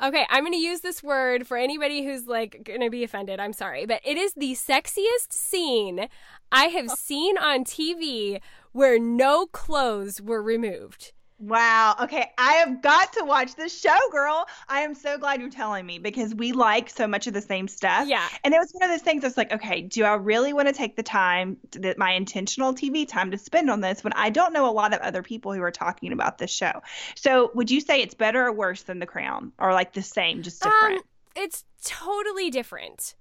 Okay, 0.00 0.26
I'm 0.30 0.42
going 0.42 0.54
to 0.54 0.58
use 0.58 0.80
this 0.80 1.02
word 1.02 1.46
for 1.46 1.56
anybody 1.56 2.04
who's 2.04 2.26
like 2.26 2.62
going 2.64 2.80
to 2.80 2.90
be 2.90 3.04
offended. 3.04 3.38
I'm 3.40 3.52
sorry, 3.52 3.84
but 3.84 4.00
it 4.04 4.16
is 4.16 4.32
the 4.34 4.52
sexiest 4.52 5.32
scene 5.32 6.08
I 6.50 6.64
have 6.66 6.88
oh. 6.90 6.94
seen 6.96 7.36
on 7.36 7.64
TV 7.64 8.40
where 8.72 8.98
no 8.98 9.46
clothes 9.46 10.20
were 10.20 10.42
removed. 10.42 11.12
Wow. 11.42 11.96
Okay. 12.00 12.30
I 12.38 12.52
have 12.52 12.80
got 12.82 13.12
to 13.14 13.24
watch 13.24 13.56
this 13.56 13.76
show, 13.76 13.98
girl. 14.12 14.46
I 14.68 14.82
am 14.82 14.94
so 14.94 15.18
glad 15.18 15.40
you're 15.40 15.50
telling 15.50 15.84
me 15.84 15.98
because 15.98 16.32
we 16.32 16.52
like 16.52 16.88
so 16.88 17.08
much 17.08 17.26
of 17.26 17.34
the 17.34 17.40
same 17.40 17.66
stuff. 17.66 18.06
Yeah. 18.06 18.28
And 18.44 18.54
it 18.54 18.58
was 18.58 18.70
one 18.70 18.84
of 18.84 18.90
those 18.90 19.02
things 19.02 19.22
that's 19.22 19.36
like, 19.36 19.52
okay, 19.52 19.82
do 19.82 20.04
I 20.04 20.14
really 20.14 20.52
want 20.52 20.68
to 20.68 20.74
take 20.74 20.94
the 20.94 21.02
time, 21.02 21.56
that 21.72 21.98
my 21.98 22.12
intentional 22.12 22.74
TV 22.74 23.08
time 23.08 23.32
to 23.32 23.38
spend 23.38 23.70
on 23.70 23.80
this 23.80 24.04
when 24.04 24.12
I 24.12 24.30
don't 24.30 24.52
know 24.52 24.70
a 24.70 24.70
lot 24.70 24.94
of 24.94 25.00
other 25.00 25.24
people 25.24 25.52
who 25.52 25.62
are 25.62 25.72
talking 25.72 26.12
about 26.12 26.38
this 26.38 26.52
show? 26.52 26.80
So 27.16 27.50
would 27.54 27.72
you 27.72 27.80
say 27.80 28.02
it's 28.02 28.14
better 28.14 28.46
or 28.46 28.52
worse 28.52 28.82
than 28.82 29.00
The 29.00 29.06
Crown 29.06 29.50
or 29.58 29.72
like 29.72 29.94
the 29.94 30.02
same, 30.02 30.42
just 30.42 30.62
different? 30.62 30.98
Um, 30.98 31.02
it's 31.34 31.64
totally 31.84 32.50
different. 32.50 33.16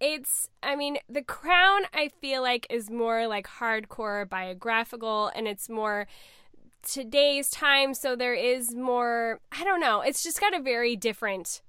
It's, 0.00 0.48
I 0.62 0.76
mean, 0.76 0.98
The 1.08 1.22
Crown, 1.22 1.82
I 1.92 2.10
feel 2.20 2.40
like, 2.40 2.68
is 2.70 2.88
more 2.88 3.26
like 3.26 3.48
hardcore 3.48 4.28
biographical 4.28 5.32
and 5.34 5.48
it's 5.48 5.68
more 5.68 6.06
today's 6.84 7.50
time. 7.50 7.94
So 7.94 8.16
there 8.16 8.34
is 8.34 8.74
more, 8.74 9.40
I 9.52 9.64
don't 9.64 9.80
know, 9.80 10.00
it's 10.00 10.22
just 10.22 10.40
got 10.40 10.54
a 10.54 10.60
very 10.60 10.96
different 10.96 11.62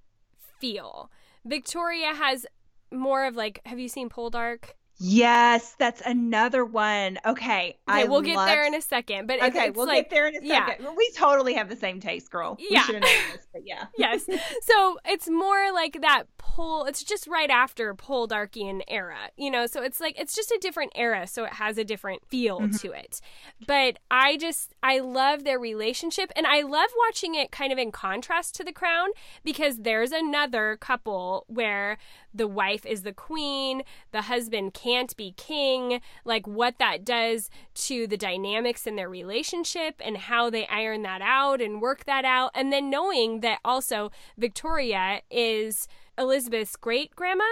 feel. 0.60 1.10
Victoria 1.44 2.14
has 2.16 2.46
more 2.92 3.26
of 3.26 3.36
like, 3.36 3.60
have 3.66 3.80
you 3.80 3.88
seen 3.88 4.10
Poldark? 4.10 4.72
Yes, 4.98 5.76
that's 5.78 6.02
another 6.06 6.66
one. 6.66 7.20
Okay. 7.26 7.36
Okay, 7.46 7.78
I 7.88 8.06
we'll 8.06 8.22
get 8.22 8.38
there 8.46 8.66
in 8.66 8.74
a 8.74 8.82
second. 8.82 9.28
But 9.28 9.42
Okay, 9.44 9.70
we'll 9.70 9.86
like, 9.88 10.06
get 10.06 10.10
there 10.10 10.28
in 10.28 10.36
a 10.36 10.40
yeah. 10.42 10.68
second. 10.68 10.88
We 10.96 11.12
totally 11.12 11.54
have 11.54 11.70
the 11.70 11.76
same 11.76 12.00
taste, 12.00 12.32
girl. 12.32 12.58
Yeah. 12.60 12.86
this, 12.88 13.48
but 13.54 13.62
yeah. 13.66 13.86
yes. 13.98 14.26
So 14.62 14.98
it's 15.06 15.30
more 15.30 15.72
like 15.74 16.02
that 16.02 16.24
pole. 16.38 16.86
It's 16.86 17.04
just 17.04 17.28
right 17.28 17.50
after 17.50 17.94
Poldarkian 17.94 18.82
era, 18.88 19.18
you 19.38 19.52
know. 19.52 19.68
So 19.68 19.84
it's 19.84 20.00
like 20.00 20.20
it's 20.20 20.36
just 20.36 20.52
a 20.52 20.58
different 20.62 20.92
era, 20.96 21.28
so 21.28 21.44
it 21.44 21.54
has 21.54 21.78
a 21.78 21.84
different 21.84 22.26
feel 22.28 22.60
Mm-hmm. 22.60 22.78
to 22.78 22.92
it. 22.94 23.22
But 23.68 24.00
I 24.10 24.38
just 24.38 24.74
I 24.82 25.00
love 25.00 25.44
their 25.44 25.60
relationship, 25.60 26.32
and 26.36 26.48
I 26.48 26.62
love 26.62 26.90
watching 27.08 27.36
it 27.36 27.52
kind 27.52 27.72
of 27.74 27.78
in 27.78 27.92
contrast 27.92 28.56
to 28.56 28.64
The 28.64 28.72
Crown 28.72 29.10
because 29.44 29.78
there's 29.80 30.12
another 30.12 30.78
couple 30.80 31.46
where 31.48 31.98
the 32.34 32.48
wife 32.48 32.86
is 32.86 33.04
the 33.04 33.14
queen, 33.14 33.84
the 34.12 34.24
husband 34.24 34.74
can't 34.86 35.18
be 35.18 35.32
king, 35.32 36.00
like 36.26 36.46
what 36.46 36.78
that 36.78 37.04
does 37.04 37.50
to 37.74 38.06
the 38.06 38.18
dynamics 38.18 38.86
in 38.86 38.96
their 38.96 39.10
relationship 39.10 39.96
and 40.00 40.16
how 40.16 40.50
they 40.52 40.68
iron 40.68 41.02
that 41.02 41.22
out 41.24 41.60
and 41.60 41.82
work 41.82 42.06
that 42.06 42.24
out. 42.24 42.52
And 42.54 42.72
then 42.72 42.92
knowing 42.92 43.40
that 43.40 43.60
also 43.66 44.12
Victoria 44.38 45.22
is 45.32 45.88
Elizabeth's 46.20 46.76
great 46.76 47.16
grandma, 47.16 47.44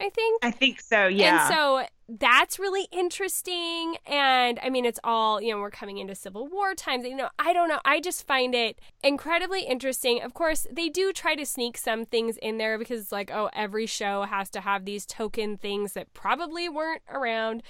I 0.00 0.08
think. 0.08 0.42
I 0.42 0.50
think 0.50 0.80
so, 0.80 1.08
yeah. 1.08 1.46
And 1.46 1.54
so 1.54 1.84
that's 2.08 2.58
really 2.58 2.88
interesting. 2.90 3.96
And 4.06 4.58
I 4.62 4.70
mean, 4.70 4.86
it's 4.86 5.00
all, 5.04 5.42
you 5.42 5.52
know, 5.52 5.60
we're 5.60 5.70
coming 5.70 5.98
into 5.98 6.14
Civil 6.14 6.46
War 6.46 6.74
times. 6.74 7.04
You 7.04 7.16
know, 7.16 7.28
I 7.38 7.52
don't 7.52 7.68
know. 7.68 7.80
I 7.84 8.00
just 8.00 8.26
find 8.26 8.54
it 8.54 8.80
incredibly 9.04 9.62
interesting. 9.62 10.22
Of 10.22 10.32
course, 10.32 10.66
they 10.72 10.88
do 10.88 11.12
try 11.12 11.34
to 11.34 11.44
sneak 11.44 11.76
some 11.76 12.06
things 12.06 12.38
in 12.38 12.56
there 12.56 12.78
because 12.78 13.02
it's 13.02 13.12
like, 13.12 13.30
oh, 13.30 13.50
every 13.52 13.84
show 13.84 14.22
has 14.22 14.48
to 14.50 14.60
have 14.60 14.86
these 14.86 15.04
token 15.04 15.58
things 15.58 15.92
that 15.92 16.14
probably 16.14 16.66
weren't 16.68 17.02
around. 17.10 17.62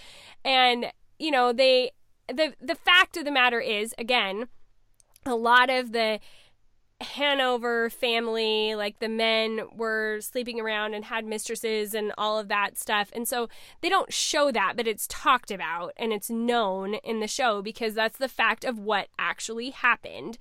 And, 0.45 0.93
you 1.19 1.33
know, 1.33 1.53
they, 1.53 1.91
the, 2.29 2.55
the 2.61 2.77
fact 2.77 3.17
of 3.17 3.25
the 3.25 3.33
matter 3.33 3.61
is, 3.61 3.93
again, 3.99 4.47
a 5.27 5.35
lot 5.35 5.69
of 5.69 5.91
the 5.91 6.21
Hanover 7.01 7.91
family, 7.91 8.75
like 8.75 8.99
the 8.99 9.09
men 9.09 9.61
were 9.73 10.21
sleeping 10.21 10.59
around 10.61 10.95
and 10.95 11.05
had 11.05 11.25
mistresses 11.25 11.95
and 11.95 12.13
all 12.19 12.39
of 12.41 12.49
that 12.49 12.77
stuff. 12.77 13.11
And 13.15 13.29
so 13.29 13.49
they 13.83 13.89
don't 13.89 14.13
show 14.13 14.51
that, 14.51 14.75
but 14.77 14.89
it's 14.89 15.07
talked 15.09 15.53
about 15.53 15.93
and 15.97 16.13
it's 16.13 16.29
known 16.29 16.95
in 16.95 17.21
the 17.21 17.29
show 17.29 17.63
because 17.63 17.95
that's 17.95 18.19
the 18.19 18.29
fact 18.29 18.65
of 18.65 18.81
what 18.81 19.09
actually 19.17 19.71
happened. 19.71 20.39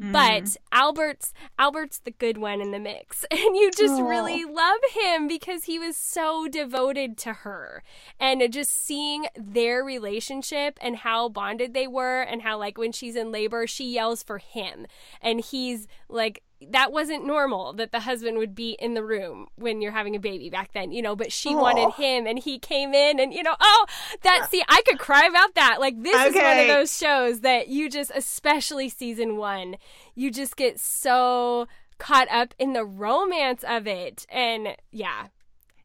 But 0.00 0.44
mm. 0.44 0.56
Albert's 0.72 1.34
Albert's 1.58 1.98
the 1.98 2.10
good 2.10 2.38
one 2.38 2.62
in 2.62 2.70
the 2.70 2.78
mix. 2.78 3.24
And 3.30 3.56
you 3.56 3.70
just 3.70 4.00
Aw. 4.00 4.08
really 4.08 4.44
love 4.44 4.80
him 4.92 5.26
because 5.26 5.64
he 5.64 5.78
was 5.78 5.96
so 5.96 6.48
devoted 6.48 7.18
to 7.18 7.32
her. 7.32 7.82
And 8.18 8.50
just 8.52 8.84
seeing 8.84 9.26
their 9.36 9.84
relationship 9.84 10.78
and 10.80 10.96
how 10.96 11.28
bonded 11.28 11.74
they 11.74 11.86
were 11.86 12.22
and 12.22 12.42
how 12.42 12.58
like 12.58 12.78
when 12.78 12.92
she's 12.92 13.16
in 13.16 13.30
labor 13.30 13.66
she 13.66 13.92
yells 13.92 14.22
for 14.22 14.38
him 14.38 14.86
and 15.20 15.40
he's 15.40 15.86
like 16.08 16.42
that 16.68 16.92
wasn't 16.92 17.26
normal 17.26 17.72
that 17.74 17.92
the 17.92 18.00
husband 18.00 18.36
would 18.38 18.54
be 18.54 18.76
in 18.78 18.94
the 18.94 19.02
room 19.02 19.46
when 19.56 19.80
you're 19.80 19.92
having 19.92 20.14
a 20.14 20.20
baby 20.20 20.50
back 20.50 20.72
then, 20.72 20.92
you 20.92 21.00
know, 21.00 21.16
but 21.16 21.32
she 21.32 21.50
oh. 21.50 21.58
wanted 21.58 21.92
him 21.94 22.26
and 22.26 22.38
he 22.38 22.58
came 22.58 22.92
in 22.92 23.18
and 23.18 23.32
you 23.32 23.42
know, 23.42 23.56
oh, 23.58 23.86
that 24.22 24.48
see, 24.50 24.62
I 24.68 24.82
could 24.86 24.98
cry 24.98 25.26
about 25.26 25.54
that. 25.54 25.80
Like 25.80 26.02
this 26.02 26.14
is 26.14 26.34
one 26.34 26.58
of 26.58 26.66
those 26.66 26.96
shows 26.96 27.40
that 27.40 27.68
you 27.68 27.88
just 27.88 28.12
especially 28.14 28.88
season 28.88 29.36
1, 29.36 29.76
you 30.14 30.30
just 30.30 30.56
get 30.56 30.78
so 30.78 31.66
caught 31.98 32.28
up 32.30 32.54
in 32.58 32.72
the 32.72 32.84
romance 32.84 33.64
of 33.66 33.86
it 33.86 34.26
and 34.30 34.76
yeah. 34.90 35.28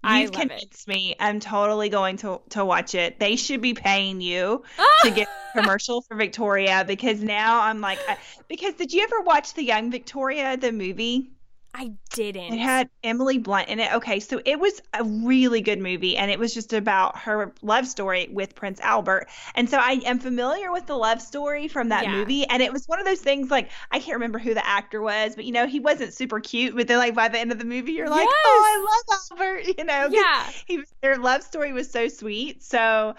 You've 0.06 0.34
love 0.34 0.44
it. 0.44 0.50
convinced 0.50 0.88
me. 0.88 1.16
I'm 1.20 1.40
totally 1.40 1.90
going 1.90 2.18
to 2.18 2.42
to 2.50 2.66
watch 2.66 2.96
it. 2.96 3.20
They 3.20 3.36
should 3.36 3.62
be 3.62 3.74
paying 3.74 4.22
you 4.22 4.64
to 5.04 5.12
get 5.12 5.28
a 5.28 5.60
commercial 5.62 6.02
for 6.02 6.16
Victoria 6.16 6.84
because 6.86 7.22
now 7.22 7.62
I'm 7.62 7.82
like, 7.82 8.00
I, 8.08 8.18
because 8.48 8.76
did 8.76 8.94
you 8.94 9.04
ever 9.04 9.22
watch 9.22 9.54
the 9.54 9.64
Young 9.64 9.92
Victoria 9.92 10.58
the 10.58 10.72
movie? 10.72 11.35
I 11.78 11.92
didn't. 12.14 12.54
It 12.54 12.60
had 12.60 12.90
Emily 13.04 13.38
Blunt 13.38 13.68
in 13.68 13.80
it. 13.82 13.94
Okay, 13.96 14.22
so 14.22 14.40
it 14.46 14.58
was 14.60 14.82
a 14.94 15.04
really 15.04 15.60
good 15.60 15.80
movie, 15.80 16.16
and 16.16 16.32
it 16.32 16.40
was 16.40 16.54
just 16.54 16.72
about 16.72 17.18
her 17.20 17.54
love 17.62 17.86
story 17.86 18.30
with 18.32 18.56
Prince 18.56 18.80
Albert. 18.80 19.28
And 19.56 19.70
so 19.70 19.78
I 19.78 20.00
am 20.06 20.20
familiar 20.20 20.72
with 20.72 20.86
the 20.86 20.96
love 20.96 21.22
story 21.22 21.68
from 21.68 21.90
that 21.90 22.04
Yeah. 22.06 22.14
movie, 22.14 22.46
and 22.48 22.64
it 22.64 22.72
was 22.72 22.86
one 22.88 23.00
of 23.00 23.06
those 23.06 23.20
things 23.20 23.52
like 23.52 23.70
I 23.92 24.00
can't 24.00 24.16
remember 24.16 24.40
who 24.40 24.54
the 24.54 24.66
actor 24.66 25.02
was, 25.02 25.36
but 25.36 25.44
you 25.44 25.52
know 25.52 25.68
he 25.68 25.82
wasn't 25.82 26.14
super 26.14 26.40
cute. 26.40 26.76
But 26.78 26.88
then 26.88 26.98
like 26.98 27.14
by 27.14 27.28
the 27.28 27.40
end 27.40 27.52
of 27.52 27.60
the 27.60 27.66
movie, 27.66 27.92
you're 27.92 28.10
like, 28.10 28.26
Yes. 28.26 28.34
oh, 28.46 28.64
I 28.66 29.12
love 29.12 29.20
Albert. 29.32 29.66
You 29.78 29.84
know, 29.84 30.08
Yeah. 30.10 30.50
he 30.66 30.82
their 31.02 31.18
love 31.18 31.44
story 31.44 31.74
was 31.74 31.92
so 31.92 32.08
sweet. 32.08 32.64
So 32.64 33.16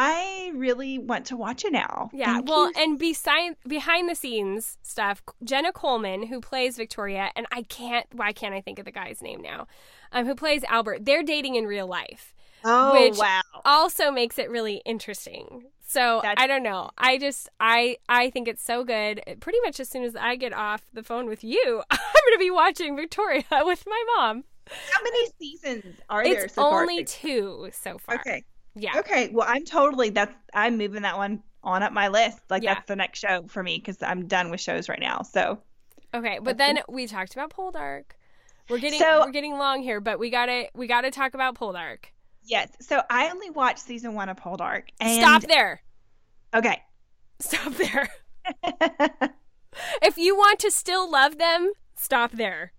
I 0.00 0.52
really 0.54 0.96
want 0.98 1.26
to 1.26 1.36
watch 1.36 1.64
it 1.64 1.72
now. 1.72 2.08
Yeah, 2.12 2.34
Thank 2.34 2.48
well, 2.48 2.66
you. 2.66 2.72
and 2.76 2.98
beside 2.98 3.56
behind 3.66 4.08
the 4.08 4.14
scenes 4.14 4.78
stuff, 4.82 5.20
Jenna 5.42 5.72
Coleman, 5.72 6.28
who 6.28 6.40
plays 6.40 6.76
Victoria, 6.76 7.30
and 7.34 7.46
I 7.50 7.62
can't, 7.62 8.06
why 8.12 8.30
can't 8.32 8.54
I 8.54 8.60
think 8.60 8.78
of 8.78 8.84
the 8.84 8.92
guy's 8.92 9.20
name 9.22 9.40
now? 9.42 9.66
Um, 10.12 10.24
who 10.24 10.36
plays 10.36 10.62
Albert? 10.68 11.04
They're 11.04 11.24
dating 11.24 11.56
in 11.56 11.64
real 11.66 11.88
life, 11.88 12.32
oh 12.64 12.92
which- 12.92 13.18
wow. 13.18 13.40
also 13.64 14.12
makes 14.12 14.38
it 14.38 14.48
really 14.50 14.80
interesting. 14.86 15.64
So 15.84 16.20
That's- 16.22 16.42
I 16.42 16.46
don't 16.46 16.62
know. 16.62 16.90
I 16.96 17.18
just 17.18 17.48
I 17.58 17.96
I 18.08 18.30
think 18.30 18.46
it's 18.46 18.62
so 18.62 18.84
good. 18.84 19.20
Pretty 19.40 19.58
much 19.64 19.80
as 19.80 19.88
soon 19.88 20.04
as 20.04 20.14
I 20.14 20.36
get 20.36 20.52
off 20.52 20.82
the 20.92 21.02
phone 21.02 21.26
with 21.26 21.42
you, 21.42 21.82
I'm 21.90 21.98
gonna 21.98 22.38
be 22.38 22.50
watching 22.50 22.94
Victoria 22.94 23.42
with 23.64 23.84
my 23.86 24.04
mom. 24.16 24.44
How 24.92 25.02
many 25.02 25.26
seasons 25.40 25.96
are 26.10 26.22
there 26.22 26.44
It's 26.44 26.54
so 26.54 26.60
far? 26.70 26.82
only 26.82 27.04
two 27.04 27.70
so 27.72 27.96
far. 27.98 28.16
Okay. 28.16 28.44
Yeah. 28.78 28.98
Okay, 28.98 29.30
well, 29.32 29.46
I'm 29.48 29.64
totally 29.64 30.10
that's 30.10 30.34
I'm 30.54 30.76
moving 30.78 31.02
that 31.02 31.16
one 31.16 31.42
on 31.62 31.82
up 31.82 31.92
my 31.92 32.08
list. 32.08 32.38
Like 32.50 32.62
Yeah. 32.62 32.74
that's 32.74 32.86
the 32.86 32.96
next 32.96 33.18
show 33.18 33.44
for 33.48 33.62
me 33.62 33.78
because 33.78 34.02
I'm 34.02 34.26
done 34.26 34.50
with 34.50 34.60
shows 34.60 34.88
right 34.88 35.00
now. 35.00 35.22
So 35.22 35.58
Okay, 36.14 36.38
but 36.42 36.56
then 36.56 36.78
we 36.88 37.06
talked 37.06 37.32
about 37.34 37.50
Poldark. 37.50 38.04
We're 38.70 38.78
getting 38.78 38.98
So- 38.98 39.24
we're 39.26 39.32
getting 39.32 39.58
long 39.58 39.82
here, 39.82 40.00
but 40.00 40.18
we 40.18 40.30
gotta 40.30 40.68
we 40.74 40.86
gotta 40.86 41.10
talk 41.10 41.34
about 41.34 41.54
Poldark. 41.56 42.04
yes, 42.44 42.68
so 42.80 43.02
I 43.10 43.28
only 43.30 43.50
watched 43.50 43.80
season 43.80 44.14
one 44.14 44.28
of 44.28 44.36
Poldark. 44.36 44.84
And 45.00 45.20
Stop 45.22 45.42
there. 45.42 45.82
Okay. 46.54 46.82
Stop 47.40 47.72
there. 47.74 48.08
If 50.02 50.16
you 50.16 50.34
want 50.36 50.58
to 50.60 50.70
still 50.70 51.10
love 51.10 51.38
them, 51.38 51.70
stop 51.96 52.32
there. 52.32 52.72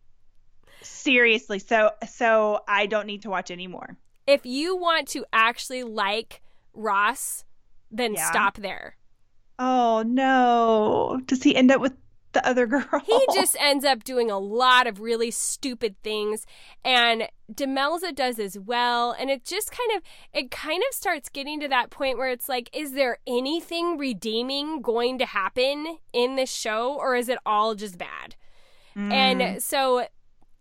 Seriously, 0.82 1.60
so 1.60 1.92
so 2.10 2.62
I 2.68 2.88
don't 2.88 3.06
need 3.06 3.22
to 3.24 3.30
watch 3.30 3.52
anymore. 3.52 3.98
If 4.30 4.46
you 4.46 4.76
want 4.76 5.08
to 5.10 5.26
actually 5.34 5.84
like 5.84 6.42
Ross, 6.74 7.44
then 7.90 8.14
Yeah. 8.14 8.30
stop 8.30 8.58
there. 8.58 8.96
Oh 9.58 10.04
no! 10.08 11.20
Does 11.26 11.44
he 11.44 11.56
end 11.56 11.72
up 11.72 11.82
with 11.82 11.94
the 12.32 12.48
other 12.48 12.66
girl? 12.74 12.88
He 13.06 13.26
just 13.34 13.58
ends 13.60 13.84
up 13.84 14.04
doing 14.04 14.30
a 14.32 14.38
lot 14.40 14.88
of 14.88 15.02
really 15.02 15.32
stupid 15.32 15.96
things, 16.04 16.46
and 16.86 17.28
Demelza 17.52 18.16
does 18.16 18.40
as 18.40 18.58
well. 18.58 19.12
And 19.20 19.30
it 19.30 19.44
just 19.44 19.72
kind 19.72 19.98
of 19.98 20.04
it 20.32 20.52
kind 20.52 20.82
of 20.90 20.96
starts 20.96 21.28
getting 21.28 21.60
to 21.60 21.68
that 21.68 21.90
point 21.90 22.18
where 22.18 22.30
it's 22.30 22.48
like, 22.48 22.70
is 22.72 22.94
there 22.94 23.18
anything 23.28 23.98
redeeming 23.98 24.82
going 24.82 25.18
to 25.20 25.26
happen 25.26 25.98
in 26.14 26.36
this 26.36 26.54
show, 26.54 26.94
or 26.94 27.16
is 27.16 27.28
it 27.28 27.40
all 27.46 27.76
just 27.76 27.98
bad? 27.98 28.36
Mm. 28.96 29.12
And 29.12 29.64
so, 29.64 30.08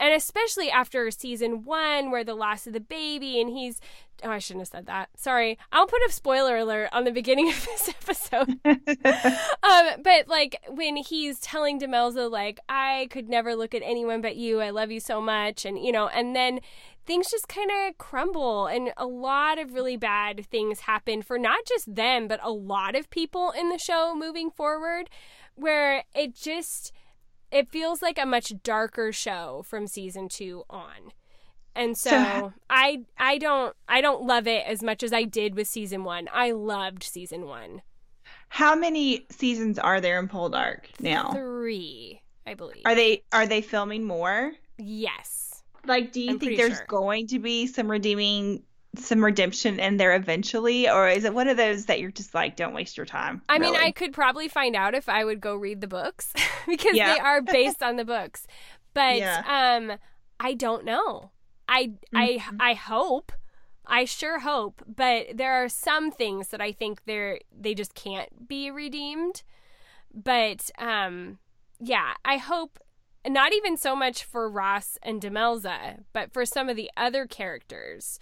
and 0.01 0.15
especially 0.15 0.71
after 0.71 1.11
season 1.11 1.65
one, 1.65 2.11
where 2.11 2.25
the 2.25 2.35
loss 2.35 2.67
of 2.67 2.73
the 2.73 2.81
baby, 2.81 3.41
and 3.41 3.51
he's, 3.51 3.81
oh, 4.23 4.31
I 4.31 4.39
shouldn't 4.39 4.63
have 4.63 4.69
said 4.69 4.87
that. 4.87 5.09
Sorry. 5.17 5.59
I'll 5.73 5.87
put 5.87 6.03
a 6.09 6.13
spoiler 6.13 6.57
alert 6.59 6.91
on 6.93 7.05
the 7.05 7.11
beginning 7.11 7.49
of 7.49 7.65
this 7.65 7.89
episode. 8.03 8.59
um, 8.65 10.03
but 10.03 10.29
like 10.29 10.61
when 10.69 10.97
he's 10.97 11.41
telling 11.41 11.81
Demelza, 11.81 12.31
like, 12.31 12.61
I 12.69 13.09
could 13.11 13.29
never 13.29 13.55
look 13.55 13.75
at 13.75 13.83
anyone 13.85 14.21
but 14.21 14.37
you. 14.37 14.61
I 14.61 14.71
love 14.71 14.91
you 14.91 15.01
so 15.01 15.21
much. 15.21 15.65
And, 15.65 15.79
you 15.79 15.93
know, 15.93 16.09
and 16.09 16.35
then 16.35 16.61
things 17.09 17.31
just 17.31 17.49
kind 17.49 17.71
of 17.71 17.97
crumble 17.97 18.67
and 18.67 18.93
a 18.99 19.07
lot 19.07 19.59
of 19.59 19.73
really 19.73 19.97
bad 19.97 20.45
things 20.47 20.81
happen 20.81 21.23
for 21.23 21.39
not 21.39 21.65
just 21.65 21.95
them, 21.95 22.29
but 22.29 22.39
a 22.43 22.51
lot 22.51 22.95
of 22.95 23.09
people 23.09 23.51
in 23.51 23.71
the 23.71 23.79
show 23.79 24.15
moving 24.15 24.51
forward 24.51 25.09
where 25.55 26.05
it 26.15 26.35
just 26.35 26.93
it 27.51 27.71
feels 27.71 28.03
like 28.03 28.19
a 28.19 28.27
much 28.27 28.53
darker 28.63 29.13
show 29.13 29.63
from 29.67 29.87
season 29.87 30.29
2 30.29 30.65
on. 30.69 31.13
And 31.75 31.97
so, 31.97 32.11
So- 32.11 32.53
I 32.71 33.03
I 33.17 33.39
don't 33.39 33.75
I 33.89 34.01
don't 34.01 34.25
love 34.25 34.47
it 34.47 34.65
as 34.67 34.83
much 34.83 35.03
as 35.03 35.13
I 35.13 35.25
did 35.25 35.55
with 35.55 35.69
season 35.69 36.05
1. 36.05 36.29
I 36.33 36.51
loved 36.53 37.03
season 37.03 37.47
1. 37.47 37.83
How 38.51 38.75
many 38.75 39.27
seasons 39.31 39.79
are 39.79 40.01
there 40.01 40.19
in 40.19 40.29
Poldark 40.29 40.85
now? 41.01 41.33
3, 41.33 42.21
I 42.47 42.55
believe. 42.55 42.83
Are 42.85 42.95
they 42.95 43.23
are 43.33 43.47
they 43.47 43.61
filming 43.63 44.05
more? 44.07 44.53
yes. 44.79 45.45
Like, 45.87 46.13
do 46.13 46.21
you 46.21 46.33
I'm 46.33 46.39
think 46.39 46.59
there's 46.59 46.77
sure. 46.77 46.87
going 46.87 47.29
to 47.29 47.39
be 47.39 47.67
some 47.67 47.91
redeeming, 47.91 48.63
some 48.97 49.25
redemption 49.25 49.79
in 49.79 49.97
there 49.99 50.15
eventually, 50.15 50.89
or 50.89 51.09
is 51.09 51.25
it 51.25 51.35
one 51.35 51.49
of 51.49 51.57
those 51.57 51.87
that 51.87 52.01
you're 52.01 52.11
just 52.11 52.35
like, 52.35 52.57
don't 52.57 52.75
waste 52.75 52.97
your 52.97 53.07
time? 53.07 53.43
I 53.49 53.59
mean. 53.59 53.77
I 53.77 53.93
could 53.93 54.13
probably 54.13 54.49
find 54.49 54.75
out 54.75 54.95
if 54.95 55.09
I 55.09 55.25
would 55.25 55.41
go 55.41 55.55
read 55.55 55.81
the 55.81 55.87
books 55.87 56.33
because 56.67 56.97
Yeah. 56.97 57.15
they 57.15 57.21
are 57.21 57.43
based 57.43 57.83
on 57.83 57.97
the 57.97 58.05
books. 58.05 58.47
But 58.95 59.19
Yeah. 59.19 59.43
um 59.47 59.99
I 60.41 60.55
don't 60.55 60.85
know. 60.85 61.31
I 61.69 61.93
I 62.15 62.39
Mhm. 62.41 62.57
I 62.61 62.75
hope. 62.75 63.33
I 63.91 64.05
sure 64.05 64.41
hope, 64.41 64.83
but 64.87 65.29
there 65.35 65.53
are 65.65 65.69
some 65.69 66.11
things 66.11 66.49
that 66.49 66.61
I 66.61 66.73
think 66.73 67.05
they're 67.05 67.41
they 67.57 67.75
just 67.75 67.95
can't 67.95 68.49
be 68.49 68.71
redeemed. 68.71 69.43
But 70.15 70.71
um 70.79 71.39
yeah, 71.79 72.15
I 72.25 72.39
hope 72.39 72.79
not 73.27 73.53
even 73.53 73.77
so 73.77 73.95
much 73.95 74.25
for 74.25 74.49
Ross 74.51 74.97
and 75.03 75.21
Demelza, 75.21 76.05
but 76.13 76.33
for 76.33 76.47
some 76.47 76.69
of 76.69 76.77
the 76.77 76.91
other 76.97 77.27
characters. 77.27 78.19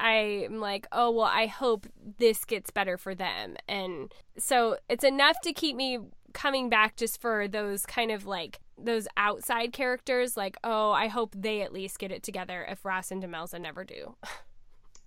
I'm 0.00 0.60
like, 0.60 0.86
oh, 0.92 1.10
well, 1.10 1.26
I 1.30 1.46
hope 1.46 1.86
this 2.18 2.44
gets 2.44 2.70
better 2.70 2.96
for 2.96 3.14
them. 3.14 3.56
And 3.68 4.12
so 4.38 4.76
it's 4.88 5.04
enough 5.04 5.40
to 5.42 5.52
keep 5.52 5.76
me 5.76 5.98
coming 6.32 6.68
back 6.70 6.96
just 6.96 7.20
for 7.20 7.48
those 7.48 7.84
kind 7.86 8.10
of 8.10 8.24
like 8.26 8.60
those 8.78 9.06
outside 9.16 9.72
characters. 9.72 10.36
Like, 10.36 10.56
oh, 10.64 10.90
I 10.92 11.08
hope 11.08 11.34
they 11.36 11.62
at 11.62 11.72
least 11.72 11.98
get 11.98 12.12
it 12.12 12.22
together 12.22 12.66
if 12.68 12.84
Ross 12.84 13.10
and 13.10 13.22
Demelza 13.22 13.60
never 13.60 13.84
do. 13.84 14.16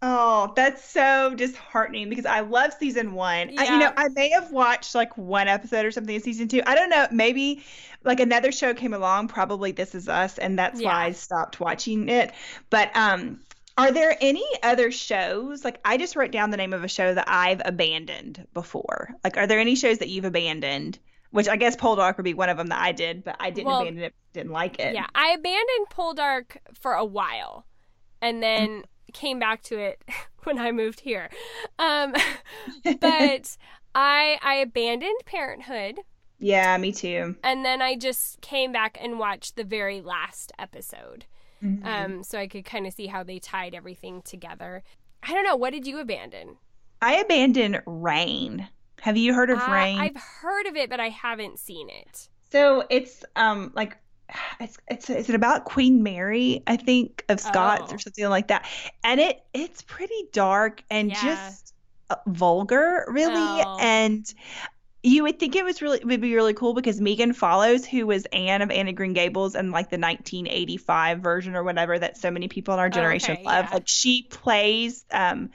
Oh, 0.06 0.52
that's 0.58 0.84
so 0.84 1.34
disheartening 1.34 2.10
because 2.10 2.26
I 2.26 2.42
love 2.42 2.74
season 2.74 3.14
one. 3.14 3.54
I, 3.58 3.64
you 3.68 3.78
know, 3.78 3.90
I 3.96 4.10
may 4.10 4.30
have 4.32 4.52
watched 4.52 4.96
like 4.96 5.18
one 5.18 5.48
episode 5.48 5.86
or 5.86 5.92
something 5.92 6.14
in 6.14 6.22
season 6.22 6.50
two. 6.50 6.62
I 6.66 6.76
don't 6.76 6.90
know. 6.90 7.08
Maybe 7.10 7.64
like 8.04 8.20
another 8.20 8.52
show 8.52 8.74
came 8.74 8.94
along, 8.94 9.30
probably 9.30 9.72
This 9.72 9.96
Is 9.96 10.10
Us, 10.10 10.38
and 10.38 10.60
that's 10.60 10.82
Yeah. 10.82 10.88
why 10.88 11.06
I 11.06 11.12
stopped 11.14 11.62
watching 11.62 12.10
it. 12.10 12.34
But 12.70 12.94
um, 12.98 13.40
are 13.78 13.92
there 13.92 14.16
any 14.22 14.46
other 14.62 14.92
shows? 14.92 15.64
Like, 15.66 15.80
I 15.84 15.98
just 15.98 16.16
wrote 16.16 16.32
down 16.32 16.52
the 16.52 16.58
name 16.58 16.74
of 16.74 16.84
a 16.84 16.88
show 16.88 17.14
that 17.14 17.26
I've 17.28 17.62
abandoned 17.66 18.48
before. 18.54 19.10
Like, 19.24 19.38
are 19.38 19.48
there 19.48 19.60
any 19.60 19.76
shows 19.76 19.98
that 20.00 20.10
you've 20.10 20.26
abandoned? 20.26 21.00
Which 21.32 21.48
I 21.48 21.56
guess 21.56 21.76
Poldark 21.76 22.18
would 22.18 22.24
be 22.24 22.36
one 22.36 22.50
of 22.50 22.58
them 22.58 22.68
that 22.68 22.80
I 22.80 22.92
did, 22.92 23.24
but 23.24 23.36
I 23.40 23.50
didn't 23.50 23.68
Well, 23.68 23.82
abandon 23.82 24.04
it. 24.04 24.14
Didn't 24.34 24.52
like 24.52 24.80
it. 24.80 24.94
Yeah, 24.94 25.08
I 25.16 25.30
abandoned 25.32 25.88
Poldark 25.92 26.58
for 26.80 26.94
a 26.94 27.06
while 27.06 27.66
and 28.22 28.42
then 28.44 28.84
came 29.14 29.40
back 29.40 29.64
to 29.64 29.80
it 29.80 30.04
when 30.44 30.60
I 30.60 30.72
moved 30.72 31.00
here. 31.00 31.30
Um, 31.80 32.14
but 33.00 33.58
I 33.96 34.38
I 34.44 34.56
abandoned 34.62 35.18
Parenthood 35.26 36.00
Yeah, 36.38 36.78
me 36.78 36.92
too. 36.92 37.36
and 37.44 37.66
then 37.66 37.82
I 37.82 37.96
just 37.96 38.42
came 38.42 38.72
back 38.72 38.98
and 39.02 39.18
watched 39.18 39.56
the 39.56 39.64
very 39.64 40.02
last 40.02 40.52
episode. 40.60 41.26
Mhm. 41.64 41.86
Um, 41.86 42.24
so 42.24 42.38
I 42.40 42.48
could 42.48 42.66
kind 42.66 42.86
of 42.86 42.94
see 42.94 43.08
how 43.08 43.24
they 43.24 43.40
tied 43.40 43.74
everything 43.74 44.22
together. 44.24 44.84
I 45.24 45.34
don't 45.34 45.46
know. 45.46 45.56
What 45.56 45.72
did 45.72 45.88
you 45.88 46.00
abandon? 46.00 46.58
I 47.02 47.16
abandoned 47.16 47.82
Reign. 47.86 48.68
Have 49.02 49.18
you 49.18 49.34
heard 49.34 49.50
of 49.50 49.60
Uh, 49.60 49.72
Reign? 49.72 50.00
I've 50.00 50.16
heard 50.16 50.66
of 50.68 50.76
it, 50.76 50.90
but 50.90 51.00
I 51.00 51.10
haven't 51.10 51.60
seen 51.60 51.90
it. 51.90 52.28
So 52.52 52.86
it's 52.90 53.24
um 53.36 53.72
like 53.76 53.98
it's 54.60 54.78
it's 54.90 55.10
is 55.10 55.30
it 55.30 55.36
about 55.36 55.66
Queen 55.66 56.04
Mary, 56.04 56.64
I 56.68 56.78
think, 56.78 57.24
of 57.30 57.40
Scots 57.40 57.92
Oh. 57.92 57.96
or 57.96 58.00
something 58.00 58.28
like 58.30 58.48
that. 58.48 58.66
And 59.04 59.20
it 59.20 59.44
it's 59.54 59.82
pretty 59.82 60.28
dark 60.32 60.84
and 60.90 61.10
Yeah. 61.12 61.22
just 61.22 61.74
uh, 62.10 62.16
vulgar, 62.28 63.06
really. 63.08 63.34
Oh. 63.66 63.78
And 63.80 64.32
you 65.04 65.24
would 65.24 65.38
think 65.38 65.56
it 65.58 65.66
was 65.66 65.82
really 65.82 66.00
would 66.04 66.22
be 66.22 66.34
really 66.34 66.54
cool 66.54 66.74
because 66.74 67.00
Megan 67.02 67.34
Follows, 67.34 67.86
who 67.86 68.08
was 68.08 68.26
Anne 68.32 68.62
of 68.62 68.72
Anne 68.72 68.88
of 68.88 68.96
Green 68.96 69.12
Gables 69.14 69.54
and 69.54 69.72
like 69.72 69.90
the 69.90 70.00
1985 70.00 71.20
version 71.20 71.56
or 71.56 71.64
whatever 71.64 72.00
that 72.00 72.18
so 72.18 72.32
many 72.32 72.48
people 72.48 72.74
in 72.74 72.80
our 72.80 72.90
generation 72.90 73.34
Okay, 73.34 73.44
love. 73.44 73.66
yeah. 73.66 73.74
Like 73.74 73.88
she 73.88 74.24
plays 74.24 75.04
um 75.12 75.50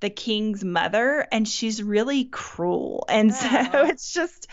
the 0.00 0.10
king's 0.10 0.64
mother 0.64 1.26
and 1.30 1.46
she's 1.46 1.82
really 1.82 2.24
cruel. 2.24 3.04
And 3.08 3.34
so 3.34 3.48
Oh. 3.50 3.86
it's 3.86 4.12
just 4.12 4.46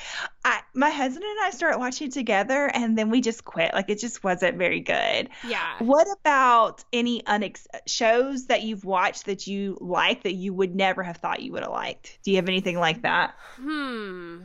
I 0.46 0.60
my 0.74 0.90
husband 0.90 1.24
and 1.26 1.40
I 1.46 1.52
start 1.52 1.80
watching 1.80 2.12
together 2.12 2.70
and 2.74 2.98
then 2.98 3.10
we 3.10 3.22
just 3.22 3.44
quit. 3.46 3.74
Like 3.74 3.90
it 3.90 4.00
just 4.00 4.24
wasn't 4.24 4.58
very 4.58 4.82
good. 4.82 5.30
Yeah. 5.48 5.76
What 5.80 6.08
about 6.20 6.84
any 6.94 7.22
unex- 7.24 7.66
shows 7.88 8.48
that 8.48 8.64
you've 8.64 8.86
watched 8.86 9.26
that 9.26 9.48
you 9.48 9.78
like 9.82 10.24
that 10.24 10.34
you 10.34 10.54
would 10.54 10.76
never 10.76 11.04
have 11.04 11.18
thought 11.18 11.42
you 11.42 11.52
would 11.54 11.64
have 11.64 11.72
liked? 11.72 12.20
Do 12.24 12.32
you 12.32 12.38
have 12.38 12.48
anything 12.50 12.78
like 12.78 13.02
that? 13.04 13.36
Hmm. 13.56 14.42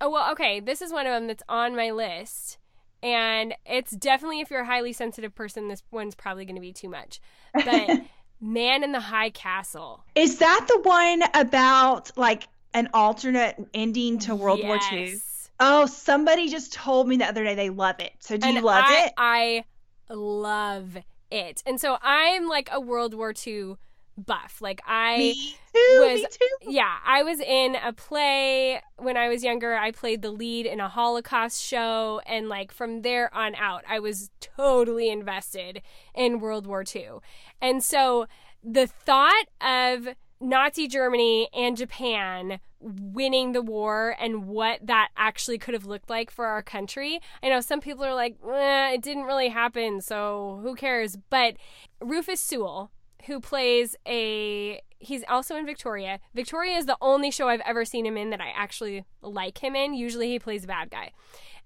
Oh, 0.00 0.10
well, 0.10 0.32
okay. 0.32 0.60
This 0.60 0.82
is 0.82 0.92
one 0.92 1.06
of 1.06 1.12
them 1.12 1.26
that's 1.26 1.42
on 1.48 1.74
my 1.76 1.90
list. 1.90 2.58
And 3.02 3.54
it's 3.66 3.90
definitely, 3.92 4.40
if 4.40 4.50
you're 4.50 4.62
a 4.62 4.66
highly 4.66 4.92
sensitive 4.94 5.34
person, 5.34 5.68
this 5.68 5.82
one's 5.90 6.14
probably 6.14 6.46
going 6.46 6.54
to 6.56 6.60
be 6.60 6.72
too 6.72 6.88
much. 6.88 7.20
But 7.52 8.00
Man 8.44 8.84
in 8.84 8.92
the 8.92 9.00
High 9.00 9.30
Castle. 9.30 10.04
Is 10.14 10.38
that 10.38 10.66
the 10.68 10.80
one 10.82 11.22
about 11.34 12.16
like 12.16 12.46
an 12.74 12.90
alternate 12.92 13.56
ending 13.72 14.18
to 14.20 14.34
World 14.34 14.62
War 14.62 14.78
II? 14.92 15.10
Yes. 15.12 15.50
Oh, 15.60 15.86
somebody 15.86 16.48
just 16.48 16.72
told 16.72 17.08
me 17.08 17.16
the 17.16 17.26
other 17.26 17.44
day 17.44 17.54
they 17.54 17.70
love 17.70 18.00
it. 18.00 18.12
So 18.18 18.36
do 18.36 18.46
and 18.46 18.56
you 18.56 18.62
love 18.62 18.84
I, 18.86 19.04
it? 19.04 19.12
I 19.16 19.64
love 20.12 20.98
it. 21.30 21.62
And 21.64 21.80
so 21.80 21.96
I'm 22.02 22.48
like 22.48 22.68
a 22.70 22.80
World 22.80 23.14
War 23.14 23.32
II 23.46 23.76
buff. 24.16 24.60
Like 24.60 24.80
I 24.86 25.34
too. 25.72 26.00
was- 26.00 26.38
yeah, 26.62 26.96
I 27.04 27.22
was 27.22 27.40
in 27.40 27.76
a 27.76 27.92
play 27.92 28.80
when 28.96 29.16
I 29.16 29.28
was 29.28 29.42
younger. 29.44 29.74
I 29.74 29.90
played 29.90 30.22
the 30.22 30.30
lead 30.30 30.66
in 30.66 30.80
a 30.80 30.88
Holocaust 30.88 31.62
show 31.62 32.20
and 32.26 32.48
like 32.48 32.72
from 32.72 33.02
there 33.02 33.32
on 33.34 33.54
out, 33.54 33.82
I 33.88 33.98
was 33.98 34.30
totally 34.40 35.10
invested 35.10 35.82
in 36.14 36.40
World 36.40 36.66
War 36.66 36.84
II. 36.94 37.18
And 37.60 37.82
so 37.82 38.26
the 38.62 38.86
thought 38.86 39.46
of 39.60 40.08
Nazi 40.40 40.88
Germany 40.88 41.48
and 41.54 41.76
Japan 41.76 42.60
winning 42.80 43.52
the 43.52 43.62
war 43.62 44.14
and 44.20 44.46
what 44.46 44.78
that 44.86 45.08
actually 45.16 45.56
could 45.58 45.72
have 45.74 45.86
looked 45.86 46.10
like 46.10 46.30
for 46.30 46.46
our 46.46 46.62
country. 46.62 47.20
I 47.42 47.48
know 47.48 47.60
some 47.60 47.80
people 47.80 48.04
are 48.04 48.14
like, 48.14 48.36
eh, 48.46 48.90
it 48.92 49.02
didn't 49.02 49.24
really 49.24 49.48
happen, 49.48 50.02
so 50.02 50.60
who 50.62 50.74
cares? 50.74 51.16
But 51.30 51.56
Rufus 52.00 52.40
Sewell, 52.40 52.90
who 53.26 53.40
plays 53.40 53.96
a 54.06 54.80
he's 54.98 55.24
also 55.28 55.56
in 55.56 55.66
Victoria. 55.66 56.20
Victoria 56.34 56.76
is 56.76 56.86
the 56.86 56.96
only 57.00 57.30
show 57.30 57.48
I've 57.48 57.60
ever 57.60 57.84
seen 57.84 58.06
him 58.06 58.16
in 58.16 58.30
that 58.30 58.40
I 58.40 58.50
actually 58.56 59.04
like 59.22 59.62
him 59.62 59.76
in. 59.76 59.94
Usually 59.94 60.28
he 60.28 60.38
plays 60.38 60.64
a 60.64 60.68
bad 60.68 60.90
guy. 60.90 61.12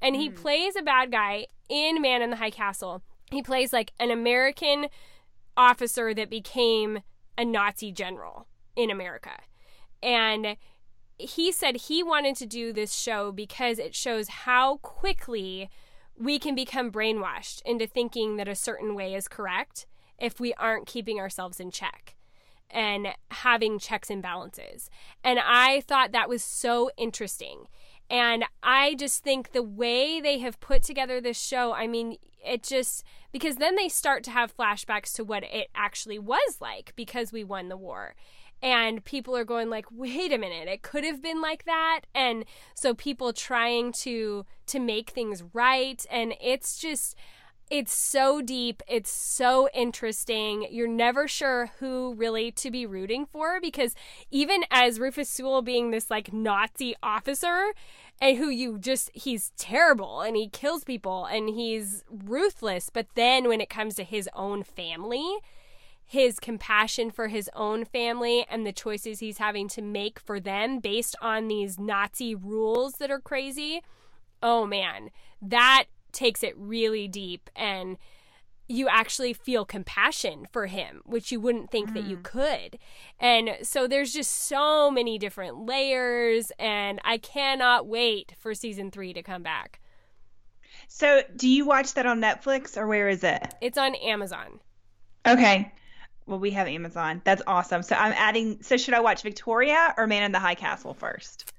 And 0.01 0.17
he 0.17 0.29
hmm. 0.29 0.35
plays 0.35 0.77
a 0.77 0.83
bad 0.83 1.11
guy 1.11 1.47
in 1.69 2.01
Man 2.01 2.23
in 2.23 2.31
the 2.31 2.37
High 2.37 2.51
Castle. 2.51 3.03
He 3.31 3.43
plays 3.43 3.73
like 3.73 3.93
an 4.01 4.11
American 4.11 4.89
officer 5.57 6.15
that 6.15 6.31
became 6.31 7.01
a 7.37 7.45
Nazi 7.45 7.93
general 7.93 8.47
in 8.77 8.91
America. 8.91 9.33
And 10.03 10.57
he 11.19 11.51
said 11.51 11.77
he 11.77 12.03
wanted 12.03 12.37
to 12.37 12.47
do 12.47 12.73
this 12.73 12.95
show 12.95 13.33
because 13.33 13.79
it 13.79 13.95
shows 13.95 14.29
how 14.29 14.77
quickly 14.79 15.69
we 16.17 16.39
can 16.39 16.55
become 16.55 16.91
brainwashed 16.91 17.63
into 17.65 17.87
thinking 17.87 18.37
that 18.37 18.49
a 18.49 18.55
certain 18.55 18.95
way 18.95 19.15
is 19.15 19.29
correct 19.29 19.87
if 20.19 20.41
we 20.41 20.55
aren't 20.55 20.87
keeping 20.87 21.19
ourselves 21.19 21.61
in 21.61 21.71
check 21.71 22.15
and 22.71 23.09
having 23.31 23.79
checks 23.79 24.11
and 24.11 24.23
balances. 24.23 24.91
And 25.25 25.39
I 25.39 25.81
thought 25.83 26.13
that 26.13 26.29
was 26.29 26.43
so 26.43 26.91
interesting. 26.97 27.67
And 28.11 28.45
I 28.63 28.95
just 28.95 29.23
think 29.23 29.53
the 29.53 29.63
way 29.63 30.21
they 30.21 30.39
have 30.39 30.61
put 30.61 30.83
together 30.83 31.21
this 31.21 31.41
show, 31.41 31.73
I 31.73 31.87
mean, 31.87 32.17
it 32.45 32.63
just 32.63 33.05
because 33.33 33.57
then 33.57 33.77
they 33.77 33.89
start 33.89 34.25
to 34.25 34.31
have 34.31 34.57
flashbacks 34.57 35.15
to 35.15 35.25
what 35.25 35.45
it 35.45 35.69
actually 35.75 36.19
was 36.19 36.59
like 36.61 36.93
because 36.97 37.33
we 37.33 37.45
won 37.45 37.69
the 37.69 37.77
war. 37.77 38.15
And 38.61 39.05
people 39.05 39.37
are 39.37 39.45
going 39.45 39.71
like, 39.71 39.87
"Wait 39.91 40.33
a 40.33 40.39
minute, 40.39 40.67
it 40.67 40.83
could 40.83 41.05
have 41.05 41.23
been 41.23 41.41
like 41.41 41.65
that." 41.65 42.01
And 42.15 42.45
so 42.75 42.93
people 42.95 43.33
trying 43.33 43.93
to 44.05 44.47
to 44.67 44.81
make 44.81 45.11
things 45.11 45.45
right 45.53 46.05
and 46.11 46.35
it's 46.41 46.79
just 46.79 47.15
it's 47.71 47.93
so 47.93 48.41
deep. 48.41 48.83
It's 48.89 49.11
so 49.11 49.69
interesting. 49.75 50.67
You're 50.71 50.89
never 50.89 51.29
sure 51.29 51.71
who 51.79 52.15
really 52.15 52.51
to 52.53 52.71
be 52.71 52.87
rooting 52.87 53.27
for 53.27 53.61
because 53.61 53.95
even 54.31 54.65
as 54.71 55.01
Rufus 55.01 55.29
Sewell 55.29 55.63
being 55.63 55.91
this 55.91 56.11
like 56.11 56.33
Nazi 56.33 56.95
officer 57.03 57.73
and 58.21 58.37
who 58.37 58.49
you 58.49 58.79
just 58.79 59.11
he's 59.15 59.53
terrible 59.57 60.21
and 60.21 60.37
he 60.37 60.49
kills 60.49 60.85
people 60.85 61.27
and 61.27 61.49
he's 61.49 62.05
ruthless, 62.11 62.91
but 62.91 63.07
then 63.15 63.49
when 63.49 63.61
it 63.61 63.71
comes 63.71 63.95
to 63.97 64.05
his 64.05 64.29
own 64.35 64.63
family, 64.63 65.39
his 66.05 66.41
compassion 66.41 67.11
for 67.11 67.29
his 67.29 67.51
own 67.55 67.85
family 67.85 68.47
and 68.51 68.67
the 68.67 68.73
choices 68.73 69.21
he's 69.21 69.39
having 69.39 69.69
to 69.69 69.83
make 69.83 70.19
for 70.19 70.41
them 70.41 70.79
based 70.79 71.15
on 71.21 71.49
these 71.49 71.79
Nazi 71.79 72.35
rules 72.35 72.95
that 72.95 73.11
are 73.11 73.21
crazy. 73.21 73.83
Oh 74.43 74.65
man, 74.67 75.11
that 75.43 75.85
takes 76.13 76.43
it 76.43 76.55
really 76.57 77.09
deep 77.09 77.51
and 77.55 77.99
you 78.69 78.87
actually 78.89 79.33
feel 79.33 79.65
compassion 79.65 80.47
for 80.53 80.67
him, 80.67 81.01
which 81.07 81.33
you 81.33 81.41
wouldn't 81.41 81.71
think 81.71 81.95
that 81.95 82.05
you 82.05 82.19
could. 82.19 82.79
And 83.19 83.57
so 83.63 83.89
there's 83.89 84.13
just 84.13 84.31
so 84.31 84.91
many 84.91 85.19
different 85.19 85.65
layers, 85.65 86.53
and 86.59 87.01
I 87.03 87.17
cannot 87.17 87.87
wait 87.87 88.35
for 88.39 88.55
season 88.55 88.91
three 88.91 89.15
to 89.15 89.23
come 89.23 89.43
back. 89.43 89.81
So, 90.87 91.23
do 91.35 91.49
you 91.49 91.67
watch 91.67 91.95
that 91.95 92.07
on 92.07 92.21
Netflix 92.21 92.77
or 92.77 92.87
where 92.87 93.09
is 93.09 93.25
it? 93.25 93.55
It's 93.61 93.79
on 93.79 93.95
Amazon. 93.97 94.61
Okay. 95.27 95.73
Well, 96.27 96.39
we 96.39 96.51
have 96.53 96.69
Amazon. 96.69 97.23
That's 97.25 97.43
awesome. 97.47 97.83
So, 97.83 97.97
I'm 97.97 98.13
adding. 98.13 98.63
So, 98.63 98.77
should 98.77 98.95
I 98.95 99.01
watch 99.01 99.23
Victoria 99.23 99.95
or 99.97 100.07
Man 100.07 100.23
in 100.23 100.33
the 100.33 100.39
High 100.39 100.55
Castle 100.55 100.95
first? 100.95 101.53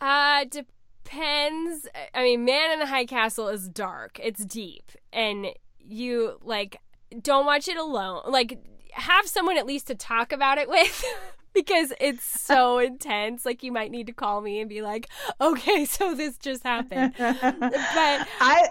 Uh, 0.00 0.44
depends. 0.44 0.70
I 1.12 2.22
mean, 2.22 2.44
Man 2.44 2.72
in 2.72 2.78
the 2.78 2.86
High 2.86 3.04
Castle 3.06 3.48
is 3.48 3.68
dark. 3.68 4.18
It's 4.22 4.44
deep, 4.44 4.92
and 5.12 5.46
you 5.78 6.38
like 6.42 6.78
don't 7.20 7.44
watch 7.46 7.68
it 7.68 7.76
alone. 7.76 8.22
Like, 8.26 8.58
have 8.92 9.26
someone 9.26 9.58
at 9.58 9.66
least 9.66 9.86
to 9.88 9.94
talk 9.94 10.32
about 10.32 10.58
it 10.58 10.68
with. 10.68 11.04
Because 11.54 11.92
it's 12.00 12.24
so 12.24 12.78
intense. 12.88 13.44
Like, 13.44 13.62
you 13.62 13.70
might 13.72 13.90
need 13.90 14.06
to 14.06 14.14
call 14.14 14.40
me 14.40 14.60
and 14.60 14.70
be 14.70 14.80
like, 14.80 15.10
okay, 15.38 15.84
so 15.96 16.14
this 16.14 16.38
just 16.38 16.62
happened. 16.62 17.12
But 17.18 17.38
I 17.60 18.68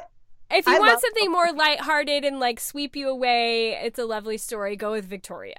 if 0.49 0.65
you 0.65 0.75
I 0.75 0.79
want 0.79 0.93
love- 0.93 0.99
something 0.99 1.31
more 1.31 1.51
lighthearted 1.53 2.25
and 2.25 2.39
like 2.39 2.59
sweep 2.59 2.95
you 2.95 3.07
away, 3.07 3.73
it's 3.73 3.99
a 3.99 4.05
lovely 4.05 4.39
story, 4.39 4.75
go 4.75 4.93
with 4.93 5.05
Victoria. 5.05 5.57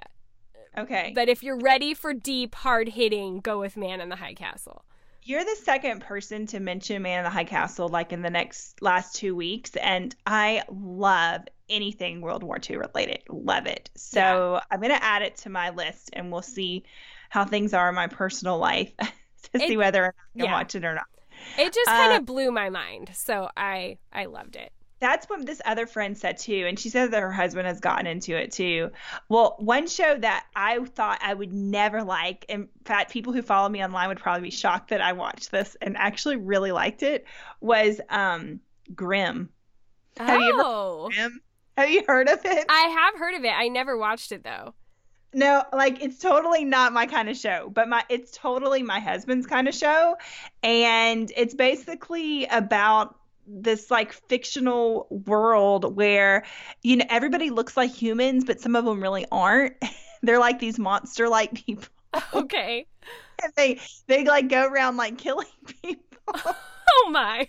okay. 0.77 1.13
But 1.15 1.29
if 1.29 1.43
you're 1.43 1.57
ready 1.57 1.93
for 1.93 2.13
deep, 2.13 2.55
hard 2.55 2.89
hitting, 2.89 3.39
go 3.39 3.57
with 3.57 3.77
Man 3.77 4.01
in 4.01 4.09
the 4.09 4.17
High 4.17 4.33
Castle. 4.33 4.83
You're 5.25 5.43
the 5.43 5.55
second 5.63 6.01
person 6.01 6.45
to 6.47 6.59
mention 6.59 7.01
Man 7.01 7.19
in 7.19 7.23
the 7.23 7.29
High 7.29 7.45
Castle 7.45 7.87
like 7.87 8.11
in 8.11 8.21
the 8.21 8.29
next 8.29 8.81
last 8.81 9.15
two 9.15 9.35
weeks, 9.35 9.75
and 9.77 10.13
I 10.27 10.63
love 10.69 11.41
anything 11.69 12.19
World 12.21 12.43
War 12.43 12.59
II 12.69 12.77
related. 12.77 13.23
Love 13.29 13.65
it. 13.65 13.89
So 13.95 14.59
I'm 14.69 14.81
gonna 14.81 14.99
add 15.01 15.21
it 15.21 15.37
to 15.37 15.49
my 15.49 15.69
list, 15.69 16.09
and 16.13 16.31
we'll 16.31 16.41
see 16.41 16.83
how 17.29 17.45
things 17.45 17.73
are 17.73 17.89
in 17.89 17.95
my 17.95 18.07
personal 18.07 18.57
life 18.57 18.91
to 18.99 19.09
It- 19.63 19.67
see 19.69 19.77
whether 19.77 20.07
I 20.07 20.37
can 20.37 20.45
yeah. 20.45 20.51
watch 20.51 20.75
it 20.75 20.83
or 20.83 20.93
not. 20.93 21.05
It 21.57 21.73
just 21.73 21.87
kind 21.89 22.13
Uh, 22.13 22.17
of 22.17 22.25
blew 22.25 22.51
my 22.51 22.69
mind. 22.69 23.11
So 23.13 23.49
I 23.57 23.97
I 24.11 24.25
loved 24.25 24.55
it. 24.55 24.71
That's 25.03 25.29
what 25.29 25.45
this 25.45 25.61
other 25.65 25.85
friend 25.85 26.17
said 26.17 26.37
too, 26.37 26.63
and 26.65 26.79
she 26.79 26.87
said 26.87 27.11
that 27.11 27.21
her 27.21 27.31
husband 27.31 27.67
has 27.67 27.81
gotten 27.81 28.07
into 28.07 28.37
it 28.37 28.53
too. 28.53 28.89
Well, 29.27 29.57
one 29.59 29.85
show 29.87 30.17
that 30.17 30.45
I 30.55 30.79
thought 30.85 31.19
I 31.21 31.33
would 31.33 31.51
never 31.51 32.03
like, 32.03 32.45
in 32.47 32.69
fact, 32.85 33.11
people 33.11 33.33
who 33.33 33.41
follow 33.41 33.67
me 33.67 33.83
online 33.83 34.07
would 34.07 34.19
probably 34.19 34.43
be 34.43 34.49
shocked 34.55 34.91
that 34.91 35.01
I 35.01 35.11
watched 35.11 35.51
this 35.51 35.75
and 35.81 35.97
actually 35.97 36.37
really 36.37 36.71
liked 36.71 37.03
it, 37.03 37.25
was 37.59 37.99
um 38.09 38.61
Grimm. 38.95 39.49
Have 40.15 40.39
you 40.39 40.53
ever- 40.53 40.61
oh, 40.63 41.09
Grimm? 41.13 41.41
Have 41.77 41.89
you 41.89 42.03
heard 42.07 42.29
of 42.29 42.39
it? 42.45 42.65
I 42.69 42.81
have 42.97 43.19
heard 43.19 43.35
of 43.35 43.43
it. 43.43 43.51
I 43.53 43.67
never 43.67 43.97
watched 43.97 44.31
it 44.31 44.45
though. 44.45 44.73
No, 45.33 45.63
like 45.73 46.01
it's 46.01 46.19
totally 46.19 46.63
not 46.63 46.93
my 46.93 47.07
kind 47.07 47.27
of 47.27 47.35
show, 47.35 47.69
but 47.73 47.89
my 47.89 48.05
it's 48.07 48.31
totally 48.31 48.83
my 48.83 49.01
husband's 49.01 49.47
kind 49.47 49.67
of 49.67 49.75
show, 49.75 50.15
and 50.61 51.29
it's 51.35 51.55
basically 51.55 52.45
about 52.45 53.17
this 53.47 53.89
like 53.91 54.13
fictional 54.29 55.07
world 55.25 55.95
where 55.95 56.45
you 56.81 56.97
know 56.97 57.05
everybody 57.09 57.49
looks 57.49 57.75
like 57.77 57.91
humans, 57.91 58.43
but 58.45 58.59
some 58.61 58.75
of 58.75 58.85
them 58.85 59.01
really 59.01 59.25
aren't. 59.31 59.75
They're 60.21 60.39
like 60.39 60.59
these 60.59 60.79
monster-like 60.79 61.53
people, 61.65 61.87
Okay. 62.33 62.85
and 63.43 63.51
they 63.57 63.79
they 64.07 64.23
like 64.25 64.47
go 64.47 64.65
around 64.65 64.95
like 64.97 65.17
killing 65.17 65.47
people. 65.81 66.01
Oh 66.35 67.09
my. 67.11 67.47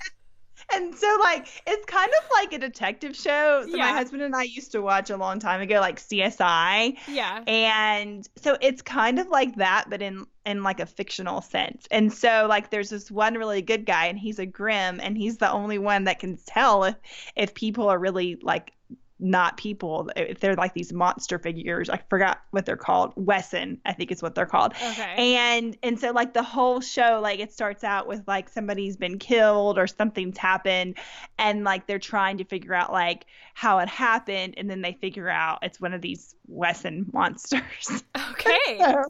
And 0.73 0.95
so 0.95 1.19
like 1.23 1.47
it's 1.67 1.85
kind 1.87 2.11
of 2.23 2.31
like 2.33 2.53
a 2.53 2.59
detective 2.59 3.17
show. 3.17 3.63
So 3.69 3.77
Yeah. 3.77 3.87
my 3.87 3.93
husband 3.93 4.23
and 4.23 4.35
I 4.35 4.43
used 4.43 4.73
to 4.73 4.83
watch 4.83 5.11
a 5.11 5.17
long 5.17 5.39
time 5.39 5.61
ago, 5.61 5.81
like 5.81 5.99
CSI. 6.01 6.97
Yeah. 7.09 7.43
And 7.47 8.29
so 8.37 8.57
it's 8.61 8.83
kind 8.83 9.19
of 9.19 9.29
like 9.29 9.57
that, 9.57 9.87
but 9.89 10.03
in 10.03 10.27
in 10.47 10.63
like 10.63 10.79
a 10.81 10.87
fictional 10.87 11.41
sense. 11.41 11.89
And 11.91 12.13
so 12.13 12.47
like 12.49 12.71
there's 12.71 12.91
this 12.91 13.11
one 13.11 13.35
really 13.35 13.63
good 13.63 13.87
guy 13.87 14.07
and 14.07 14.19
he's 14.19 14.39
a 14.39 14.45
Grimm 14.47 15.01
and 15.01 15.17
he's 15.17 15.39
the 15.39 15.51
only 15.51 15.79
one 15.79 16.05
that 16.05 16.19
can 16.19 16.37
tell 16.47 16.85
if 16.85 16.97
if 17.35 17.55
people 17.55 17.89
are 17.89 17.99
really 17.99 18.37
like 18.43 18.73
not 19.21 19.57
people 19.57 20.11
if 20.17 20.41
they're 20.41 20.57
like 20.57 20.75
these 20.75 20.93
monster 20.93 21.39
figures 21.39 21.89
i 21.89 21.97
forgot 22.11 22.43
what 22.51 22.67
they're 22.67 22.77
called 22.77 23.15
Wesen 23.15 23.79
i 23.85 23.93
think 23.93 24.11
is 24.11 24.21
what 24.23 24.35
they're 24.35 24.45
called 24.45 24.73
Okay. 24.75 25.37
and 25.37 25.77
and 25.85 25.99
so 25.99 26.11
like 26.11 26.35
the 26.35 26.43
whole 26.43 26.81
show 26.81 27.21
like 27.23 27.39
it 27.39 27.53
starts 27.53 27.85
out 27.85 28.09
with 28.09 28.23
like 28.27 28.49
somebody's 28.49 28.97
been 28.97 29.19
killed 29.19 29.79
or 29.79 29.87
something's 29.87 30.37
happened 30.37 30.99
and 31.39 31.63
like 31.63 31.87
they're 31.87 31.99
trying 32.01 32.39
to 32.39 32.45
figure 32.45 32.75
out 32.75 32.93
like 32.93 33.27
how 33.55 33.79
it 33.79 33.89
happened 33.89 34.55
and 34.57 34.69
then 34.69 34.83
they 34.83 34.93
figure 35.01 35.29
out 35.29 35.61
it's 35.63 35.81
one 35.81 35.93
of 35.95 36.01
these 36.03 36.35
Wesen 36.53 37.13
monsters 37.13 38.03
okay. 38.33 38.79
so 38.81 39.05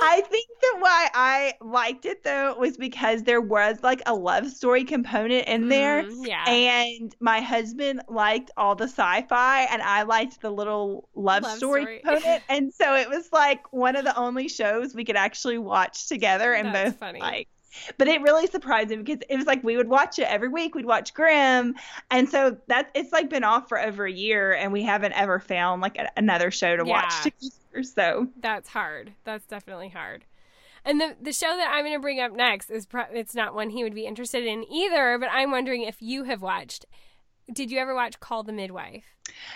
I 0.00 0.20
think 0.28 0.48
that 0.60 0.76
why 0.78 1.08
I 1.14 1.54
liked 1.60 2.04
it 2.04 2.22
though 2.24 2.56
was 2.58 2.76
because 2.76 3.22
there 3.22 3.40
was 3.40 3.78
like 3.82 4.02
a 4.06 4.14
love 4.14 4.50
story 4.50 4.84
component 4.84 5.46
in 5.48 5.68
there. 5.68 6.04
Mm, 6.04 6.26
yeah. 6.26 6.44
And 6.48 7.14
my 7.20 7.40
husband 7.40 8.02
liked 8.08 8.50
all 8.56 8.74
the 8.74 8.84
sci-fi, 8.88 9.62
and 9.62 9.82
I 9.82 10.02
liked 10.02 10.40
the 10.40 10.50
little 10.50 11.08
love, 11.14 11.42
Love 11.42 11.56
story, 11.56 11.82
story. 11.82 12.00
component. 12.04 12.42
and 12.48 12.72
so 12.72 12.94
it 12.94 13.08
was 13.08 13.28
like 13.32 13.72
one 13.72 13.96
of 13.96 14.04
the 14.04 14.16
only 14.16 14.48
shows 14.48 14.94
we 14.94 15.04
could 15.04 15.16
actually 15.16 15.58
watch 15.58 16.08
together 16.08 16.52
and 16.52 16.74
That's 16.74 16.90
both 16.90 17.00
funny. 17.00 17.20
like. 17.20 17.48
But 17.96 18.08
it 18.08 18.22
really 18.22 18.46
surprised 18.46 18.90
me 18.90 18.96
because 18.96 19.22
it 19.28 19.36
was 19.36 19.46
like 19.46 19.62
we 19.62 19.76
would 19.76 19.88
watch 19.88 20.18
it 20.18 20.24
every 20.24 20.48
week. 20.48 20.74
We'd 20.74 20.86
watch 20.86 21.14
Grimm, 21.14 21.74
and 22.10 22.28
so 22.28 22.56
that 22.66 22.90
it's 22.94 23.12
like 23.12 23.28
been 23.30 23.44
off 23.44 23.68
for 23.68 23.78
over 23.78 24.04
a 24.06 24.10
year, 24.10 24.52
and 24.54 24.72
we 24.72 24.82
haven't 24.82 25.12
ever 25.12 25.38
found 25.38 25.82
like 25.82 25.96
a, 25.96 26.08
another 26.16 26.50
show 26.50 26.76
to 26.76 26.84
watch 26.84 27.12
Yeah. 27.24 27.30
So 27.82 28.28
That's 28.40 28.68
hard. 28.68 29.12
That's 29.24 29.46
definitely 29.46 29.88
hard. 29.90 30.24
And 30.84 31.00
the 31.00 31.16
the 31.20 31.32
show 31.32 31.56
that 31.56 31.70
I'm 31.72 31.84
going 31.84 31.96
to 31.96 32.00
bring 32.00 32.20
up 32.20 32.32
next 32.32 32.70
is 32.70 32.86
pro- 32.86 33.12
it's 33.12 33.34
not 33.34 33.54
one 33.54 33.70
he 33.70 33.82
would 33.82 33.94
be 33.94 34.06
interested 34.06 34.46
in 34.46 34.64
either, 34.70 35.18
but 35.18 35.28
I'm 35.30 35.50
wondering 35.50 35.82
if 35.82 36.00
you 36.00 36.24
have 36.24 36.42
watched. 36.42 36.86
Did 37.52 37.70
you 37.70 37.78
ever 37.78 37.94
watch 37.94 38.20
Call 38.20 38.42
the 38.42 38.52
Midwife? 38.52 39.04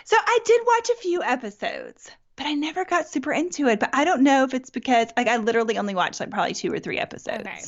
So 0.04 0.16
I 0.18 0.38
did 0.44 0.60
watch 0.66 0.90
a 0.90 1.00
few 1.00 1.22
episodes, 1.22 2.10
but 2.36 2.46
I 2.46 2.54
never 2.54 2.84
got 2.84 3.08
super 3.08 3.32
into 3.32 3.68
it. 3.68 3.80
But 3.80 3.90
I 3.92 4.04
don't 4.04 4.22
know 4.22 4.44
if 4.44 4.54
it's 4.54 4.70
because 4.70 5.08
like 5.16 5.28
I 5.28 5.36
literally 5.36 5.78
only 5.78 5.94
watched 5.94 6.20
like 6.20 6.30
probably 6.30 6.54
two 6.54 6.72
or 6.72 6.78
three 6.78 6.98
episodes. 6.98 7.46
Okay. 7.46 7.60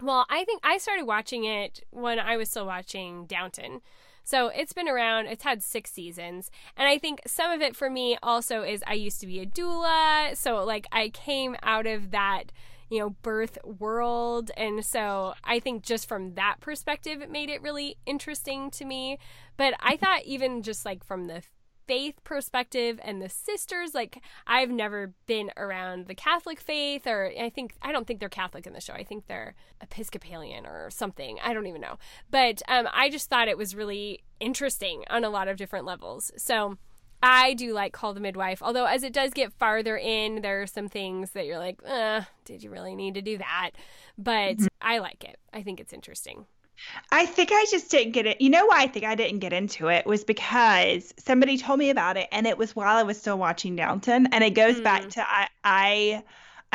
Well, 0.00 0.26
I 0.28 0.44
think 0.44 0.60
I 0.64 0.78
started 0.78 1.04
watching 1.04 1.44
it 1.44 1.80
when 1.90 2.18
I 2.18 2.36
was 2.36 2.50
still 2.50 2.66
watching 2.66 3.26
Downton. 3.26 3.80
So 4.24 4.48
it's 4.48 4.72
been 4.72 4.88
around, 4.88 5.26
it's 5.26 5.44
had 5.44 5.62
six 5.62 5.90
seasons. 5.90 6.50
And 6.76 6.88
I 6.88 6.98
think 6.98 7.22
some 7.26 7.50
of 7.50 7.60
it 7.60 7.76
for 7.76 7.90
me 7.90 8.16
also 8.22 8.62
is 8.62 8.82
I 8.86 8.94
used 8.94 9.20
to 9.20 9.26
be 9.26 9.40
a 9.40 9.46
doula. 9.46 10.36
So, 10.36 10.64
like, 10.64 10.86
I 10.92 11.08
came 11.08 11.56
out 11.62 11.86
of 11.86 12.10
that, 12.12 12.52
you 12.88 12.98
know, 13.00 13.10
birth 13.22 13.58
world. 13.64 14.50
And 14.56 14.84
so 14.84 15.34
I 15.44 15.58
think 15.58 15.82
just 15.82 16.08
from 16.08 16.34
that 16.34 16.56
perspective, 16.60 17.20
it 17.20 17.30
made 17.30 17.50
it 17.50 17.62
really 17.62 17.96
interesting 18.06 18.70
to 18.72 18.84
me. 18.84 19.18
But 19.56 19.74
I 19.80 19.96
thought, 20.02 20.24
even 20.24 20.62
just 20.62 20.84
like 20.84 21.04
from 21.04 21.26
the 21.26 21.42
faith 21.86 22.22
perspective 22.24 22.98
and 23.02 23.20
the 23.20 23.28
sisters 23.28 23.94
like 23.94 24.22
i've 24.46 24.70
never 24.70 25.12
been 25.26 25.50
around 25.56 26.06
the 26.06 26.14
catholic 26.14 26.60
faith 26.60 27.06
or 27.06 27.32
i 27.40 27.50
think 27.50 27.74
i 27.82 27.92
don't 27.92 28.06
think 28.06 28.20
they're 28.20 28.28
catholic 28.28 28.66
in 28.66 28.72
the 28.72 28.80
show. 28.80 28.92
I 28.92 29.04
think 29.04 29.26
they're 29.26 29.54
episcopalian 29.80 30.66
or 30.66 30.90
something. 30.90 31.38
I 31.42 31.52
don't 31.52 31.66
even 31.66 31.80
know. 31.80 31.98
But 32.30 32.62
um, 32.68 32.88
i 32.92 33.08
just 33.08 33.28
thought 33.28 33.48
it 33.48 33.58
was 33.58 33.74
really 33.74 34.20
interesting 34.40 35.04
on 35.08 35.24
a 35.24 35.30
lot 35.30 35.48
of 35.48 35.56
different 35.56 35.84
levels. 35.84 36.32
So 36.36 36.78
i 37.22 37.54
do 37.54 37.72
like 37.72 37.92
call 37.92 38.14
the 38.14 38.20
midwife 38.20 38.60
although 38.60 38.84
as 38.84 39.04
it 39.04 39.12
does 39.12 39.32
get 39.32 39.52
farther 39.52 39.96
in 39.96 40.42
there 40.42 40.60
are 40.60 40.66
some 40.66 40.88
things 40.88 41.30
that 41.30 41.46
you're 41.46 41.58
like 41.58 41.80
uh, 41.86 42.22
did 42.44 42.64
you 42.64 42.70
really 42.70 42.96
need 42.96 43.14
to 43.14 43.22
do 43.22 43.38
that? 43.38 43.70
But 44.18 44.56
i 44.80 44.98
like 44.98 45.22
it. 45.24 45.38
I 45.52 45.62
think 45.62 45.78
it's 45.78 45.92
interesting 45.92 46.46
I 47.10 47.26
think 47.26 47.50
I 47.52 47.66
just 47.70 47.90
didn't 47.90 48.12
get 48.12 48.26
it. 48.26 48.40
You 48.40 48.50
know 48.50 48.66
why 48.66 48.82
I 48.82 48.86
think 48.88 49.04
I 49.04 49.14
didn't 49.14 49.38
get 49.40 49.52
into 49.52 49.88
it 49.88 50.06
was 50.06 50.24
because 50.24 51.12
somebody 51.18 51.58
told 51.58 51.78
me 51.78 51.90
about 51.90 52.16
it, 52.16 52.28
and 52.32 52.46
it 52.46 52.58
was 52.58 52.74
while 52.74 52.96
I 52.96 53.02
was 53.02 53.18
still 53.18 53.38
watching 53.38 53.76
Downton, 53.76 54.28
and 54.32 54.42
it 54.42 54.54
goes 54.54 54.80
back 54.80 55.02
Mm. 55.04 55.10
to 55.10 55.22
I 55.30 55.48
I 55.62 56.24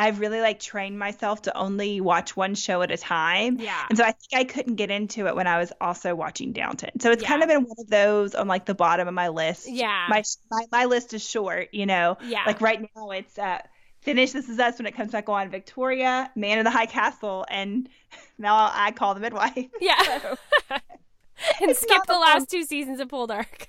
I've 0.00 0.20
really 0.20 0.40
like 0.40 0.60
trained 0.60 0.96
myself 0.98 1.42
to 1.42 1.56
only 1.56 2.00
watch 2.00 2.36
one 2.36 2.54
show 2.54 2.82
at 2.82 2.90
a 2.92 2.96
time. 2.96 3.58
yeah 3.58 3.84
And 3.88 3.98
so 3.98 4.04
I 4.04 4.12
think 4.12 4.32
I 4.34 4.44
couldn't 4.44 4.76
get 4.76 4.90
into 4.92 5.26
it 5.26 5.34
when 5.34 5.48
I 5.48 5.58
was 5.58 5.72
also 5.80 6.14
watching 6.14 6.52
Downton. 6.52 7.00
So 7.00 7.10
it's 7.10 7.22
kind 7.22 7.42
of 7.42 7.48
been 7.48 7.64
one 7.64 7.76
of 7.78 7.88
those 7.88 8.34
on 8.36 8.46
like 8.46 8.64
the 8.64 8.74
bottom 8.76 9.08
of 9.08 9.14
my 9.14 9.28
list. 9.28 9.66
yeah 9.68 10.06
My 10.08 10.22
my, 10.50 10.64
my 10.70 10.84
list 10.84 11.14
is 11.14 11.28
short, 11.28 11.70
you 11.74 11.86
know. 11.86 12.16
yeah 12.20 12.44
Like 12.46 12.60
right 12.60 12.80
now 12.96 13.10
it's 13.10 13.36
uh 13.38 13.58
Finish 14.00 14.32
This 14.32 14.48
Is 14.48 14.58
Us 14.58 14.78
when 14.78 14.86
it 14.86 14.94
comes 14.94 15.12
back 15.12 15.28
on 15.28 15.50
Victoria, 15.50 16.30
Man 16.36 16.58
of 16.58 16.64
the 16.64 16.70
High 16.70 16.86
Castle, 16.86 17.44
and 17.50 17.88
now 18.38 18.70
I 18.72 18.92
call 18.92 19.14
the 19.14 19.20
midwife. 19.20 19.68
yeah 19.80 19.96
So, 20.20 20.36
and 21.60 21.70
It's 21.70 21.80
skip 21.80 22.02
the 22.06 22.14
the 22.14 22.18
last 22.18 22.50
two 22.50 22.64
seasons 22.64 23.00
of 23.00 23.08
Poldark. 23.08 23.66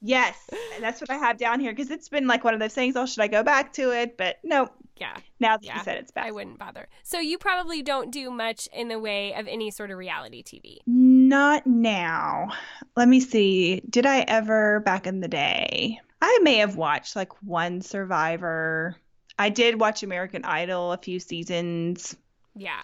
yes, 0.00 0.36
and 0.74 0.82
that's 0.84 1.00
what 1.00 1.10
I 1.10 1.16
have 1.16 1.38
down 1.38 1.60
here 1.60 1.72
because 1.72 1.90
it's 1.90 2.08
been 2.08 2.26
like 2.26 2.44
one 2.44 2.54
of 2.54 2.60
those 2.60 2.74
things. 2.74 2.96
Oh, 2.96 3.06
should 3.06 3.22
I 3.22 3.28
go 3.28 3.42
back 3.42 3.72
to 3.74 3.90
it? 3.90 4.16
But 4.18 4.36
no, 4.44 4.68
Yeah, 4.96 5.16
now 5.40 5.56
that 5.56 5.64
Yeah, 5.64 5.76
you 5.78 5.84
said 5.84 5.96
it's 5.98 6.10
back. 6.10 6.26
I 6.26 6.30
wouldn't 6.32 6.58
bother. 6.58 6.86
So 7.02 7.18
you 7.18 7.38
probably 7.38 7.82
don't 7.82 8.10
do 8.10 8.30
much 8.30 8.68
in 8.72 8.88
the 8.88 8.98
way 8.98 9.32
of 9.34 9.46
any 9.46 9.70
sort 9.70 9.90
of 9.90 9.98
reality 9.98 10.42
TV. 10.42 10.78
Not 10.86 11.66
now. 11.66 12.48
Let 12.96 13.08
me 13.08 13.20
see. 13.20 13.80
Did 13.88 14.06
I 14.06 14.20
ever 14.20 14.80
back 14.80 15.06
in 15.06 15.20
the 15.20 15.28
day? 15.28 15.98
I 16.20 16.38
may 16.42 16.56
have 16.56 16.76
watched 16.76 17.16
like 17.16 17.32
one 17.42 17.80
Survivor. 17.80 18.96
I 19.38 19.48
did 19.50 19.80
watch 19.80 20.02
American 20.02 20.44
Idol 20.44 20.92
a 20.92 20.98
few 20.98 21.20
seasons. 21.20 22.16
Yeah. 22.56 22.82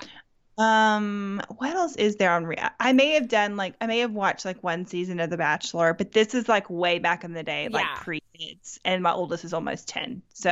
Um, 0.56 1.42
what 1.56 1.74
else 1.74 1.96
is 1.96 2.16
there 2.16 2.30
on 2.30 2.46
rea- 2.46 2.70
I 2.78 2.92
may 2.92 3.10
have 3.14 3.28
done 3.28 3.56
like 3.56 3.74
I 3.80 3.86
may 3.86 3.98
have 3.98 4.12
watched 4.12 4.44
like 4.44 4.62
one 4.62 4.86
season 4.86 5.18
of 5.18 5.30
The 5.30 5.36
Bachelor, 5.36 5.94
but 5.94 6.12
this 6.12 6.32
is 6.34 6.48
like 6.48 6.70
way 6.70 7.00
back 7.00 7.24
in 7.24 7.32
the 7.32 7.42
day, 7.42 7.68
like 7.68 7.84
Yeah. 7.84 7.94
pre 7.96 8.22
kids, 8.38 8.78
and 8.84 9.02
my 9.02 9.12
oldest 9.12 9.44
is 9.44 9.52
almost 9.52 9.88
ten, 9.88 10.22
so 10.32 10.50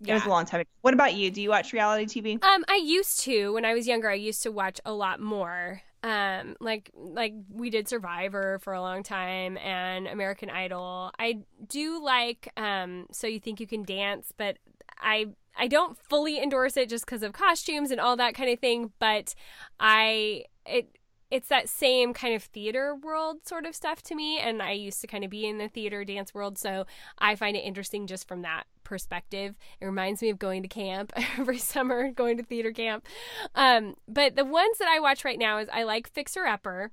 yeah. 0.00 0.12
it 0.12 0.14
was 0.14 0.24
a 0.24 0.30
long 0.30 0.46
time 0.46 0.60
ago. 0.60 0.70
What 0.80 0.94
about 0.94 1.14
you? 1.14 1.30
Do 1.30 1.42
you 1.42 1.50
watch 1.50 1.74
reality 1.74 2.06
TV? 2.06 2.42
Um, 2.42 2.64
I 2.68 2.76
used 2.76 3.20
to 3.20 3.52
when 3.52 3.66
I 3.66 3.74
was 3.74 3.86
younger. 3.86 4.08
I 4.08 4.14
used 4.14 4.42
to 4.44 4.52
watch 4.52 4.80
a 4.86 4.92
lot 4.92 5.20
more. 5.20 5.82
Um, 6.02 6.56
like 6.60 6.90
like 6.94 7.34
we 7.50 7.68
did 7.68 7.86
Survivor 7.88 8.60
for 8.60 8.72
a 8.72 8.80
long 8.80 9.02
time 9.02 9.58
and 9.58 10.06
American 10.06 10.48
Idol. 10.48 11.10
I 11.18 11.40
do 11.68 12.02
like 12.02 12.50
um, 12.56 13.08
so 13.12 13.26
you 13.26 13.40
think 13.40 13.60
you 13.60 13.66
can 13.66 13.82
dance, 13.82 14.32
but 14.34 14.56
I 15.00 15.26
I 15.56 15.66
don't 15.66 15.98
fully 15.98 16.40
endorse 16.40 16.76
it 16.76 16.88
just 16.88 17.04
because 17.04 17.22
of 17.22 17.32
costumes 17.32 17.90
and 17.90 18.00
all 18.00 18.16
that 18.16 18.34
kind 18.34 18.50
of 18.50 18.60
thing. 18.60 18.92
But 18.98 19.34
I 19.80 20.44
it 20.66 20.98
it's 21.30 21.48
that 21.48 21.68
same 21.68 22.14
kind 22.14 22.34
of 22.34 22.42
theater 22.42 22.94
world 22.94 23.46
sort 23.46 23.66
of 23.66 23.74
stuff 23.74 24.02
to 24.02 24.14
me 24.14 24.38
and 24.38 24.62
i 24.62 24.72
used 24.72 25.00
to 25.00 25.06
kind 25.06 25.24
of 25.24 25.30
be 25.30 25.46
in 25.46 25.58
the 25.58 25.68
theater 25.68 26.04
dance 26.04 26.32
world 26.32 26.58
so 26.58 26.86
i 27.18 27.34
find 27.34 27.56
it 27.56 27.60
interesting 27.60 28.06
just 28.06 28.26
from 28.26 28.42
that 28.42 28.64
perspective 28.84 29.54
it 29.80 29.84
reminds 29.84 30.22
me 30.22 30.30
of 30.30 30.38
going 30.38 30.62
to 30.62 30.68
camp 30.68 31.12
every 31.38 31.58
summer 31.58 32.10
going 32.10 32.36
to 32.36 32.42
theater 32.42 32.72
camp 32.72 33.06
um, 33.54 33.94
but 34.06 34.36
the 34.36 34.44
ones 34.44 34.78
that 34.78 34.88
i 34.88 34.98
watch 34.98 35.24
right 35.24 35.38
now 35.38 35.58
is 35.58 35.68
i 35.72 35.82
like 35.82 36.08
fixer 36.12 36.46
upper 36.46 36.90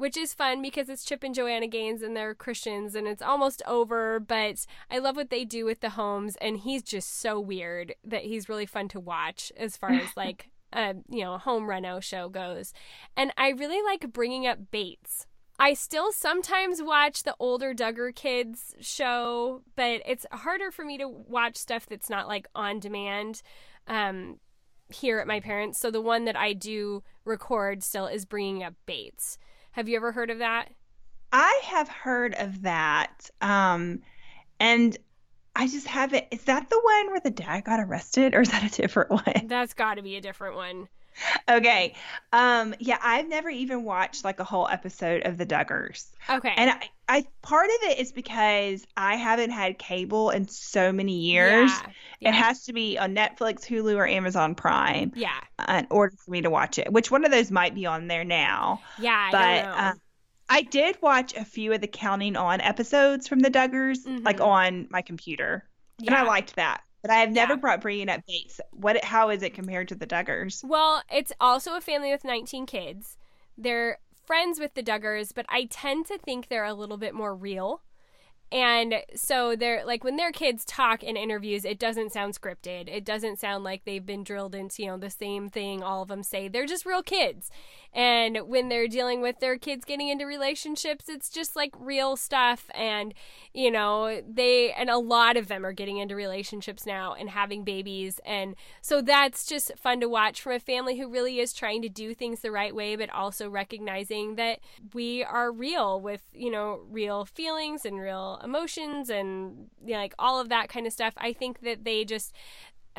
which 0.00 0.16
is 0.16 0.32
fun 0.32 0.62
because 0.62 0.88
it's 0.88 1.04
Chip 1.04 1.22
and 1.22 1.34
Joanna 1.34 1.66
Gaines 1.66 2.00
and 2.00 2.16
they're 2.16 2.34
Christians 2.34 2.94
and 2.94 3.06
it's 3.06 3.20
almost 3.20 3.62
over, 3.66 4.18
but 4.18 4.64
I 4.90 4.96
love 4.98 5.14
what 5.14 5.28
they 5.28 5.44
do 5.44 5.66
with 5.66 5.80
the 5.80 5.90
homes 5.90 6.36
and 6.40 6.56
he's 6.56 6.82
just 6.82 7.20
so 7.20 7.38
weird 7.38 7.94
that 8.02 8.22
he's 8.22 8.48
really 8.48 8.64
fun 8.64 8.88
to 8.88 8.98
watch 8.98 9.52
as 9.58 9.76
far 9.76 9.90
as 9.90 10.08
like 10.16 10.48
a 10.72 10.94
you 11.10 11.22
know 11.22 11.34
a 11.34 11.38
home 11.38 11.68
reno 11.68 12.00
show 12.00 12.30
goes. 12.30 12.72
And 13.14 13.30
I 13.36 13.50
really 13.50 13.82
like 13.82 14.10
bringing 14.10 14.46
up 14.46 14.70
Bates. 14.70 15.26
I 15.58 15.74
still 15.74 16.12
sometimes 16.12 16.82
watch 16.82 17.22
the 17.22 17.36
older 17.38 17.74
Duggar 17.74 18.14
kids 18.14 18.74
show, 18.80 19.60
but 19.76 20.00
it's 20.06 20.24
harder 20.32 20.70
for 20.70 20.82
me 20.82 20.96
to 20.96 21.06
watch 21.06 21.58
stuff 21.58 21.84
that's 21.84 22.08
not 22.08 22.26
like 22.26 22.46
on 22.54 22.80
demand 22.80 23.42
um, 23.86 24.38
here 24.88 25.18
at 25.18 25.26
my 25.26 25.40
parents. 25.40 25.78
So 25.78 25.90
the 25.90 26.00
one 26.00 26.24
that 26.24 26.36
I 26.36 26.54
do 26.54 27.02
record 27.26 27.82
still 27.82 28.06
is 28.06 28.24
bringing 28.24 28.62
up 28.62 28.72
Bates. 28.86 29.36
Have 29.80 29.88
you 29.88 29.96
ever 29.96 30.12
heard 30.12 30.28
of 30.28 30.40
that? 30.40 30.68
I 31.32 31.62
have 31.64 31.88
heard 31.88 32.34
of 32.34 32.60
that. 32.60 33.30
Um, 33.40 34.02
and 34.60 34.94
I 35.56 35.68
just 35.68 35.86
haven't. 35.86 36.26
Is 36.30 36.42
that 36.44 36.68
the 36.68 36.78
one 36.78 37.06
where 37.06 37.20
the 37.20 37.30
dad 37.30 37.64
got 37.64 37.80
arrested, 37.80 38.34
or 38.34 38.42
is 38.42 38.50
that 38.50 38.62
a 38.62 38.68
different 38.68 39.10
one? 39.26 39.46
That's 39.46 39.72
got 39.72 39.94
to 39.94 40.02
be 40.02 40.16
a 40.16 40.20
different 40.20 40.56
one. 40.56 40.86
Okay. 41.48 41.94
Um, 42.32 42.74
yeah, 42.78 42.98
I've 43.02 43.28
never 43.28 43.50
even 43.50 43.84
watched 43.84 44.24
like 44.24 44.40
a 44.40 44.44
whole 44.44 44.68
episode 44.68 45.26
of 45.26 45.36
the 45.36 45.46
Duggars, 45.46 46.06
Okay. 46.28 46.52
and 46.56 46.70
I, 46.70 46.88
I 47.08 47.24
part 47.42 47.66
of 47.66 47.90
it 47.90 47.98
is 47.98 48.12
because 48.12 48.86
I 48.96 49.16
haven't 49.16 49.50
had 49.50 49.78
cable 49.78 50.30
in 50.30 50.48
so 50.48 50.92
many 50.92 51.18
years. 51.18 51.70
Yeah. 52.20 52.30
It 52.30 52.34
has 52.34 52.64
to 52.64 52.72
be 52.72 52.98
on 52.98 53.14
Netflix, 53.14 53.64
Hulu, 53.64 53.96
or 53.96 54.06
Amazon 54.06 54.54
Prime 54.54 55.12
yeah. 55.16 55.40
uh, 55.58 55.80
in 55.80 55.86
order 55.90 56.14
for 56.16 56.30
me 56.30 56.42
to 56.42 56.50
watch 56.50 56.78
it. 56.78 56.92
Which 56.92 57.10
one 57.10 57.24
of 57.24 57.30
those 57.30 57.50
might 57.50 57.74
be 57.74 57.86
on 57.86 58.08
there 58.08 58.24
now? 58.24 58.82
Yeah. 58.98 59.28
I 59.28 59.30
but 59.32 59.64
know. 59.64 59.74
uh, 59.76 59.92
I 60.50 60.62
did 60.62 61.00
watch 61.00 61.34
a 61.34 61.44
few 61.44 61.72
of 61.72 61.80
the 61.80 61.86
Counting 61.86 62.36
On 62.36 62.60
episodes 62.60 63.28
from 63.28 63.38
the 63.38 63.50
Duggars, 63.50 64.04
mm-hmm. 64.04 64.24
like 64.24 64.40
on 64.40 64.88
my 64.90 65.00
computer, 65.00 65.64
yeah. 65.98 66.10
and 66.10 66.16
I 66.16 66.22
liked 66.22 66.56
that. 66.56 66.82
But 67.02 67.10
I 67.10 67.16
have 67.16 67.30
never 67.30 67.54
yeah. 67.54 67.58
brought 67.60 67.80
bringing 67.80 68.08
up 68.08 68.20
Bates. 68.26 68.60
What? 68.72 69.02
How 69.04 69.30
is 69.30 69.42
it 69.42 69.54
compared 69.54 69.88
to 69.88 69.94
the 69.94 70.06
Duggars? 70.06 70.62
Well, 70.62 71.02
it's 71.10 71.32
also 71.40 71.76
a 71.76 71.80
family 71.80 72.10
with 72.10 72.24
19 72.24 72.66
kids. 72.66 73.16
They're 73.56 73.98
friends 74.26 74.60
with 74.60 74.74
the 74.74 74.82
Duggars, 74.82 75.32
but 75.34 75.46
I 75.48 75.66
tend 75.70 76.06
to 76.06 76.18
think 76.18 76.48
they're 76.48 76.64
a 76.64 76.74
little 76.74 76.98
bit 76.98 77.14
more 77.14 77.34
real. 77.34 77.82
And 78.52 78.96
so 79.14 79.54
they're 79.54 79.84
like 79.84 80.02
when 80.02 80.16
their 80.16 80.32
kids 80.32 80.64
talk 80.64 81.04
in 81.04 81.16
interviews, 81.16 81.64
it 81.64 81.78
doesn't 81.78 82.12
sound 82.12 82.34
scripted. 82.34 82.88
It 82.88 83.04
doesn't 83.04 83.38
sound 83.38 83.62
like 83.62 83.84
they've 83.84 84.04
been 84.04 84.24
drilled 84.24 84.56
into, 84.56 84.82
you 84.82 84.88
know, 84.88 84.98
the 84.98 85.10
same 85.10 85.48
thing 85.48 85.82
all 85.82 86.02
of 86.02 86.08
them 86.08 86.24
say. 86.24 86.48
They're 86.48 86.66
just 86.66 86.84
real 86.84 87.02
kids. 87.02 87.50
And 87.92 88.38
when 88.46 88.68
they're 88.68 88.86
dealing 88.86 89.20
with 89.20 89.40
their 89.40 89.58
kids 89.58 89.84
getting 89.84 90.08
into 90.08 90.24
relationships, 90.24 91.08
it's 91.08 91.28
just 91.28 91.56
like 91.56 91.74
real 91.78 92.16
stuff. 92.16 92.70
And, 92.72 93.14
you 93.52 93.70
know, 93.70 94.22
they, 94.28 94.72
and 94.72 94.88
a 94.88 94.98
lot 94.98 95.36
of 95.36 95.48
them 95.48 95.66
are 95.66 95.72
getting 95.72 95.96
into 95.96 96.14
relationships 96.14 96.86
now 96.86 97.14
and 97.14 97.30
having 97.30 97.64
babies. 97.64 98.20
And 98.24 98.54
so 98.80 99.02
that's 99.02 99.44
just 99.44 99.72
fun 99.76 100.00
to 100.00 100.08
watch 100.08 100.40
from 100.40 100.52
a 100.52 100.60
family 100.60 100.98
who 100.98 101.10
really 101.10 101.40
is 101.40 101.52
trying 101.52 101.82
to 101.82 101.88
do 101.88 102.14
things 102.14 102.40
the 102.40 102.52
right 102.52 102.74
way, 102.74 102.94
but 102.94 103.10
also 103.10 103.50
recognizing 103.50 104.36
that 104.36 104.60
we 104.94 105.24
are 105.24 105.50
real 105.50 106.00
with, 106.00 106.22
you 106.32 106.50
know, 106.50 106.82
real 106.90 107.24
feelings 107.24 107.84
and 107.84 107.98
real 107.98 108.40
emotions 108.44 109.10
and, 109.10 109.68
you 109.84 109.94
know, 109.94 109.98
like 109.98 110.14
all 110.18 110.40
of 110.40 110.48
that 110.48 110.68
kind 110.68 110.86
of 110.86 110.92
stuff. 110.92 111.14
I 111.16 111.32
think 111.32 111.60
that 111.62 111.84
they 111.84 112.04
just, 112.04 112.32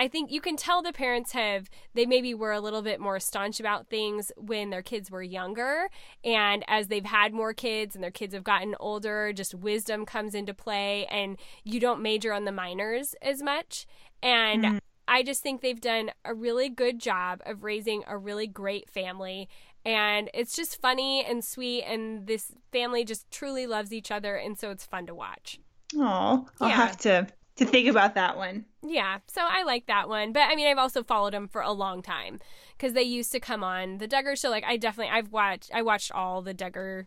I 0.02 0.08
think 0.08 0.32
you 0.32 0.42
can 0.42 0.58
tell 0.58 0.82
the 0.82 0.92
parents 0.92 1.34
have 1.34 1.70
they 1.94 2.08
maybe 2.08 2.34
were 2.34 2.54
a 2.54 2.60
little 2.60 2.82
bit 2.82 3.00
more 3.00 3.20
staunch 3.20 3.60
about 3.60 3.88
things 3.88 4.32
when 4.36 4.72
their 4.72 4.82
kids 4.82 5.12
were 5.12 5.22
younger 5.22 5.90
and 6.24 6.66
as 6.68 6.88
they've 6.88 7.06
had 7.06 7.36
more 7.36 7.54
kids 7.54 7.94
and 7.94 8.04
their 8.04 8.10
kids 8.10 8.34
have 8.34 8.44
gotten 8.44 8.76
older 8.80 9.32
just 9.32 9.54
wisdom 9.54 10.08
comes 10.08 10.34
into 10.34 10.56
play 10.56 11.06
and 11.06 11.38
you 11.64 11.80
don't 11.80 12.02
major 12.02 12.34
on 12.34 12.46
the 12.46 12.52
minors 12.52 13.14
as 13.22 13.44
much 13.44 13.86
and 14.24 14.64
mm-hmm. 14.64 14.78
I 15.08 15.22
just 15.22 15.44
think 15.44 15.62
they've 15.62 15.80
done 15.80 16.10
a 16.26 16.34
really 16.34 16.68
good 16.68 16.98
job 16.98 17.44
of 17.46 17.64
raising 17.64 18.04
a 18.08 18.18
really 18.18 18.48
great 18.48 18.90
family 18.90 19.50
and 19.86 20.32
it's 20.34 20.56
just 20.56 20.82
funny 20.82 21.24
and 21.24 21.46
sweet 21.46 21.84
and 21.84 22.26
this 22.26 22.52
family 22.72 23.06
just 23.06 23.30
truly 23.30 23.68
loves 23.68 23.94
each 23.94 24.10
other 24.10 24.36
and 24.36 24.58
so 24.58 24.72
it's 24.72 24.84
fun 24.84 25.06
to 25.06 25.14
watch. 25.14 25.60
Oh, 25.96 26.48
I'll 26.60 26.70
yeah. 26.70 26.76
have 26.76 26.98
to 27.02 27.28
to 27.58 27.66
think 27.66 27.88
about 27.88 28.16
that 28.16 28.38
one. 28.38 28.66
Yeah, 28.82 29.20
so 29.28 29.42
I 29.42 29.64
like 29.64 29.88
that 29.88 30.10
one, 30.10 30.34
but 30.34 30.42
I 30.42 30.56
mean, 30.56 30.68
I've 30.68 30.78
also 30.78 31.04
followed 31.04 31.34
them 31.34 31.48
for 31.48 31.62
a 31.62 31.72
long 31.72 32.02
time 32.02 32.40
because 32.78 32.94
they 32.94 33.04
used 33.04 33.32
to 33.34 33.40
come 33.40 33.64
on 33.64 33.98
the 34.00 34.08
Duggar 34.08 34.40
show. 34.40 34.50
Like, 34.50 34.64
I 34.64 34.78
definitely 34.78 35.12
I've 35.12 35.32
watched 35.32 35.72
I 35.74 35.82
watched 35.82 36.12
all 36.12 36.42
the 36.42 36.54
Duggar 36.54 37.06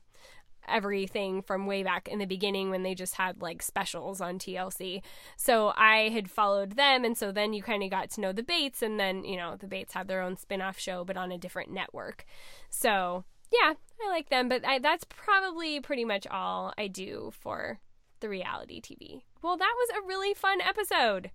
everything 0.68 1.42
from 1.42 1.66
way 1.66 1.82
back 1.82 2.08
in 2.08 2.18
the 2.18 2.26
beginning 2.26 2.70
when 2.70 2.82
they 2.82 2.94
just 2.94 3.16
had 3.16 3.42
like 3.42 3.62
specials 3.62 4.20
on 4.20 4.38
TLC. 4.38 5.02
So 5.36 5.72
I 5.76 6.08
had 6.08 6.30
followed 6.30 6.72
them 6.72 7.04
and 7.04 7.16
so 7.16 7.32
then 7.32 7.52
you 7.52 7.62
kind 7.62 7.82
of 7.82 7.90
got 7.90 8.10
to 8.10 8.20
know 8.20 8.32
the 8.32 8.42
Bates 8.42 8.82
and 8.82 8.98
then, 8.98 9.24
you 9.24 9.36
know, 9.36 9.56
the 9.56 9.66
Bates 9.66 9.94
had 9.94 10.08
their 10.08 10.22
own 10.22 10.36
spin-off 10.36 10.78
show 10.78 11.04
but 11.04 11.16
on 11.16 11.32
a 11.32 11.38
different 11.38 11.70
network. 11.70 12.24
So, 12.70 13.24
yeah, 13.52 13.74
I 14.02 14.08
like 14.08 14.30
them, 14.30 14.48
but 14.48 14.66
I, 14.66 14.78
that's 14.78 15.04
probably 15.04 15.80
pretty 15.80 16.04
much 16.04 16.26
all 16.26 16.72
I 16.78 16.88
do 16.88 17.32
for 17.38 17.78
the 18.20 18.28
reality 18.28 18.80
TV. 18.80 19.22
Well, 19.42 19.58
that 19.58 19.74
was 19.76 20.02
a 20.02 20.06
really 20.06 20.32
fun 20.32 20.62
episode. 20.62 21.30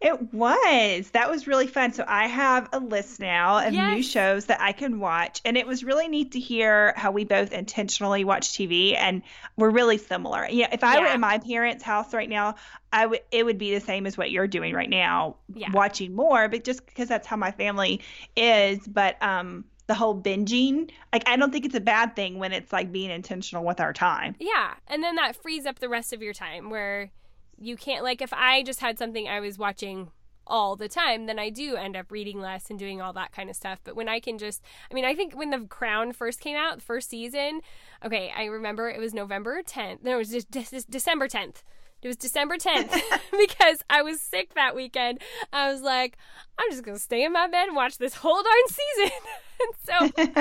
It 0.00 0.32
was. 0.32 1.10
That 1.10 1.28
was 1.28 1.46
really 1.46 1.66
fun. 1.66 1.92
So 1.92 2.04
I 2.08 2.26
have 2.26 2.70
a 2.72 2.78
list 2.78 3.20
now 3.20 3.66
of 3.66 3.74
yes. 3.74 3.94
new 3.94 4.02
shows 4.02 4.46
that 4.46 4.62
I 4.62 4.72
can 4.72 4.98
watch. 4.98 5.42
And 5.44 5.58
it 5.58 5.66
was 5.66 5.84
really 5.84 6.08
neat 6.08 6.32
to 6.32 6.40
hear 6.40 6.94
how 6.96 7.10
we 7.10 7.24
both 7.24 7.52
intentionally 7.52 8.24
watch 8.24 8.48
TV 8.52 8.96
and 8.96 9.20
we're 9.58 9.68
really 9.68 9.98
similar. 9.98 10.46
Yeah, 10.48 10.68
if 10.72 10.82
I 10.82 10.94
yeah. 10.94 11.00
were 11.00 11.06
in 11.08 11.20
my 11.20 11.36
parents' 11.36 11.84
house 11.84 12.14
right 12.14 12.30
now, 12.30 12.54
I 12.92 13.04
would 13.04 13.20
it 13.30 13.44
would 13.44 13.58
be 13.58 13.74
the 13.74 13.80
same 13.80 14.06
as 14.06 14.16
what 14.16 14.30
you're 14.30 14.48
doing 14.48 14.74
right 14.74 14.88
now, 14.88 15.36
yeah. 15.54 15.70
watching 15.70 16.14
more, 16.14 16.48
but 16.48 16.64
just 16.64 16.86
because 16.86 17.08
that's 17.08 17.26
how 17.26 17.36
my 17.36 17.50
family 17.52 18.00
is. 18.36 18.78
But 18.86 19.22
um 19.22 19.64
the 19.90 19.94
whole 19.94 20.14
binging. 20.14 20.88
Like 21.12 21.28
I 21.28 21.34
don't 21.34 21.50
think 21.50 21.64
it's 21.64 21.74
a 21.74 21.80
bad 21.80 22.14
thing 22.14 22.38
when 22.38 22.52
it's 22.52 22.72
like 22.72 22.92
being 22.92 23.10
intentional 23.10 23.64
with 23.64 23.80
our 23.80 23.92
time. 23.92 24.36
Yeah. 24.38 24.74
And 24.86 25.02
then 25.02 25.16
that 25.16 25.34
frees 25.34 25.66
up 25.66 25.80
the 25.80 25.88
rest 25.88 26.12
of 26.12 26.22
your 26.22 26.32
time 26.32 26.70
where 26.70 27.10
you 27.58 27.76
can't 27.76 28.04
like 28.04 28.22
if 28.22 28.32
I 28.32 28.62
just 28.62 28.78
had 28.78 28.98
something 28.98 29.26
I 29.26 29.40
was 29.40 29.58
watching 29.58 30.12
all 30.46 30.76
the 30.76 30.88
time, 30.88 31.26
then 31.26 31.40
I 31.40 31.50
do 31.50 31.74
end 31.74 31.96
up 31.96 32.12
reading 32.12 32.40
less 32.40 32.70
and 32.70 32.78
doing 32.78 33.00
all 33.00 33.12
that 33.14 33.32
kind 33.32 33.50
of 33.50 33.56
stuff. 33.56 33.80
But 33.82 33.96
when 33.96 34.08
I 34.08 34.20
can 34.20 34.38
just, 34.38 34.62
I 34.88 34.94
mean, 34.94 35.04
I 35.04 35.16
think 35.16 35.34
when 35.34 35.50
The 35.50 35.66
Crown 35.66 36.12
first 36.12 36.38
came 36.38 36.56
out, 36.56 36.80
first 36.80 37.10
season, 37.10 37.60
okay, 38.04 38.32
I 38.36 38.44
remember 38.44 38.88
it 38.88 39.00
was 39.00 39.12
November 39.12 39.60
10th. 39.60 40.04
No, 40.04 40.14
it 40.14 40.18
was 40.18 40.30
just 40.30 40.50
de- 40.52 40.84
December 40.88 41.26
10th. 41.26 41.64
It 42.02 42.08
was 42.08 42.16
December 42.16 42.56
10th 42.56 42.90
because 43.38 43.82
I 43.90 44.02
was 44.02 44.20
sick 44.20 44.54
that 44.54 44.74
weekend. 44.74 45.20
I 45.52 45.70
was 45.70 45.82
like, 45.82 46.16
I'm 46.58 46.70
just 46.70 46.82
going 46.82 46.96
to 46.96 47.02
stay 47.02 47.24
in 47.24 47.32
my 47.32 47.46
bed 47.46 47.68
and 47.68 47.76
watch 47.76 47.98
this 47.98 48.14
whole 48.14 48.42
darn 48.42 48.68
season. 48.68 49.18
and 49.60 50.16
so 50.16 50.34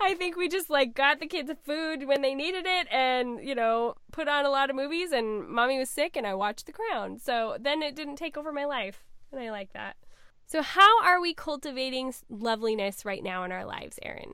I 0.00 0.14
think 0.14 0.36
we 0.36 0.48
just 0.48 0.70
like 0.70 0.94
got 0.94 1.20
the 1.20 1.26
kids 1.26 1.50
food 1.64 2.06
when 2.06 2.22
they 2.22 2.34
needed 2.34 2.64
it 2.66 2.88
and, 2.90 3.42
you 3.46 3.54
know, 3.54 3.94
put 4.12 4.28
on 4.28 4.44
a 4.44 4.50
lot 4.50 4.70
of 4.70 4.76
movies 4.76 5.12
and 5.12 5.48
mommy 5.48 5.78
was 5.78 5.90
sick 5.90 6.16
and 6.16 6.26
I 6.26 6.34
watched 6.34 6.66
The 6.66 6.72
Crown. 6.72 7.18
So 7.18 7.56
then 7.60 7.82
it 7.82 7.96
didn't 7.96 8.16
take 8.16 8.36
over 8.36 8.52
my 8.52 8.64
life. 8.64 9.04
And 9.32 9.40
I 9.40 9.50
like 9.50 9.72
that. 9.72 9.96
So 10.46 10.62
how 10.62 11.02
are 11.02 11.20
we 11.20 11.34
cultivating 11.34 12.14
loveliness 12.28 13.04
right 13.04 13.22
now 13.22 13.42
in 13.44 13.50
our 13.50 13.64
lives, 13.64 13.98
Erin? 14.02 14.32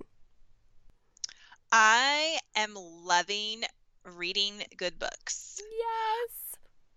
I 1.72 2.39
am 2.55 2.74
loving 2.74 3.64
reading 4.05 4.62
good 4.76 4.99
books. 4.99 5.61
Yes. 5.78 6.41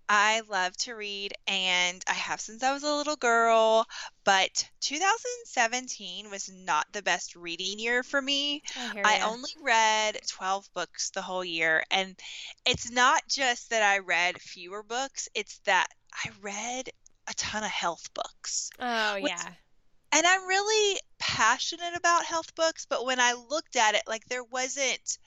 I 0.09 0.41
love 0.49 0.75
to 0.77 0.93
read 0.95 1.33
and 1.47 2.03
I 2.07 2.13
have 2.13 2.39
since 2.41 2.63
I 2.63 2.73
was 2.73 2.83
a 2.83 2.93
little 2.93 3.15
girl, 3.15 3.85
but 4.23 4.69
2017 4.81 6.29
was 6.29 6.49
not 6.49 6.87
the 6.91 7.01
best 7.03 7.35
reading 7.35 7.79
year 7.79 8.03
for 8.03 8.21
me. 8.21 8.63
I, 8.75 8.99
I 9.03 9.19
only 9.21 9.51
read 9.61 10.19
12 10.27 10.71
books 10.73 11.09
the 11.11 11.21
whole 11.21 11.43
year. 11.45 11.83
And 11.91 12.19
it's 12.65 12.89
not 12.91 13.23
just 13.27 13.69
that 13.71 13.83
I 13.83 13.99
read 13.99 14.41
fewer 14.41 14.83
books, 14.83 15.29
it's 15.33 15.59
that 15.65 15.87
I 16.13 16.29
read 16.41 16.89
a 17.27 17.33
ton 17.35 17.63
of 17.63 17.71
health 17.71 18.13
books. 18.13 18.69
Oh, 18.79 19.15
yeah. 19.15 19.53
And 20.11 20.25
I'm 20.25 20.47
really 20.47 20.99
passionate 21.19 21.95
about 21.95 22.25
health 22.25 22.55
books, 22.55 22.85
but 22.85 23.05
when 23.05 23.19
I 23.19 23.33
looked 23.33 23.75
at 23.75 23.95
it, 23.95 24.03
like 24.07 24.25
there 24.25 24.43
wasn't 24.43 25.17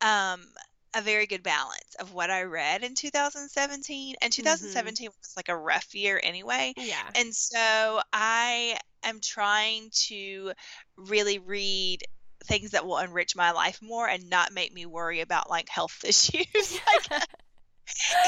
um 0.00 0.46
a 0.94 1.02
very 1.02 1.26
good 1.26 1.42
balance 1.42 1.94
of 1.98 2.12
what 2.12 2.30
I 2.30 2.42
read 2.42 2.82
in 2.82 2.94
2017. 2.94 4.16
And 4.20 4.32
2017 4.32 5.08
mm-hmm. 5.08 5.16
was 5.20 5.32
like 5.36 5.48
a 5.48 5.56
rough 5.56 5.94
year 5.94 6.20
anyway. 6.22 6.74
Yeah. 6.76 7.02
And 7.14 7.34
so 7.34 8.00
I 8.12 8.76
am 9.04 9.20
trying 9.20 9.90
to 10.08 10.52
really 10.96 11.38
read 11.38 12.02
things 12.44 12.70
that 12.70 12.86
will 12.86 12.98
enrich 12.98 13.36
my 13.36 13.52
life 13.52 13.80
more 13.82 14.08
and 14.08 14.30
not 14.30 14.52
make 14.52 14.72
me 14.72 14.86
worry 14.86 15.20
about 15.20 15.50
like 15.50 15.68
health 15.68 16.00
issues. 16.04 16.80
like, 17.10 17.22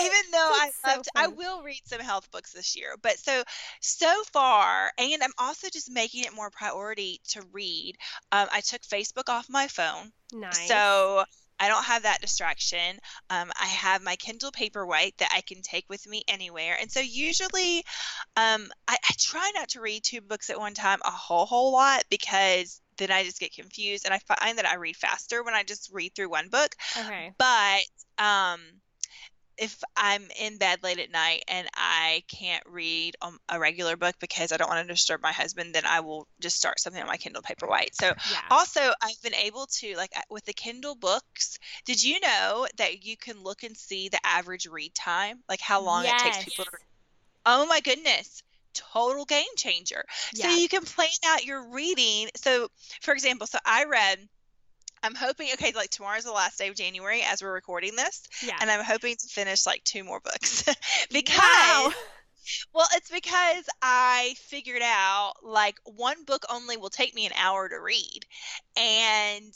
even 0.01 0.31
though 0.33 0.39
I 0.39 0.71
loved, 0.87 1.09
I 1.15 1.29
will 1.29 1.63
read 1.63 1.83
some 1.85 2.01
health 2.01 2.31
books 2.31 2.53
this 2.53 2.77
year. 2.77 2.97
But 3.01 3.19
so 3.19 3.43
so 3.81 4.23
far, 4.33 4.91
and 4.99 5.23
I'm 5.23 5.33
also 5.39 5.69
just 5.73 5.91
making 5.91 6.25
it 6.25 6.35
more 6.35 6.51
priority 6.51 7.21
to 7.31 7.43
read. 7.53 7.97
Um, 8.33 8.49
I 8.53 8.61
took 8.61 8.83
Facebook 8.83 9.29
off 9.29 9.47
my 9.49 9.69
phone. 9.69 10.13
Nice. 10.33 10.69
So 10.69 11.25
I 11.59 11.69
don't 11.69 11.85
have 11.85 12.03
that 12.03 12.21
distraction. 12.21 12.99
Um, 13.31 13.51
I 13.61 13.67
have 13.67 14.03
my 14.03 14.17
Kindle 14.17 14.51
Paperwhite 14.51 15.17
that 15.19 15.33
I 15.35 15.43
can 15.43 15.63
take 15.63 15.85
with 15.89 16.07
me 16.07 16.25
anywhere. 16.29 16.77
And 16.81 16.91
so 16.91 17.01
usually 17.01 17.79
um, 18.37 18.71
I, 18.89 18.97
I 18.97 19.15
try 19.19 19.51
not 19.55 19.69
to 19.71 19.81
read 19.81 20.03
two 20.05 20.21
books 20.21 20.51
at 20.51 20.59
one 20.59 20.75
time 20.75 20.99
a 21.05 21.11
whole, 21.11 21.47
whole 21.47 21.73
lot 21.73 22.05
because 22.11 22.81
then 22.99 23.11
I 23.11 23.25
just 23.25 23.41
get 23.41 23.55
confused. 23.55 24.05
And 24.05 24.15
I 24.15 24.19
find 24.19 24.59
that 24.59 24.67
I 24.67 24.77
read 24.77 24.97
faster 24.97 25.43
when 25.43 25.55
I 25.55 25.63
just 25.63 25.91
read 25.93 26.15
through 26.15 26.31
one 26.31 26.49
book. 26.49 26.75
Okay. 26.99 27.33
But 27.39 27.83
um, 28.19 28.61
if 29.59 29.83
I'm 29.97 30.29
in 30.41 30.57
bed 30.59 30.83
late 30.83 30.99
at 30.99 31.11
night 31.11 31.45
and 31.49 31.69
I 31.75 32.25
can't 32.29 32.65
read 32.67 33.17
um, 33.21 33.39
a 33.49 33.59
regular 33.59 33.97
book 33.97 34.15
because 34.21 34.53
I 34.53 34.57
don't 34.57 34.69
want 34.69 34.87
to 34.87 34.93
disturb 34.93 35.23
my 35.23 35.33
husband, 35.33 35.75
then 35.75 35.85
I 35.87 36.01
will 36.01 36.27
just 36.41 36.57
start 36.57 36.81
something 36.81 37.01
on 37.01 37.09
my 37.09 37.17
Kindle 37.17 37.43
Paperwhite. 37.43 37.95
So, 37.95 38.07
yeah. 38.07 38.41
also, 38.51 38.81
I've 38.81 39.23
been 39.23 39.35
able 39.35 39.67
to, 39.67 39.97
like, 39.97 40.13
with 40.31 40.45
the 40.45 40.53
Kindle 40.53 40.95
books, 40.95 41.59
did 41.85 42.03
you 42.03 42.21
know 42.21 42.67
that 42.79 43.05
you 43.05 43.17
can 43.17 43.43
look 43.43 43.63
and 43.63 43.77
see 43.77 44.09
the 44.09 44.21
average 44.25 44.67
read 44.67 44.95
time? 44.95 45.41
Like, 45.49 45.61
how 45.61 45.83
long 45.83 46.05
yes. 46.05 46.21
it 46.21 46.25
takes 46.25 46.45
people 46.45 46.65
to 46.65 46.71
read? 46.73 46.87
Oh, 47.45 47.67
my 47.67 47.81
goodness 47.81 48.43
total 48.75 49.27
game 49.27 49.45
changer. 49.57 50.05
Yeah. 50.35 50.47
So 50.47 50.57
you 50.57 50.67
can 50.67 50.83
plan 50.83 51.09
out 51.27 51.45
your 51.45 51.63
reading. 51.71 52.31
So, 52.37 52.69
for 53.03 53.13
example, 53.13 53.47
so 53.47 53.59
I 53.67 53.85
read 53.85 54.19
I'm 55.03 55.15
hoping 55.15 55.49
okay, 55.55 55.73
like 55.75 55.91
tomorrow's 55.91 56.25
the 56.25 56.33
last 56.33 56.59
day 56.59 56.69
of 56.69 56.77
January 56.77 57.23
as 57.23 57.43
we're 57.43 57.53
recording 57.53 57.97
this. 57.97 58.23
Yeah. 58.45 58.57
And 58.61 58.71
I'm 58.71 58.85
hoping 58.85 59.17
to 59.17 59.29
finish 59.29 59.67
like 59.67 59.83
two 59.85 60.05
more 60.05 60.21
books. 60.21 60.65
because 61.13 61.39
wow. 61.39 61.93
Well, 62.75 62.89
it's 62.95 63.11
because 63.11 63.65
I 63.81 64.35
figured 64.39 64.83
out 64.83 65.35
like 65.43 65.77
one 65.85 66.25
book 66.25 66.45
only 66.51 66.77
will 66.77 66.91
take 66.91 67.15
me 67.15 67.27
an 67.27 67.33
hour 67.37 67.69
to 67.69 67.81
read. 67.81 68.27
And 68.77 69.53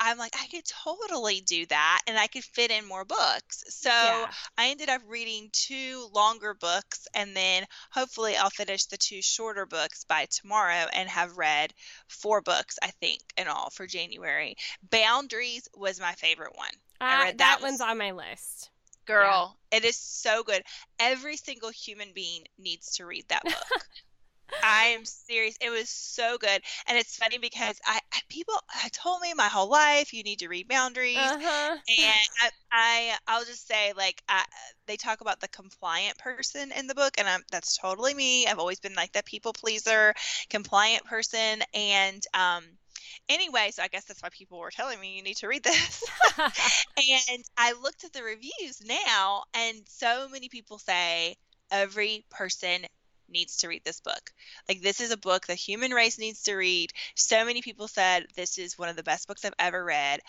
I'm 0.00 0.18
like, 0.18 0.34
I 0.40 0.46
could 0.46 0.64
totally 0.64 1.40
do 1.40 1.66
that 1.66 2.02
and 2.06 2.18
I 2.18 2.26
could 2.28 2.44
fit 2.44 2.70
in 2.70 2.86
more 2.86 3.04
books. 3.04 3.64
So 3.68 3.90
Yeah. 3.90 4.30
I 4.56 4.68
ended 4.68 4.88
up 4.88 5.02
reading 5.06 5.48
two 5.52 6.08
longer 6.14 6.54
books 6.54 7.06
and 7.14 7.34
then 7.36 7.64
hopefully 7.90 8.36
I'll 8.36 8.50
finish 8.50 8.84
the 8.86 8.96
two 8.96 9.20
shorter 9.22 9.66
books 9.66 10.04
by 10.04 10.26
tomorrow 10.30 10.86
and 10.92 11.08
have 11.08 11.36
read 11.36 11.74
four 12.08 12.40
books, 12.40 12.78
I 12.82 12.90
think, 13.00 13.20
in 13.36 13.48
all 13.48 13.70
for 13.70 13.86
January. 13.86 14.56
Boundaries 14.90 15.68
was 15.74 16.00
my 16.00 16.12
favorite 16.12 16.56
one. 16.56 16.70
I 17.00 17.14
Uh, 17.14 17.24
read 17.24 17.38
that 17.38 17.60
that 17.60 17.62
one's 17.62 17.80
on 17.80 17.98
my 17.98 18.12
list. 18.12 18.70
Girl, 19.06 19.58
it 19.70 19.84
is 19.84 19.96
so 19.96 20.42
good. 20.42 20.62
Every 20.98 21.36
single 21.38 21.70
human 21.70 22.12
being 22.12 22.44
needs 22.58 22.96
to 22.96 23.06
read 23.06 23.26
that 23.28 23.42
book. 23.42 23.86
I 24.62 24.86
am 24.86 25.04
serious. 25.04 25.56
It 25.60 25.70
was 25.70 25.88
so 25.88 26.38
good. 26.38 26.62
And 26.86 26.98
it's 26.98 27.16
funny 27.16 27.38
because 27.38 27.78
I, 27.86 28.00
I 28.12 28.20
people 28.28 28.54
I 28.84 28.88
told 28.88 29.20
me 29.20 29.32
my 29.34 29.48
whole 29.48 29.68
life 29.68 30.12
you 30.12 30.22
need 30.22 30.40
to 30.40 30.48
read 30.48 30.68
boundaries. 30.68 31.16
Uh-huh. 31.16 31.76
And 31.88 32.28
I, 32.42 32.50
I 32.72 33.16
I'll 33.26 33.44
just 33.44 33.66
say 33.66 33.92
like 33.96 34.22
I, 34.28 34.44
they 34.86 34.96
talk 34.96 35.20
about 35.20 35.40
the 35.40 35.48
compliant 35.48 36.18
person 36.18 36.72
in 36.72 36.86
the 36.86 36.94
book 36.94 37.14
and 37.18 37.28
I'm 37.28 37.42
that's 37.50 37.76
totally 37.78 38.14
me. 38.14 38.46
I've 38.46 38.58
always 38.58 38.80
been 38.80 38.94
like 38.94 39.12
that 39.12 39.24
people 39.24 39.52
pleaser, 39.52 40.14
compliant 40.50 41.04
person 41.04 41.62
and 41.74 42.24
um 42.34 42.64
anyway, 43.28 43.70
so 43.72 43.82
I 43.82 43.88
guess 43.88 44.04
that's 44.04 44.22
why 44.22 44.28
people 44.30 44.58
were 44.58 44.70
telling 44.70 45.00
me 45.00 45.16
you 45.16 45.22
need 45.22 45.36
to 45.38 45.48
read 45.48 45.62
this. 45.62 46.04
and 46.38 47.44
I 47.56 47.74
looked 47.82 48.04
at 48.04 48.12
the 48.12 48.22
reviews 48.22 48.82
now 48.84 49.44
and 49.54 49.80
so 49.86 50.28
many 50.28 50.48
people 50.48 50.78
say 50.78 51.36
every 51.70 52.24
person 52.30 52.86
needs 53.28 53.58
to 53.58 53.68
read 53.68 53.84
this 53.84 54.00
book. 54.00 54.32
Like 54.68 54.80
this 54.80 55.00
is 55.00 55.10
a 55.10 55.16
book 55.16 55.46
the 55.46 55.54
human 55.54 55.92
race 55.92 56.18
needs 56.18 56.42
to 56.44 56.54
read. 56.54 56.92
So 57.14 57.44
many 57.44 57.62
people 57.62 57.88
said 57.88 58.26
this 58.36 58.58
is 58.58 58.78
one 58.78 58.88
of 58.88 58.96
the 58.96 59.02
best 59.02 59.28
books 59.28 59.44
I've 59.44 59.54
ever 59.58 59.84
read. 59.84 60.20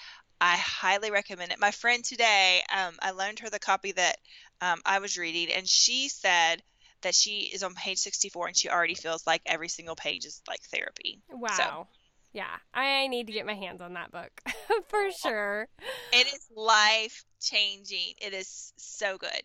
I 0.42 0.56
highly 0.56 1.12
recommend 1.12 1.52
it. 1.52 1.60
My 1.60 1.72
friend 1.72 2.04
today, 2.04 2.62
um, 2.74 2.96
I 3.02 3.12
loaned 3.12 3.40
her 3.40 3.50
the 3.50 3.60
copy 3.60 3.92
that 3.94 4.18
um, 4.62 4.82
I 4.86 5.00
was 5.00 5.18
reading, 5.18 5.54
and 5.54 5.68
she 5.68 6.08
said 6.08 6.64
that 7.02 7.16
she 7.16 7.50
is 7.54 7.64
on 7.64 7.74
page 7.76 7.98
64 8.00 8.48
and 8.48 8.58
she 8.58 8.70
already 8.70 8.96
feels 8.96 9.26
like 9.26 9.42
every 9.46 9.70
single 9.70 9.96
page 9.96 10.26
is 10.26 10.42
like 10.48 10.62
therapy. 10.64 11.22
wow. 11.30 11.88
Yeah, 12.32 12.58
I 12.76 13.08
need 13.08 13.26
to 13.26 13.34
get 13.34 13.48
my 13.48 13.56
hands 13.56 13.82
on 13.82 13.94
that 13.94 14.12
book 14.12 14.30
for 14.88 15.12
sure. 15.12 15.68
It 16.14 16.28
is 16.28 16.46
life 16.56 17.26
changing. 17.42 18.14
It 18.22 18.36
is 18.36 18.72
so 18.78 19.18
good. 19.18 19.42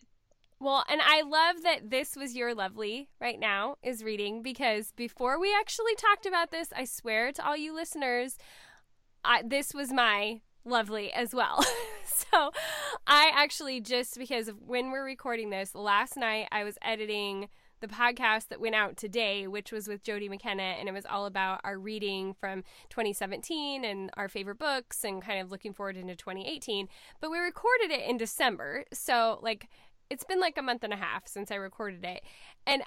Well, 0.59 0.85
and 0.87 1.01
I 1.03 1.21
love 1.21 1.63
that 1.63 1.89
this 1.89 2.15
was 2.15 2.35
your 2.35 2.55
lovely 2.55 3.09
right 3.19 3.39
now 3.39 3.75
is 3.83 4.03
reading 4.03 4.41
because 4.41 4.93
before 4.95 5.39
we 5.39 5.53
actually 5.53 5.95
talked 5.95 6.25
about 6.25 6.51
this, 6.51 6.69
I 6.75 6.85
swear 6.85 7.31
to 7.33 7.45
all 7.45 7.57
you 7.57 7.73
listeners, 7.75 8.37
I, 9.23 9.43
this 9.45 9.73
was 9.73 9.91
my 9.91 10.41
lovely 10.63 11.11
as 11.11 11.35
well. 11.35 11.63
so 12.05 12.51
I 13.05 13.31
actually 13.35 13.81
just 13.81 14.17
because 14.17 14.47
of 14.47 14.61
when 14.61 14.91
we're 14.91 15.05
recording 15.05 15.49
this, 15.49 15.75
last 15.75 16.15
night 16.15 16.47
I 16.51 16.63
was 16.63 16.77
editing 16.81 17.49
the 17.81 17.87
podcast 17.87 18.47
that 18.47 18.59
went 18.59 18.75
out 18.75 18.97
today, 18.97 19.47
which 19.47 19.71
was 19.71 19.87
with 19.87 20.03
Jody 20.03 20.29
McKenna, 20.29 20.63
and 20.63 20.87
it 20.87 20.93
was 20.93 21.05
all 21.05 21.25
about 21.25 21.61
our 21.63 21.77
reading 21.77 22.33
from 22.33 22.63
2017 22.89 23.83
and 23.83 24.09
our 24.15 24.29
favorite 24.29 24.57
books 24.57 25.03
and 25.03 25.21
kind 25.21 25.39
of 25.39 25.51
looking 25.51 25.73
forward 25.73 25.97
into 25.97 26.15
2018. 26.15 26.87
But 27.19 27.31
we 27.31 27.37
recorded 27.37 27.91
it 27.91 28.09
in 28.09 28.17
December. 28.17 28.85
So, 28.93 29.39
like, 29.41 29.67
it's 30.09 30.23
been 30.23 30.39
like 30.39 30.57
a 30.57 30.61
month 30.61 30.83
and 30.83 30.93
a 30.93 30.97
half 30.97 31.27
since 31.27 31.51
I 31.51 31.55
recorded 31.55 32.03
it. 32.03 32.23
And 32.65 32.83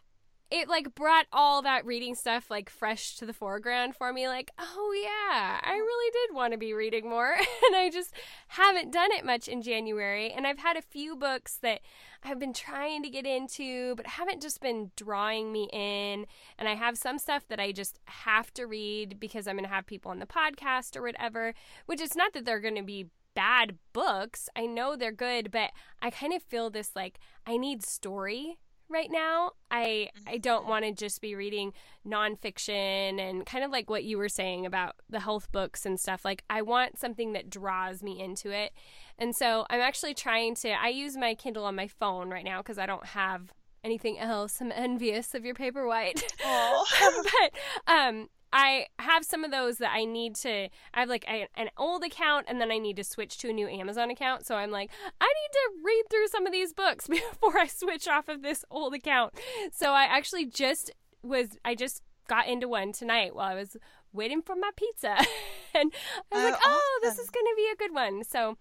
it 0.50 0.68
like 0.68 0.94
brought 0.94 1.26
all 1.32 1.60
that 1.62 1.84
reading 1.84 2.14
stuff 2.14 2.50
like 2.50 2.70
fresh 2.70 3.16
to 3.16 3.26
the 3.26 3.32
foreground 3.32 3.94
for 3.94 4.12
me 4.12 4.28
like 4.28 4.50
oh 4.58 4.94
yeah 5.02 5.60
i 5.62 5.74
really 5.74 6.10
did 6.10 6.34
want 6.34 6.52
to 6.52 6.58
be 6.58 6.72
reading 6.72 7.08
more 7.08 7.32
and 7.66 7.76
i 7.76 7.90
just 7.92 8.14
haven't 8.48 8.90
done 8.90 9.10
it 9.12 9.24
much 9.24 9.46
in 9.46 9.60
january 9.60 10.30
and 10.30 10.46
i've 10.46 10.58
had 10.58 10.76
a 10.76 10.82
few 10.82 11.14
books 11.14 11.58
that 11.60 11.80
i've 12.24 12.38
been 12.38 12.52
trying 12.52 13.02
to 13.02 13.10
get 13.10 13.26
into 13.26 13.94
but 13.96 14.06
haven't 14.06 14.40
just 14.40 14.60
been 14.60 14.90
drawing 14.96 15.52
me 15.52 15.68
in 15.72 16.24
and 16.58 16.68
i 16.68 16.74
have 16.74 16.96
some 16.96 17.18
stuff 17.18 17.46
that 17.48 17.60
i 17.60 17.70
just 17.70 17.98
have 18.06 18.52
to 18.54 18.64
read 18.64 19.20
because 19.20 19.46
i'm 19.46 19.56
going 19.56 19.68
to 19.68 19.74
have 19.74 19.86
people 19.86 20.10
on 20.10 20.18
the 20.18 20.26
podcast 20.26 20.96
or 20.96 21.02
whatever 21.02 21.52
which 21.86 22.00
is 22.00 22.16
not 22.16 22.32
that 22.32 22.44
they're 22.44 22.60
going 22.60 22.74
to 22.74 22.82
be 22.82 23.06
bad 23.34 23.78
books 23.92 24.48
i 24.56 24.66
know 24.66 24.96
they're 24.96 25.12
good 25.12 25.50
but 25.50 25.70
i 26.02 26.10
kind 26.10 26.32
of 26.32 26.42
feel 26.42 26.70
this 26.70 26.96
like 26.96 27.18
i 27.46 27.56
need 27.56 27.82
story 27.82 28.58
right 28.88 29.10
now. 29.10 29.52
I 29.70 30.10
I 30.26 30.38
don't 30.38 30.66
want 30.66 30.84
to 30.84 30.92
just 30.92 31.20
be 31.20 31.34
reading 31.34 31.72
nonfiction 32.06 33.20
and 33.20 33.44
kind 33.44 33.64
of 33.64 33.70
like 33.70 33.90
what 33.90 34.04
you 34.04 34.18
were 34.18 34.28
saying 34.28 34.66
about 34.66 34.96
the 35.08 35.20
health 35.20 35.50
books 35.52 35.84
and 35.86 35.98
stuff. 36.00 36.24
Like 36.24 36.44
I 36.48 36.62
want 36.62 36.98
something 36.98 37.32
that 37.32 37.50
draws 37.50 38.02
me 38.02 38.20
into 38.20 38.50
it. 38.50 38.72
And 39.18 39.34
so 39.34 39.66
I'm 39.70 39.80
actually 39.80 40.14
trying 40.14 40.54
to 40.56 40.70
I 40.70 40.88
use 40.88 41.16
my 41.16 41.34
Kindle 41.34 41.64
on 41.64 41.74
my 41.74 41.88
phone 41.88 42.30
right 42.30 42.44
now 42.44 42.58
because 42.58 42.78
I 42.78 42.86
don't 42.86 43.06
have 43.06 43.52
anything 43.84 44.18
else. 44.18 44.60
I'm 44.60 44.72
envious 44.72 45.34
of 45.34 45.44
your 45.44 45.54
paperwhite. 45.54 46.22
Oh. 46.44 47.24
but 47.24 47.92
um 47.92 48.28
I 48.52 48.86
have 48.98 49.24
some 49.24 49.44
of 49.44 49.50
those 49.50 49.78
that 49.78 49.92
I 49.92 50.04
need 50.04 50.34
to. 50.36 50.68
I 50.94 51.00
have 51.00 51.08
like 51.08 51.24
a, 51.28 51.46
an 51.56 51.68
old 51.76 52.02
account, 52.04 52.46
and 52.48 52.60
then 52.60 52.70
I 52.70 52.78
need 52.78 52.96
to 52.96 53.04
switch 53.04 53.38
to 53.38 53.50
a 53.50 53.52
new 53.52 53.68
Amazon 53.68 54.10
account. 54.10 54.46
So 54.46 54.56
I'm 54.56 54.70
like, 54.70 54.90
I 55.20 55.26
need 55.26 55.52
to 55.52 55.84
read 55.84 56.04
through 56.10 56.28
some 56.28 56.46
of 56.46 56.52
these 56.52 56.72
books 56.72 57.06
before 57.08 57.58
I 57.58 57.66
switch 57.66 58.08
off 58.08 58.28
of 58.28 58.42
this 58.42 58.64
old 58.70 58.94
account. 58.94 59.34
So 59.72 59.92
I 59.92 60.04
actually 60.04 60.46
just 60.46 60.90
was. 61.22 61.50
I 61.64 61.74
just 61.74 62.02
got 62.28 62.46
into 62.48 62.68
one 62.68 62.92
tonight 62.92 63.34
while 63.34 63.50
I 63.50 63.54
was 63.54 63.76
waiting 64.12 64.42
for 64.42 64.54
my 64.56 64.70
pizza, 64.76 65.16
and 65.74 65.92
I 66.32 66.36
was 66.36 66.44
Oh, 66.44 66.50
like, 66.50 66.60
oh, 66.64 67.00
this 67.02 67.18
is 67.18 67.30
going 67.30 67.46
to 67.46 67.54
be 67.56 67.68
a 67.72 67.76
good 67.76 67.94
one. 67.94 68.24
So. 68.24 68.56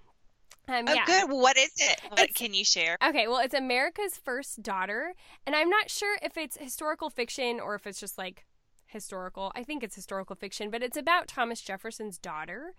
Um, 0.70 0.84
Oh, 0.86 0.94
yeah. 0.94 1.06
good. 1.06 1.32
What 1.32 1.56
is 1.58 1.72
it? 1.78 2.02
What 2.10 2.20
It's- 2.20 2.34
can 2.36 2.54
you 2.54 2.66
share? 2.66 2.98
Okay, 3.02 3.26
well, 3.30 3.38
it's 3.40 3.54
America's 3.54 4.18
First 4.18 4.62
Daughter, 4.62 5.14
and 5.46 5.56
I'm 5.56 5.70
not 5.70 5.90
sure 5.90 6.18
if 6.22 6.36
it's 6.36 6.58
historical 6.58 7.10
fiction 7.10 7.62
or 7.62 7.74
if 7.76 7.88
it's 7.88 8.02
just 8.02 8.18
like 8.18 8.46
historical. 8.88 9.52
I 9.56 9.64
think 9.64 9.84
it's 9.84 9.96
historical 9.96 10.36
fiction, 10.36 10.70
but 10.70 10.84
it's 10.84 10.98
about 10.98 11.28
Thomas 11.28 11.62
Jefferson's 11.62 12.18
daughter. 12.18 12.74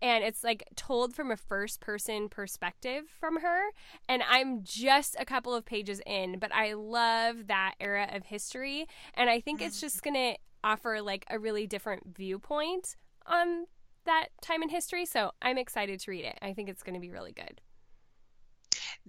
And 0.00 0.22
it's 0.22 0.44
like 0.44 0.62
told 0.76 1.14
from 1.14 1.30
a 1.30 1.36
first 1.36 1.80
person 1.80 2.28
perspective 2.28 3.04
from 3.18 3.40
her. 3.40 3.70
And 4.08 4.22
I'm 4.28 4.62
just 4.62 5.16
a 5.18 5.24
couple 5.24 5.54
of 5.54 5.64
pages 5.64 6.00
in, 6.06 6.38
but 6.38 6.54
I 6.54 6.74
love 6.74 7.48
that 7.48 7.74
era 7.80 8.08
of 8.12 8.26
history. 8.26 8.86
And 9.14 9.28
I 9.28 9.40
think 9.40 9.60
it's 9.60 9.78
mm. 9.78 9.80
just 9.80 10.02
going 10.02 10.14
to 10.14 10.36
offer 10.62 11.02
like 11.02 11.24
a 11.28 11.38
really 11.38 11.66
different 11.66 12.16
viewpoint 12.16 12.94
on 13.26 13.66
that 14.04 14.28
time 14.40 14.62
in 14.62 14.68
history. 14.68 15.04
So 15.04 15.32
I'm 15.42 15.58
excited 15.58 15.98
to 16.00 16.10
read 16.10 16.24
it. 16.24 16.38
I 16.42 16.54
think 16.54 16.68
it's 16.68 16.82
going 16.82 16.94
to 16.94 17.00
be 17.00 17.10
really 17.10 17.32
good. 17.32 17.60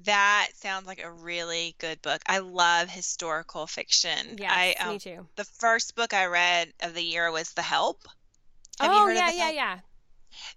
That 0.04 0.50
sounds 0.56 0.88
like 0.88 1.04
a 1.04 1.12
really 1.12 1.76
good 1.80 2.02
book. 2.02 2.22
I 2.26 2.40
love 2.40 2.90
historical 2.90 3.68
fiction. 3.68 4.38
Yeah, 4.38 4.52
I, 4.54 4.76
um, 4.80 4.94
me 4.94 5.00
too. 5.00 5.28
the 5.36 5.46
first 5.46 5.96
book 5.96 6.14
I 6.14 6.26
read 6.26 6.74
of 6.82 6.94
the 6.94 7.04
year 7.04 7.32
was 7.32 7.52
The 7.54 7.62
Help. 7.62 8.08
Have 8.80 8.92
oh 8.94 9.08
yeah, 9.10 9.32
yeah, 9.32 9.52
yeah. 9.52 9.80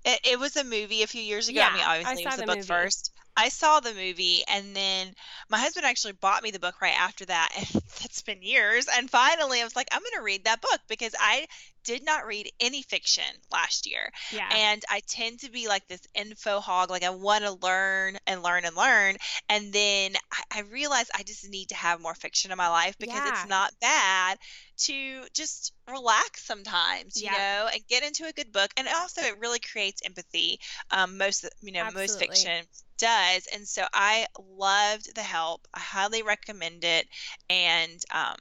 It, 0.04 0.20
it 0.24 0.38
was 0.38 0.56
a 0.56 0.64
movie 0.64 1.02
a 1.02 1.06
few 1.06 1.22
years 1.22 1.48
ago. 1.48 1.58
Yeah, 1.60 1.68
I 1.68 1.72
mean, 1.72 1.82
I 2.04 2.14
obviously, 2.14 2.22
it 2.22 2.24
saw 2.24 2.30
was 2.30 2.36
the 2.36 2.42
the 2.42 2.46
book 2.46 2.58
movie. 2.58 2.66
first. 2.66 3.12
I 3.36 3.48
saw 3.48 3.80
the 3.80 3.94
movie, 3.94 4.42
and 4.48 4.76
then 4.76 5.14
my 5.48 5.58
husband 5.58 5.86
actually 5.86 6.12
bought 6.12 6.42
me 6.42 6.50
the 6.50 6.58
book 6.58 6.80
right 6.80 6.98
after 6.98 7.24
that. 7.26 7.50
And 7.56 7.66
that's 8.00 8.22
been 8.22 8.42
years. 8.42 8.86
And 8.94 9.10
finally, 9.10 9.60
I 9.60 9.64
was 9.64 9.76
like, 9.76 9.88
I'm 9.92 10.00
going 10.00 10.12
to 10.16 10.22
read 10.22 10.44
that 10.44 10.60
book 10.60 10.80
because 10.88 11.14
I 11.18 11.46
did 11.84 12.04
not 12.04 12.26
read 12.26 12.50
any 12.60 12.82
fiction 12.82 13.24
last 13.50 13.86
year. 13.86 14.10
Yeah. 14.32 14.48
And 14.52 14.82
I 14.90 15.00
tend 15.06 15.40
to 15.40 15.50
be 15.50 15.68
like 15.68 15.86
this 15.88 16.06
info 16.14 16.60
hog. 16.60 16.90
Like 16.90 17.04
I 17.04 17.10
want 17.10 17.44
to 17.44 17.52
learn 17.52 18.18
and 18.26 18.42
learn 18.42 18.64
and 18.64 18.76
learn. 18.76 19.16
And 19.48 19.72
then 19.72 20.12
I, 20.52 20.58
I 20.58 20.60
realize 20.62 21.06
I 21.14 21.22
just 21.22 21.48
need 21.48 21.68
to 21.70 21.74
have 21.74 22.00
more 22.00 22.14
fiction 22.14 22.50
in 22.50 22.58
my 22.58 22.68
life 22.68 22.96
because 22.98 23.22
Yeah. 23.24 23.28
it's 23.30 23.48
not 23.48 23.72
bad 23.80 24.38
to 24.78 25.24
just 25.34 25.72
relax 25.90 26.44
sometimes, 26.46 27.20
you 27.20 27.30
Yeah. 27.30 27.32
know, 27.32 27.68
and 27.72 27.86
get 27.88 28.02
into 28.02 28.26
a 28.26 28.32
good 28.32 28.52
book. 28.52 28.70
And 28.76 28.88
also, 28.88 29.22
it 29.22 29.38
really 29.38 29.60
creates 29.60 30.02
empathy. 30.04 30.60
Um, 30.90 31.18
most, 31.18 31.48
you 31.60 31.72
know, 31.72 31.90
most 31.92 32.18
fiction 32.18 32.64
does. 32.98 33.46
And 33.52 33.66
so 33.66 33.84
I 33.92 34.26
loved 34.38 35.14
The 35.14 35.22
Help. 35.22 35.66
I 35.74 35.80
highly 35.80 36.22
recommend 36.22 36.84
it. 36.84 37.06
And 37.50 38.00
um, 38.12 38.36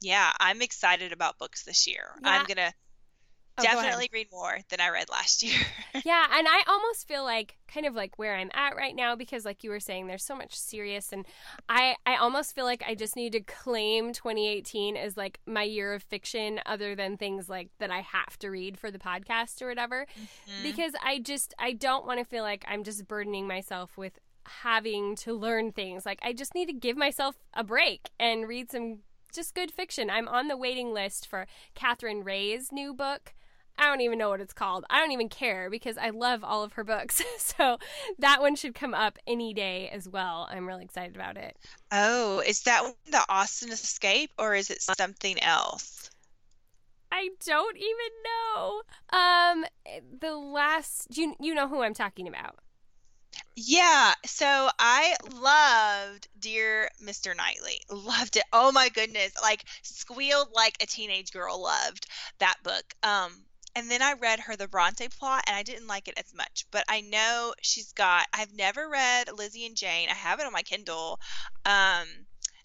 yeah, 0.00 0.32
I'm 0.40 0.62
excited 0.62 1.12
about 1.12 1.38
books 1.38 1.64
this 1.64 1.86
year. 1.86 2.04
Yeah. 2.22 2.30
I'm 2.30 2.46
gonna 2.46 2.72
Oh, 3.58 3.62
definitely 3.62 4.10
read 4.12 4.28
more 4.30 4.58
than 4.68 4.80
I 4.80 4.90
read 4.90 5.08
last 5.08 5.42
year. 5.42 5.58
yeah, 6.04 6.26
and 6.32 6.46
I 6.46 6.62
almost 6.68 7.08
feel 7.08 7.24
like 7.24 7.56
kind 7.72 7.86
of 7.86 7.94
like 7.94 8.18
where 8.18 8.34
I'm 8.36 8.50
at 8.54 8.76
right 8.76 8.94
now 8.94 9.16
because 9.16 9.44
like 9.44 9.64
you 9.64 9.70
were 9.70 9.80
saying 9.80 10.06
there's 10.06 10.24
so 10.24 10.36
much 10.36 10.54
serious 10.54 11.12
and 11.12 11.24
I 11.68 11.96
I 12.04 12.16
almost 12.16 12.54
feel 12.54 12.64
like 12.64 12.84
I 12.86 12.94
just 12.94 13.16
need 13.16 13.32
to 13.32 13.40
claim 13.40 14.12
2018 14.12 14.96
as 14.96 15.16
like 15.16 15.40
my 15.46 15.62
year 15.62 15.94
of 15.94 16.02
fiction 16.02 16.60
other 16.66 16.94
than 16.94 17.16
things 17.16 17.48
like 17.48 17.70
that 17.78 17.90
I 17.90 18.00
have 18.00 18.38
to 18.40 18.50
read 18.50 18.78
for 18.78 18.90
the 18.90 18.98
podcast 18.98 19.62
or 19.62 19.68
whatever 19.68 20.06
Mm-hmm. 20.16 20.62
because 20.62 20.92
I 21.02 21.18
just 21.18 21.54
I 21.58 21.72
don't 21.72 22.06
want 22.06 22.18
to 22.20 22.24
feel 22.24 22.42
like 22.42 22.64
I'm 22.68 22.84
just 22.84 23.08
burdening 23.08 23.46
myself 23.46 23.96
with 23.96 24.18
having 24.62 25.16
to 25.16 25.32
learn 25.34 25.72
things. 25.72 26.06
Like 26.06 26.20
I 26.22 26.32
just 26.32 26.54
need 26.54 26.66
to 26.66 26.72
give 26.72 26.96
myself 26.96 27.36
a 27.54 27.64
break 27.64 28.10
and 28.20 28.46
read 28.46 28.70
some 28.70 28.98
just 29.34 29.54
good 29.54 29.70
fiction. 29.70 30.08
I'm 30.08 30.28
on 30.28 30.48
the 30.48 30.56
waiting 30.56 30.92
list 30.94 31.26
for 31.26 31.46
Katherine 31.74 32.22
Reay's 32.24 32.70
new 32.72 32.94
book. 32.94 33.34
I 33.78 33.86
don't 33.88 34.00
even 34.00 34.18
know 34.18 34.30
what 34.30 34.40
it's 34.40 34.52
called. 34.52 34.84
I 34.88 35.00
don't 35.00 35.12
even 35.12 35.28
care 35.28 35.68
because 35.70 35.98
I 35.98 36.10
love 36.10 36.42
all 36.42 36.62
of 36.62 36.74
her 36.74 36.84
books. 36.84 37.22
so 37.38 37.78
that 38.18 38.40
one 38.40 38.56
should 38.56 38.74
come 38.74 38.94
up 38.94 39.18
any 39.26 39.52
day 39.52 39.88
as 39.90 40.08
well. 40.08 40.48
I'm 40.50 40.66
really 40.66 40.84
excited 40.84 41.14
about 41.14 41.36
it. 41.36 41.56
Oh, 41.92 42.40
is 42.40 42.62
that 42.62 42.94
the 43.10 43.24
Austen 43.28 43.70
Escape 43.70 44.30
or 44.38 44.54
is 44.54 44.70
it 44.70 44.82
something 44.82 45.42
else? 45.42 46.10
I 47.12 47.30
don't 47.44 47.76
even 47.76 48.12
know. 48.24 48.82
Um, 49.18 49.64
the 50.20 50.36
last 50.36 51.16
you 51.16 51.34
you 51.40 51.54
know 51.54 51.68
who 51.68 51.82
I'm 51.82 51.94
talking 51.94 52.28
about. 52.28 52.58
Yeah, 53.54 54.12
so 54.24 54.68
I 54.78 55.16
loved 55.32 56.28
Dear 56.38 56.90
Mr. 57.02 57.34
Knightley. 57.34 57.80
Loved 57.90 58.36
it. 58.36 58.44
Oh 58.52 58.70
my 58.72 58.88
goodness. 58.90 59.32
Like 59.40 59.64
squealed 59.82 60.48
like 60.54 60.76
a 60.82 60.86
teenage 60.86 61.32
girl 61.32 61.62
loved 61.62 62.06
that 62.38 62.56
book. 62.62 62.84
Um 63.02 63.45
and 63.76 63.90
then 63.90 64.00
I 64.02 64.14
read 64.14 64.40
her 64.40 64.56
the 64.56 64.66
Bronte 64.66 65.06
plot 65.08 65.44
and 65.46 65.54
I 65.54 65.62
didn't 65.62 65.86
like 65.86 66.08
it 66.08 66.14
as 66.18 66.34
much. 66.34 66.64
But 66.72 66.84
I 66.88 67.02
know 67.02 67.54
she's 67.60 67.92
got 67.92 68.26
I've 68.32 68.54
never 68.54 68.88
read 68.88 69.28
Lizzy 69.32 69.66
and 69.66 69.76
Jane. 69.76 70.08
I 70.10 70.14
have 70.14 70.40
it 70.40 70.46
on 70.46 70.52
my 70.52 70.62
Kindle. 70.62 71.20
Um 71.64 72.06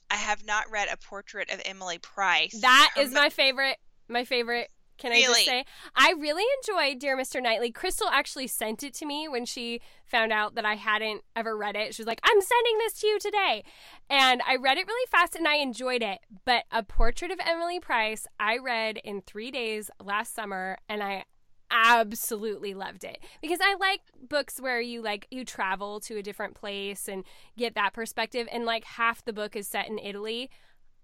I 0.09 0.15
have 0.15 0.45
not 0.45 0.71
read 0.71 0.87
A 0.91 0.97
Portrait 0.97 1.51
of 1.51 1.61
Emily 1.65 1.97
Price. 1.97 2.59
That 2.61 2.91
is 2.97 3.11
my 3.11 3.29
favorite 3.29 3.77
my 4.07 4.23
favorite 4.23 4.71
can 5.01 5.11
really? 5.11 5.25
I 5.25 5.27
just 5.27 5.45
say 5.45 5.65
I 5.95 6.13
really 6.17 6.43
enjoyed 6.57 6.99
Dear 6.99 7.17
Mr. 7.17 7.41
Knightley. 7.41 7.71
Crystal 7.71 8.07
actually 8.07 8.47
sent 8.47 8.83
it 8.83 8.93
to 8.95 9.05
me 9.05 9.27
when 9.27 9.45
she 9.45 9.81
found 10.05 10.31
out 10.31 10.53
that 10.55 10.65
I 10.65 10.75
hadn't 10.75 11.23
ever 11.35 11.57
read 11.57 11.75
it. 11.75 11.95
She 11.95 12.01
was 12.01 12.07
like, 12.07 12.21
"I'm 12.23 12.39
sending 12.39 12.77
this 12.77 12.93
to 13.01 13.07
you 13.07 13.19
today." 13.19 13.63
And 14.09 14.41
I 14.47 14.57
read 14.57 14.77
it 14.77 14.85
really 14.85 15.07
fast 15.09 15.35
and 15.35 15.47
I 15.47 15.55
enjoyed 15.55 16.03
it. 16.03 16.19
But 16.45 16.65
A 16.71 16.83
Portrait 16.83 17.31
of 17.31 17.39
Emily 17.43 17.79
Price, 17.79 18.27
I 18.39 18.57
read 18.57 18.97
in 19.03 19.21
3 19.21 19.49
days 19.49 19.89
last 19.99 20.35
summer 20.35 20.77
and 20.87 21.01
I 21.01 21.25
absolutely 21.71 22.73
loved 22.73 23.03
it 23.03 23.17
because 23.41 23.59
I 23.61 23.75
like 23.75 24.01
books 24.27 24.59
where 24.59 24.81
you 24.81 25.01
like 25.01 25.25
you 25.31 25.45
travel 25.45 26.01
to 26.01 26.17
a 26.17 26.21
different 26.21 26.53
place 26.53 27.07
and 27.07 27.23
get 27.57 27.75
that 27.75 27.93
perspective 27.93 28.47
and 28.51 28.65
like 28.65 28.83
half 28.83 29.23
the 29.23 29.33
book 29.33 29.55
is 29.55 29.67
set 29.67 29.87
in 29.87 29.97
Italy. 29.97 30.51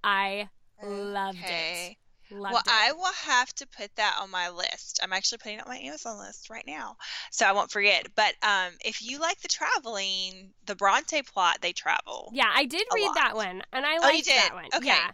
I 0.03 0.49
loved 0.83 1.39
okay. 1.39 1.91
it. 1.91 2.06
Loved 2.29 2.53
well, 2.53 2.63
it. 2.65 2.67
I 2.67 2.91
will 2.91 3.13
have 3.25 3.53
to 3.55 3.67
put 3.67 3.95
that 3.95 4.17
on 4.21 4.29
my 4.29 4.49
list. 4.49 4.99
I'm 5.01 5.13
actually 5.13 5.37
putting 5.37 5.59
it 5.59 5.65
on 5.65 5.69
my 5.69 5.79
Amazon 5.79 6.19
list 6.19 6.49
right 6.49 6.65
now, 6.67 6.97
so 7.31 7.45
I 7.45 7.53
won't 7.53 7.71
forget. 7.71 8.07
But 8.15 8.33
um, 8.43 8.73
if 8.83 9.01
you 9.01 9.19
like 9.19 9.39
the 9.39 9.47
traveling, 9.47 10.51
the 10.65 10.75
Bronte 10.75 11.21
plot, 11.21 11.59
they 11.61 11.71
travel. 11.71 12.29
Yeah, 12.33 12.51
I 12.53 12.65
did 12.65 12.85
read 12.93 13.07
lot. 13.07 13.15
that 13.15 13.35
one, 13.35 13.63
and 13.71 13.85
I 13.85 13.97
liked 13.99 14.27
oh, 14.29 14.33
that 14.35 14.53
one. 14.53 14.65
Okay. 14.75 14.87
Yeah. 14.87 15.11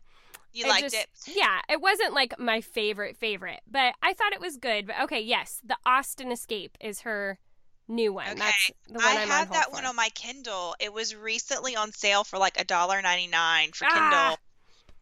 You 0.54 0.68
liked 0.68 0.84
just, 0.84 0.96
it? 0.96 1.08
Yeah, 1.36 1.62
it 1.68 1.82
wasn't 1.82 2.14
like 2.14 2.38
my 2.40 2.62
favorite 2.62 3.18
favorite, 3.18 3.62
but 3.70 3.96
I 4.04 4.14
thought 4.14 4.34
it 4.34 4.42
was 4.42 4.58
good. 4.58 4.88
But 4.88 4.96
okay, 5.04 5.22
yes, 5.22 5.60
the 5.66 5.78
Austen 5.86 6.32
Escape 6.32 6.78
is 6.80 7.02
her 7.02 7.40
new 7.88 8.14
one. 8.14 8.28
Okay. 8.28 8.40
That's 8.40 8.72
the 8.88 8.94
one 8.94 9.04
I 9.04 9.22
I'm 9.22 9.28
have 9.28 9.48
on 9.48 9.54
that 9.54 9.66
for. 9.66 9.72
one 9.72 9.86
on 9.86 9.96
my 9.96 10.10
Kindle. 10.14 10.76
It 10.80 10.94
was 10.94 11.16
recently 11.16 11.76
on 11.76 11.92
sale 11.92 12.24
for 12.24 12.38
like 12.38 12.60
a 12.60 12.64
dollar 12.64 13.02
ninety 13.02 13.28
nine 13.28 13.72
for 13.74 13.86
ah. 13.86 13.94
Kindle 13.94 14.38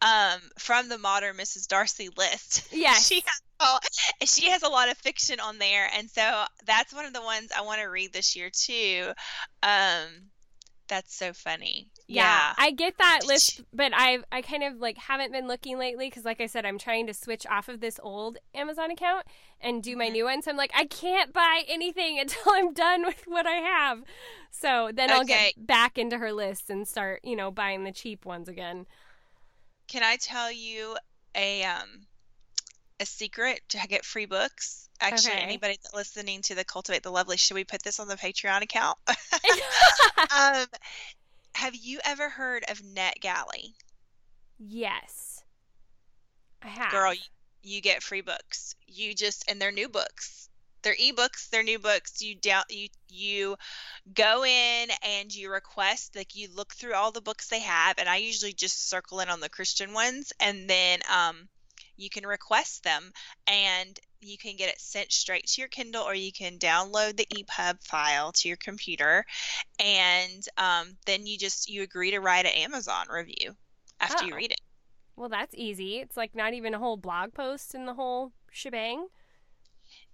um, 0.02 0.40
from 0.58 0.88
the 0.88 0.98
modern 0.98 1.36
Mrs. 1.36 1.68
Darcy 1.68 2.10
list. 2.16 2.68
Yeah, 2.82 2.94
she 2.94 3.16
has 3.16 3.42
all, 3.60 3.78
she 4.24 4.50
has 4.50 4.62
a 4.62 4.68
lot 4.68 4.90
of 4.90 4.96
fiction 4.96 5.38
on 5.38 5.58
there, 5.58 5.88
and 5.96 6.10
so 6.10 6.44
that's 6.66 6.92
one 6.92 7.04
of 7.04 7.12
the 7.12 7.22
ones 7.22 7.50
I 7.56 7.62
want 7.62 7.80
to 7.80 7.86
read 7.86 8.12
this 8.12 8.34
year 8.34 8.50
too. 8.50 9.12
Um, 9.62 10.30
that's 10.88 11.14
so 11.14 11.32
funny. 11.32 11.88
Yeah, 12.08 12.24
yeah, 12.24 12.54
I 12.58 12.72
get 12.72 12.98
that 12.98 13.20
list, 13.24 13.62
but 13.72 13.92
I 13.94 14.18
I 14.32 14.42
kind 14.42 14.64
of 14.64 14.78
like 14.78 14.98
haven't 14.98 15.32
been 15.32 15.46
looking 15.46 15.78
lately 15.78 16.08
because, 16.08 16.24
like 16.24 16.40
I 16.40 16.46
said, 16.46 16.66
I'm 16.66 16.78
trying 16.78 17.06
to 17.06 17.14
switch 17.14 17.46
off 17.46 17.68
of 17.68 17.80
this 17.80 18.00
old 18.02 18.38
Amazon 18.52 18.90
account 18.90 19.26
and 19.60 19.82
do 19.82 19.96
my 19.96 20.06
mm-hmm. 20.06 20.12
new 20.12 20.24
one. 20.24 20.42
So 20.42 20.50
I'm 20.50 20.56
like, 20.56 20.72
I 20.74 20.86
can't 20.86 21.32
buy 21.32 21.62
anything 21.68 22.18
until 22.20 22.52
I'm 22.52 22.72
done 22.72 23.06
with 23.06 23.22
what 23.26 23.46
I 23.46 23.56
have. 23.60 24.02
So 24.50 24.90
then 24.92 25.10
okay. 25.10 25.18
I'll 25.18 25.24
get 25.24 25.66
back 25.66 25.98
into 25.98 26.18
her 26.18 26.32
list 26.32 26.68
and 26.68 26.88
start, 26.88 27.20
you 27.22 27.36
know, 27.36 27.52
buying 27.52 27.84
the 27.84 27.92
cheap 27.92 28.24
ones 28.24 28.48
again. 28.48 28.86
Can 29.92 30.02
I 30.02 30.16
tell 30.16 30.50
you 30.50 30.96
a 31.34 31.64
um 31.64 32.06
a 32.98 33.04
secret 33.04 33.60
to 33.68 33.78
get 33.88 34.06
free 34.06 34.24
books? 34.24 34.88
Actually, 35.02 35.34
okay. 35.34 35.42
anybody 35.42 35.78
listening 35.92 36.40
to 36.42 36.54
the 36.54 36.64
Cultivate 36.64 37.02
the 37.02 37.10
Lovely, 37.10 37.36
should 37.36 37.56
we 37.56 37.64
put 37.64 37.82
this 37.82 38.00
on 38.00 38.08
the 38.08 38.16
Patreon 38.16 38.62
account? 38.62 38.96
um, 40.34 40.64
have 41.54 41.74
you 41.74 42.00
ever 42.06 42.30
heard 42.30 42.64
of 42.70 42.80
NetGalley? 42.80 43.74
Yes, 44.58 45.42
I 46.62 46.68
have. 46.68 46.90
Girl, 46.90 47.12
you 47.62 47.82
get 47.82 48.02
free 48.02 48.22
books. 48.22 48.74
You 48.86 49.14
just 49.14 49.44
and 49.50 49.60
they're 49.60 49.72
new 49.72 49.90
books 49.90 50.48
they're 50.82 50.96
ebooks, 50.96 51.48
they're 51.50 51.62
new 51.62 51.78
books. 51.78 52.20
You 52.22 52.34
down 52.34 52.64
you 52.68 52.88
you 53.08 53.56
go 54.14 54.44
in 54.44 54.88
and 55.02 55.34
you 55.34 55.50
request 55.50 56.16
like 56.16 56.34
you 56.34 56.48
look 56.54 56.74
through 56.74 56.94
all 56.94 57.12
the 57.12 57.20
books 57.20 57.48
they 57.48 57.60
have, 57.60 57.96
and 57.98 58.08
I 58.08 58.16
usually 58.16 58.52
just 58.52 58.88
circle 58.88 59.20
in 59.20 59.28
on 59.28 59.40
the 59.40 59.48
Christian 59.48 59.92
ones, 59.92 60.32
and 60.40 60.68
then 60.68 61.00
um, 61.12 61.48
you 61.96 62.10
can 62.10 62.26
request 62.26 62.84
them, 62.84 63.12
and 63.46 63.98
you 64.20 64.38
can 64.38 64.56
get 64.56 64.68
it 64.68 64.80
sent 64.80 65.12
straight 65.12 65.46
to 65.46 65.60
your 65.60 65.68
Kindle, 65.68 66.02
or 66.02 66.14
you 66.14 66.32
can 66.32 66.58
download 66.58 67.16
the 67.16 67.26
EPUB 67.26 67.82
file 67.84 68.32
to 68.32 68.48
your 68.48 68.56
computer, 68.56 69.24
and 69.78 70.46
um, 70.56 70.96
then 71.06 71.26
you 71.26 71.38
just 71.38 71.68
you 71.68 71.82
agree 71.82 72.10
to 72.12 72.20
write 72.20 72.46
an 72.46 72.52
Amazon 72.52 73.06
review 73.10 73.54
after 74.00 74.24
oh. 74.24 74.26
you 74.26 74.34
read 74.34 74.52
it. 74.52 74.60
Well, 75.16 75.28
that's 75.28 75.54
easy. 75.56 75.98
It's 75.98 76.16
like 76.16 76.34
not 76.34 76.54
even 76.54 76.74
a 76.74 76.78
whole 76.78 76.96
blog 76.96 77.34
post 77.34 77.74
in 77.74 77.86
the 77.86 77.94
whole 77.94 78.32
shebang. 78.50 79.08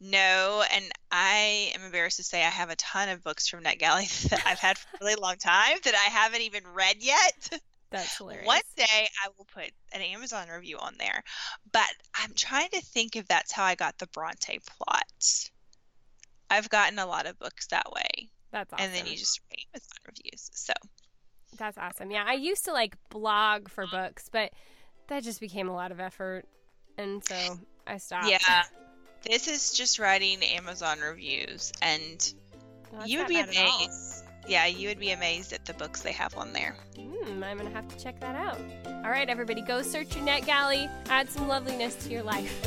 No, 0.00 0.64
and 0.72 0.84
I 1.10 1.72
am 1.74 1.84
embarrassed 1.84 2.18
to 2.18 2.22
say 2.22 2.44
I 2.44 2.50
have 2.50 2.70
a 2.70 2.76
ton 2.76 3.08
of 3.08 3.24
books 3.24 3.48
from 3.48 3.64
NetGalley 3.64 4.28
that 4.30 4.42
I've 4.46 4.60
had 4.60 4.78
for 4.78 4.88
a 4.96 5.04
really 5.04 5.16
long 5.16 5.36
time 5.36 5.78
that 5.84 5.94
I 5.94 6.10
haven't 6.10 6.42
even 6.42 6.62
read 6.74 6.96
yet. 7.00 7.60
That's 7.90 8.18
hilarious. 8.18 8.46
One 8.46 8.60
day 8.76 9.08
I 9.24 9.28
will 9.36 9.46
put 9.46 9.70
an 9.92 10.02
Amazon 10.02 10.48
review 10.48 10.76
on 10.78 10.94
there, 10.98 11.24
but 11.72 11.88
I'm 12.14 12.34
trying 12.34 12.68
to 12.70 12.82
think 12.82 13.16
if 13.16 13.26
that's 13.26 13.50
how 13.50 13.64
I 13.64 13.76
got 13.76 13.96
the 13.96 14.06
Bronte 14.08 14.58
plot. 14.58 15.50
I've 16.50 16.68
gotten 16.68 16.98
a 16.98 17.06
lot 17.06 17.26
of 17.26 17.38
books 17.38 17.68
that 17.68 17.90
way. 17.90 18.28
That's 18.52 18.70
awesome. 18.74 18.84
And 18.84 18.94
then 18.94 19.06
you 19.06 19.16
just 19.16 19.40
read 19.50 19.64
Amazon 19.72 19.98
reviews. 20.06 20.50
So 20.52 20.74
that's 21.56 21.78
awesome. 21.78 22.10
Yeah, 22.10 22.24
I 22.26 22.34
used 22.34 22.66
to 22.66 22.72
like 22.72 22.94
blog 23.08 23.70
for 23.70 23.86
books, 23.86 24.28
but 24.30 24.52
that 25.08 25.22
just 25.22 25.40
became 25.40 25.70
a 25.70 25.74
lot 25.74 25.90
of 25.90 25.98
effort, 25.98 26.44
and 26.98 27.24
so 27.24 27.58
I 27.86 27.96
stopped. 27.96 28.28
Yeah, 28.28 28.64
this 29.28 29.46
is 29.46 29.72
just 29.72 29.98
writing 29.98 30.42
Amazon 30.42 31.00
reviews, 31.00 31.72
and 31.82 32.32
well, 32.90 33.06
you 33.06 33.18
would 33.18 33.28
be 33.28 33.38
amazed. 33.38 34.24
Yeah, 34.48 34.64
you 34.64 34.88
would 34.88 34.98
be 34.98 35.10
amazed 35.10 35.52
at 35.52 35.66
the 35.66 35.74
books 35.74 36.00
they 36.00 36.12
have 36.12 36.36
on 36.36 36.54
there. 36.54 36.74
Mm, 36.96 37.42
I'm 37.44 37.58
gonna 37.58 37.70
have 37.70 37.86
to 37.88 38.02
check 38.02 38.18
that 38.20 38.34
out. 38.34 38.58
All 38.86 39.10
right, 39.10 39.28
everybody, 39.28 39.60
go 39.60 39.82
search 39.82 40.16
your 40.16 40.24
NetGalley. 40.24 40.90
Add 41.10 41.28
some 41.28 41.46
loveliness 41.46 41.94
to 42.06 42.10
your 42.10 42.22
life. 42.22 42.66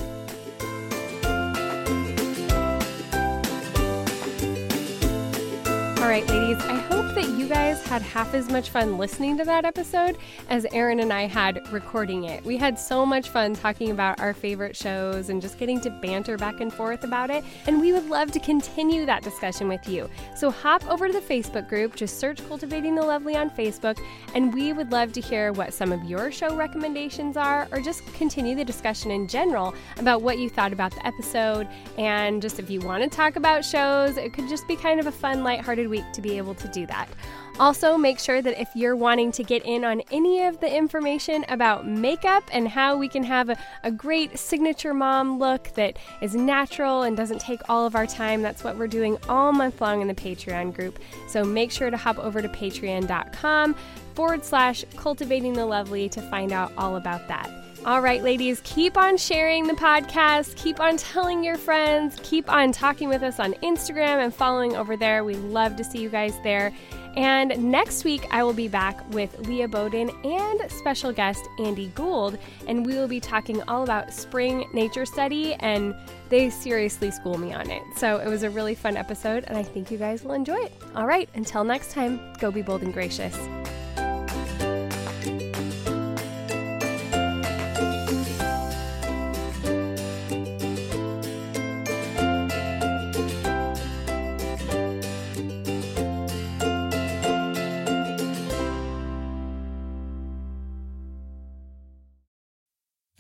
All 6.02 6.08
right, 6.08 6.28
ladies, 6.30 6.58
I 6.64 6.78
hope 6.78 7.14
that 7.14 7.30
you 7.38 7.48
guys 7.48 7.86
had 7.86 8.02
half 8.02 8.34
as 8.34 8.50
much 8.50 8.72
fun 8.72 8.98
listening 8.98 9.38
to 9.38 9.44
that 9.44 9.66
episode 9.66 10.18
as 10.50 10.66
Erin 10.74 11.00
and 11.00 11.14
I 11.14 11.28
had 11.28 11.72
recording 11.72 12.24
it. 12.24 12.44
We 12.44 12.58
had 12.58 12.80
so 12.80 13.06
much 13.06 13.30
fun 13.30 13.54
talking 13.54 13.92
about 13.92 14.20
our 14.20 14.34
favorite 14.34 14.76
shows 14.76 15.30
and 15.30 15.40
just 15.40 15.60
getting 15.60 15.80
to 15.82 15.92
banter 15.92 16.38
back 16.38 16.60
and 16.60 16.74
forth 16.74 17.04
about 17.04 17.30
it, 17.30 17.44
and 17.68 17.80
we 17.80 17.94
would 17.94 18.10
love 18.10 18.32
to 18.32 18.40
continue 18.40 19.06
that 19.06 19.22
discussion 19.22 19.68
with 19.68 19.88
you. 19.88 20.10
So 20.36 20.50
hop 20.50 20.84
over 20.90 21.06
to 21.06 21.14
the 21.14 21.22
Facebook 21.22 21.70
group, 21.70 21.96
just 21.96 22.20
search 22.20 22.46
Cultivating 22.48 22.96
the 22.96 23.04
Lovely 23.04 23.36
on 23.38 23.52
Facebook, 23.52 24.04
and 24.34 24.52
we 24.52 24.74
would 24.74 24.92
love 24.92 25.14
to 25.14 25.22
hear 25.22 25.54
what 25.54 25.72
some 25.72 25.92
of 25.92 26.04
your 26.06 26.32
show 26.32 26.56
recommendations 26.56 27.38
are, 27.38 27.68
or 27.72 27.80
just 27.80 28.04
continue 28.16 28.56
the 28.56 28.66
discussion 28.66 29.12
in 29.12 29.28
general 29.28 29.76
about 30.00 30.24
what 30.24 30.40
you 30.40 30.50
thought 30.50 30.74
about 30.74 30.96
the 30.96 31.06
episode. 31.06 31.68
And 32.00 32.42
just 32.42 32.58
if 32.58 32.72
you 32.72 32.80
want 32.80 33.04
to 33.04 33.10
talk 33.10 33.36
about 33.36 33.64
shows, 33.64 34.18
it 34.18 34.34
could 34.34 34.50
just 34.50 34.68
be 34.68 34.76
kind 34.76 35.00
of 35.00 35.06
a 35.06 35.12
fun, 35.12 35.44
lighthearted 35.44 35.91
week 35.92 36.06
to 36.14 36.22
be 36.22 36.40
able 36.40 36.56
to 36.56 36.68
do 36.70 36.88
that. 36.88 37.08
Also, 37.60 37.98
make 37.98 38.18
sure 38.18 38.42
that 38.42 38.60
if 38.60 38.70
you're 38.76 38.96
wanting 38.96 39.32
to 39.34 39.44
get 39.44 39.64
in 39.66 39.84
on 39.86 40.02
any 40.12 40.44
of 40.44 40.60
the 40.60 40.76
information 40.76 41.46
about 41.48 41.86
makeup 41.86 42.44
and 42.52 42.68
how 42.68 42.98
we 42.98 43.08
can 43.08 43.24
have 43.24 43.50
a, 43.50 43.58
a, 43.84 43.92
great 43.92 44.40
signature 44.40 44.94
mom 44.94 45.38
look 45.38 45.72
that 45.76 45.98
is 46.22 46.34
natural 46.34 47.04
and 47.04 47.16
doesn't 47.16 47.40
take 47.40 47.62
all 47.70 47.86
of 47.86 47.96
our 47.96 48.08
time, 48.08 48.42
that's 48.42 48.64
what 48.64 48.78
we're 48.78 48.88
doing 48.88 49.18
all 49.30 49.52
month 49.52 49.80
long 49.80 50.02
in 50.02 50.08
the 50.08 50.16
Patreon 50.16 50.74
group. 50.74 50.98
So 51.28 51.44
make 51.44 51.72
sure 51.72 51.92
to 51.92 51.98
hop 51.98 52.18
over 52.18 52.42
to 52.42 52.50
patreon.com 52.50 53.76
forward 54.16 54.44
slash 54.44 54.84
cultivating 54.96 55.54
the 55.54 55.66
lovely 55.66 56.10
to 56.10 56.22
find 56.22 56.52
out 56.52 56.72
all 56.78 56.96
about 56.96 57.28
that. 57.28 57.61
All 57.84 58.00
right, 58.00 58.22
ladies, 58.22 58.62
keep 58.64 58.96
on 58.96 59.18
sharing 59.18 59.66
the 59.66 59.74
podcast. 59.74 60.56
Keep 60.56 60.80
on 60.80 60.98
telling 60.98 61.44
your 61.44 61.58
friends. 61.58 62.16
Keep 62.22 62.48
on 62.48 62.72
talking 62.72 63.10
with 63.10 63.24
us 63.24 63.40
on 63.40 63.54
Instagram 63.64 64.24
and 64.24 64.32
following 64.32 64.76
over 64.76 64.96
there. 64.96 65.24
We 65.24 65.34
love 65.34 65.78
to 65.78 65.84
see 65.84 65.98
you 65.98 66.10
guys 66.10 66.36
there. 66.44 66.72
And 67.16 67.72
next 67.72 68.04
week, 68.04 68.28
I 68.30 68.44
will 68.44 68.54
be 68.54 68.68
back 68.68 69.04
with 69.14 69.48
Leah 69.48 69.68
Bowden 69.68 70.12
and 70.24 70.72
special 70.72 71.12
guest 71.12 71.44
Andy 71.58 71.88
Gould, 71.96 72.38
and 72.68 72.86
we 72.86 72.94
will 72.94 73.08
be 73.08 73.20
talking 73.20 73.64
all 73.64 73.82
about 73.82 74.14
spring 74.14 74.70
nature 74.74 75.06
study, 75.06 75.56
and 75.56 75.96
they 76.30 76.52
seriously 76.52 77.10
school 77.10 77.40
me 77.40 77.52
on 77.52 77.72
it. 77.72 77.82
So 77.98 78.18
it 78.18 78.28
was 78.28 78.44
a 78.44 78.50
really 78.52 78.76
fun 78.76 78.96
episode, 78.96 79.44
and 79.48 79.58
I 79.58 79.64
think 79.64 79.90
you 79.90 79.98
guys 79.98 80.24
will 80.24 80.34
enjoy 80.34 80.60
it. 80.60 80.74
All 80.96 81.08
right, 81.08 81.28
until 81.34 81.64
next 81.64 81.92
time, 81.92 82.22
go 82.40 82.52
be 82.52 82.62
bold 82.62 82.84
and 82.84 82.94
gracious. 82.94 83.36